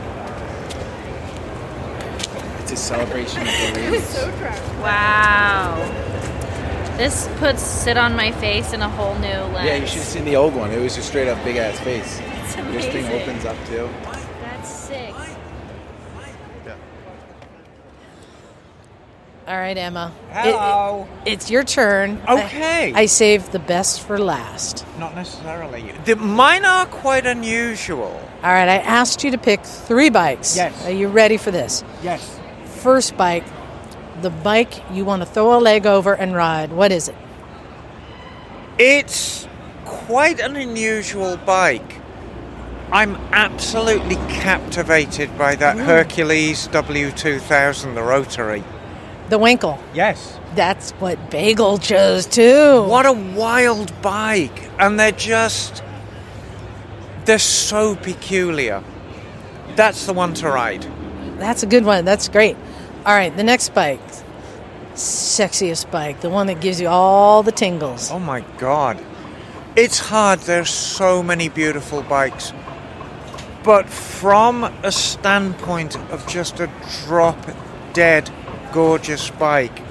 [2.60, 4.16] It's a celebration of the race.
[4.80, 6.08] Wow.
[6.96, 9.66] This puts sit on my face in a whole new lens.
[9.66, 10.70] Yeah, you should have seen the old one.
[10.70, 12.20] It was just straight up big ass face.
[12.20, 13.88] It's This thing opens up too.
[14.42, 15.14] That's sick.
[19.46, 20.12] All right, Emma.
[20.30, 21.08] It- Hello.
[21.24, 22.20] it- it's your turn.
[22.28, 22.92] Okay.
[22.94, 24.84] I, I saved the best for last.
[24.98, 25.92] Not necessarily.
[26.04, 28.20] The, mine are quite unusual.
[28.44, 30.54] All right, I asked you to pick three bikes.
[30.56, 30.86] Yes.
[30.86, 31.82] Are you ready for this?
[32.02, 32.38] Yes.
[32.66, 33.44] First bike,
[34.20, 36.72] the bike you want to throw a leg over and ride.
[36.72, 37.16] What is it?
[38.78, 39.46] It's
[39.84, 41.98] quite an unusual bike.
[42.92, 45.84] I'm absolutely captivated by that Mm.
[45.84, 48.62] Hercules W2000, the rotary.
[49.32, 49.78] The Winkle.
[49.94, 50.38] Yes.
[50.54, 52.82] That's what Bagel chose too.
[52.82, 54.68] What a wild bike.
[54.78, 55.82] And they're just.
[57.24, 58.84] They're so peculiar.
[59.74, 60.86] That's the one to ride.
[61.38, 62.04] That's a good one.
[62.04, 62.58] That's great.
[63.06, 64.02] All right, the next bike.
[64.96, 68.10] Sexiest bike, the one that gives you all the tingles.
[68.10, 69.02] Oh my god.
[69.76, 70.40] It's hard.
[70.40, 72.52] There's so many beautiful bikes.
[73.64, 76.68] But from a standpoint of just a
[77.06, 77.38] drop
[77.94, 78.30] dead
[78.72, 79.82] gorgeous bike,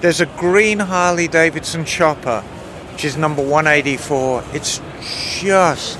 [0.00, 2.42] there's a green Harley Davidson chopper,
[2.92, 4.44] which is number 184.
[4.52, 4.80] It's
[5.40, 5.98] just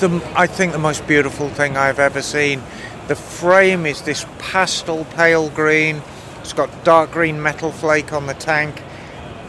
[0.00, 2.62] the, I think the most beautiful thing I've ever seen.
[3.08, 6.02] The frame is this pastel pale green.
[6.40, 8.82] It's got dark green metal flake on the tank.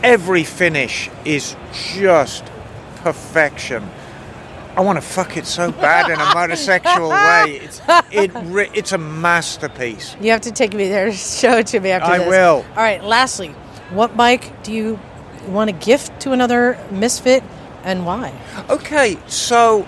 [0.04, 2.46] Every finish is just
[2.98, 3.90] perfection.
[4.78, 7.62] I want to fuck it so bad in a motorsexual way.
[7.68, 7.82] It's
[8.12, 10.16] it re- it's a masterpiece.
[10.22, 11.08] You have to take me there.
[11.08, 12.28] To show it to me after I this.
[12.30, 12.64] will.
[12.76, 13.04] All right.
[13.04, 13.50] Lastly,
[13.90, 15.00] what bike do you
[15.48, 17.44] want to gift to another misfit,
[17.84, 18.32] and why?
[18.70, 19.88] Okay, so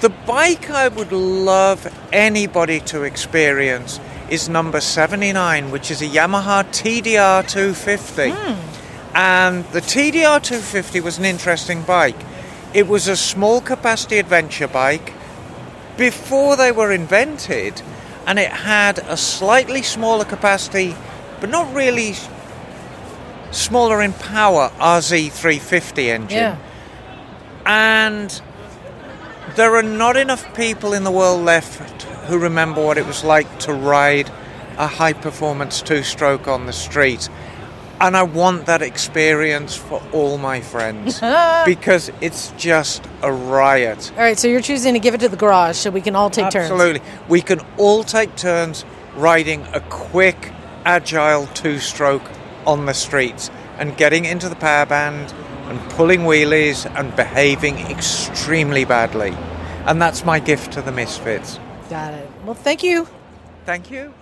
[0.00, 6.64] the bike I would love anybody to experience is number 79, which is a Yamaha
[6.64, 8.30] TDR 250.
[8.30, 9.16] Hmm.
[9.16, 12.16] And the TDR 250 was an interesting bike.
[12.74, 15.14] It was a small capacity adventure bike
[15.96, 17.80] before they were invented,
[18.26, 20.96] and it had a slightly smaller capacity,
[21.40, 22.14] but not really
[23.52, 26.36] smaller in power RZ350 engine.
[26.36, 26.58] Yeah.
[27.64, 28.42] And
[29.54, 33.58] there are not enough people in the world left who remember what it was like
[33.60, 34.30] to ride
[34.78, 37.28] a high performance two stroke on the street.
[38.00, 41.20] And I want that experience for all my friends
[41.64, 44.10] because it's just a riot.
[44.12, 44.38] All right.
[44.38, 46.70] So you're choosing to give it to the garage, so we can all take turns.
[46.70, 47.02] Absolutely.
[47.28, 48.84] We can all take turns
[49.16, 50.52] riding a quick,
[50.84, 52.28] agile two stroke
[52.66, 55.32] on the streets and getting into the power band
[55.66, 59.30] and pulling wheelies and behaving extremely badly.
[59.86, 61.58] And that's my gift to the Misfits.
[61.90, 62.30] Got it.
[62.44, 63.06] Well, thank you.
[63.64, 64.12] Thank you.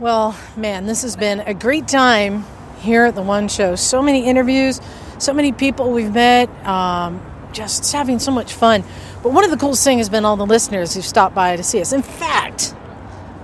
[0.00, 2.44] Well, man, this has been a great time
[2.78, 3.74] here at the One Show.
[3.74, 4.80] So many interviews,
[5.18, 7.20] so many people we've met, um,
[7.52, 8.84] just having so much fun.
[9.24, 11.64] But one of the coolest things has been all the listeners who've stopped by to
[11.64, 11.92] see us.
[11.92, 12.76] In fact,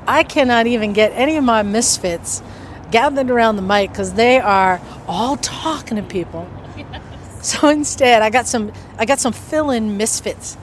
[0.07, 2.41] I cannot even get any of my misfits
[2.93, 6.49] gathered around the mic because they are all talking to people.
[7.43, 10.57] So instead, I got some I got some fill-in misfits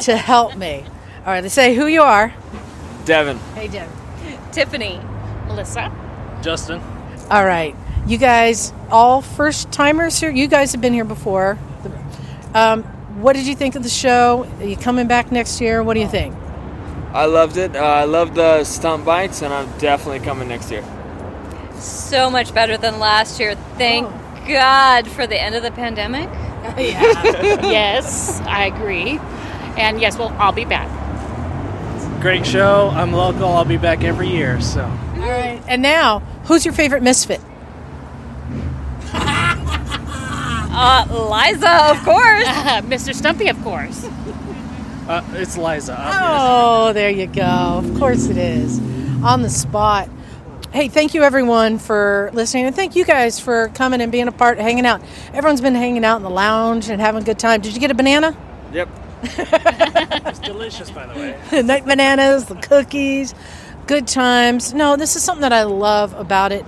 [0.00, 0.84] to help me.
[1.20, 2.34] All right, let's say who you are.
[3.04, 3.38] Devin.
[3.54, 3.96] Hey, Devin.
[4.50, 5.00] Tiffany.
[5.48, 5.92] Melissa.
[6.42, 6.80] Justin.
[7.30, 7.74] All right,
[8.06, 10.30] you guys, all first timers here.
[10.30, 11.58] You guys have been here before.
[12.54, 12.84] Um,
[13.20, 14.48] what did you think of the show?
[14.60, 15.82] Are you coming back next year?
[15.82, 16.34] What do you think?
[17.12, 17.74] I loved it.
[17.74, 20.84] Uh, I love the stunt bikes, and I'm definitely coming next year.
[21.74, 23.54] So much better than last year.
[23.76, 24.08] Thank
[24.46, 26.28] God for the end of the pandemic.
[26.78, 29.18] yes, I agree.
[29.76, 30.88] And yes, well, I'll be back.
[32.20, 32.90] Great show.
[32.94, 33.48] I'm local.
[33.48, 34.60] I'll be back every year.
[34.60, 34.90] So.
[35.20, 37.40] All right, and now, who's your favorite misfit?
[40.80, 42.46] Uh, Liza, of course.
[42.86, 43.12] Mr.
[43.12, 44.08] Stumpy, of course.
[45.08, 45.96] Uh, it's Liza.
[45.98, 47.42] Oh, there you go.
[47.42, 48.78] Of course it is.
[49.24, 50.06] On the spot.
[50.70, 54.32] Hey, thank you everyone for listening, and thank you guys for coming and being a
[54.32, 55.00] part, hanging out.
[55.32, 57.62] Everyone's been hanging out in the lounge and having a good time.
[57.62, 58.36] Did you get a banana?
[58.74, 58.88] Yep.
[59.22, 61.40] it's delicious, by the way.
[61.52, 63.34] the night bananas, the cookies,
[63.88, 64.72] good times.
[64.72, 66.64] No, this is something that I love about it.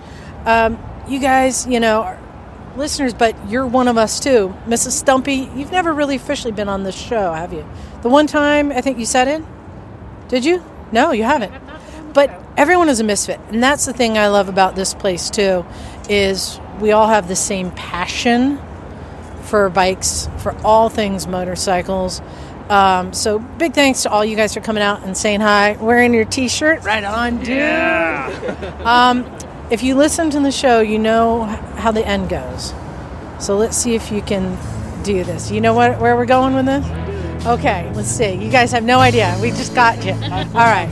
[0.46, 2.18] Um, you guys, you know,
[2.76, 4.54] listeners, but you're one of us too.
[4.66, 4.92] Mrs.
[4.92, 7.64] Stumpy, you've never really officially been on this show, have you?
[8.02, 9.46] The one time I think you sat in?
[10.28, 10.64] Did you?
[10.90, 11.52] No, you haven't.
[12.14, 15.64] But everyone is a misfit, and that's the thing I love about this place too,
[16.08, 18.58] is we all have the same passion
[19.42, 22.22] for bikes, for all things motorcycles.
[22.70, 26.14] Um, so big thanks to all you guys for coming out and saying hi, wearing
[26.14, 26.84] your T-shirt.
[26.84, 27.60] Right on, dude.
[28.86, 29.26] um,
[29.70, 32.72] if you listen to the show, you know how the end goes.
[33.40, 34.56] So let's see if you can
[35.02, 35.50] do this.
[35.50, 36.86] You know what, where we're going with this?
[37.44, 38.34] Okay, let's see.
[38.34, 39.36] You guys have no idea.
[39.42, 40.12] We just got you.
[40.22, 40.88] All right.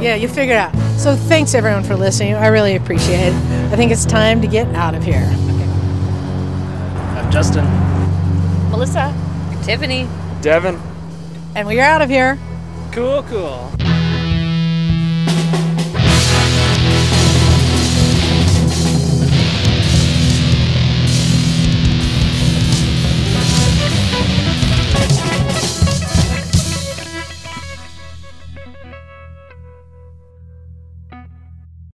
[0.00, 0.74] Yeah, you figure it out.
[0.98, 2.34] So thanks everyone for listening.
[2.34, 3.34] I really appreciate it.
[3.72, 5.26] I think it's time to get out of here.
[7.14, 7.64] I'm Justin.
[8.70, 9.27] Melissa.
[9.68, 10.08] Tiffany.
[10.40, 10.80] Devin.
[11.54, 12.38] And we're out of here.
[12.90, 13.67] Cool, cool.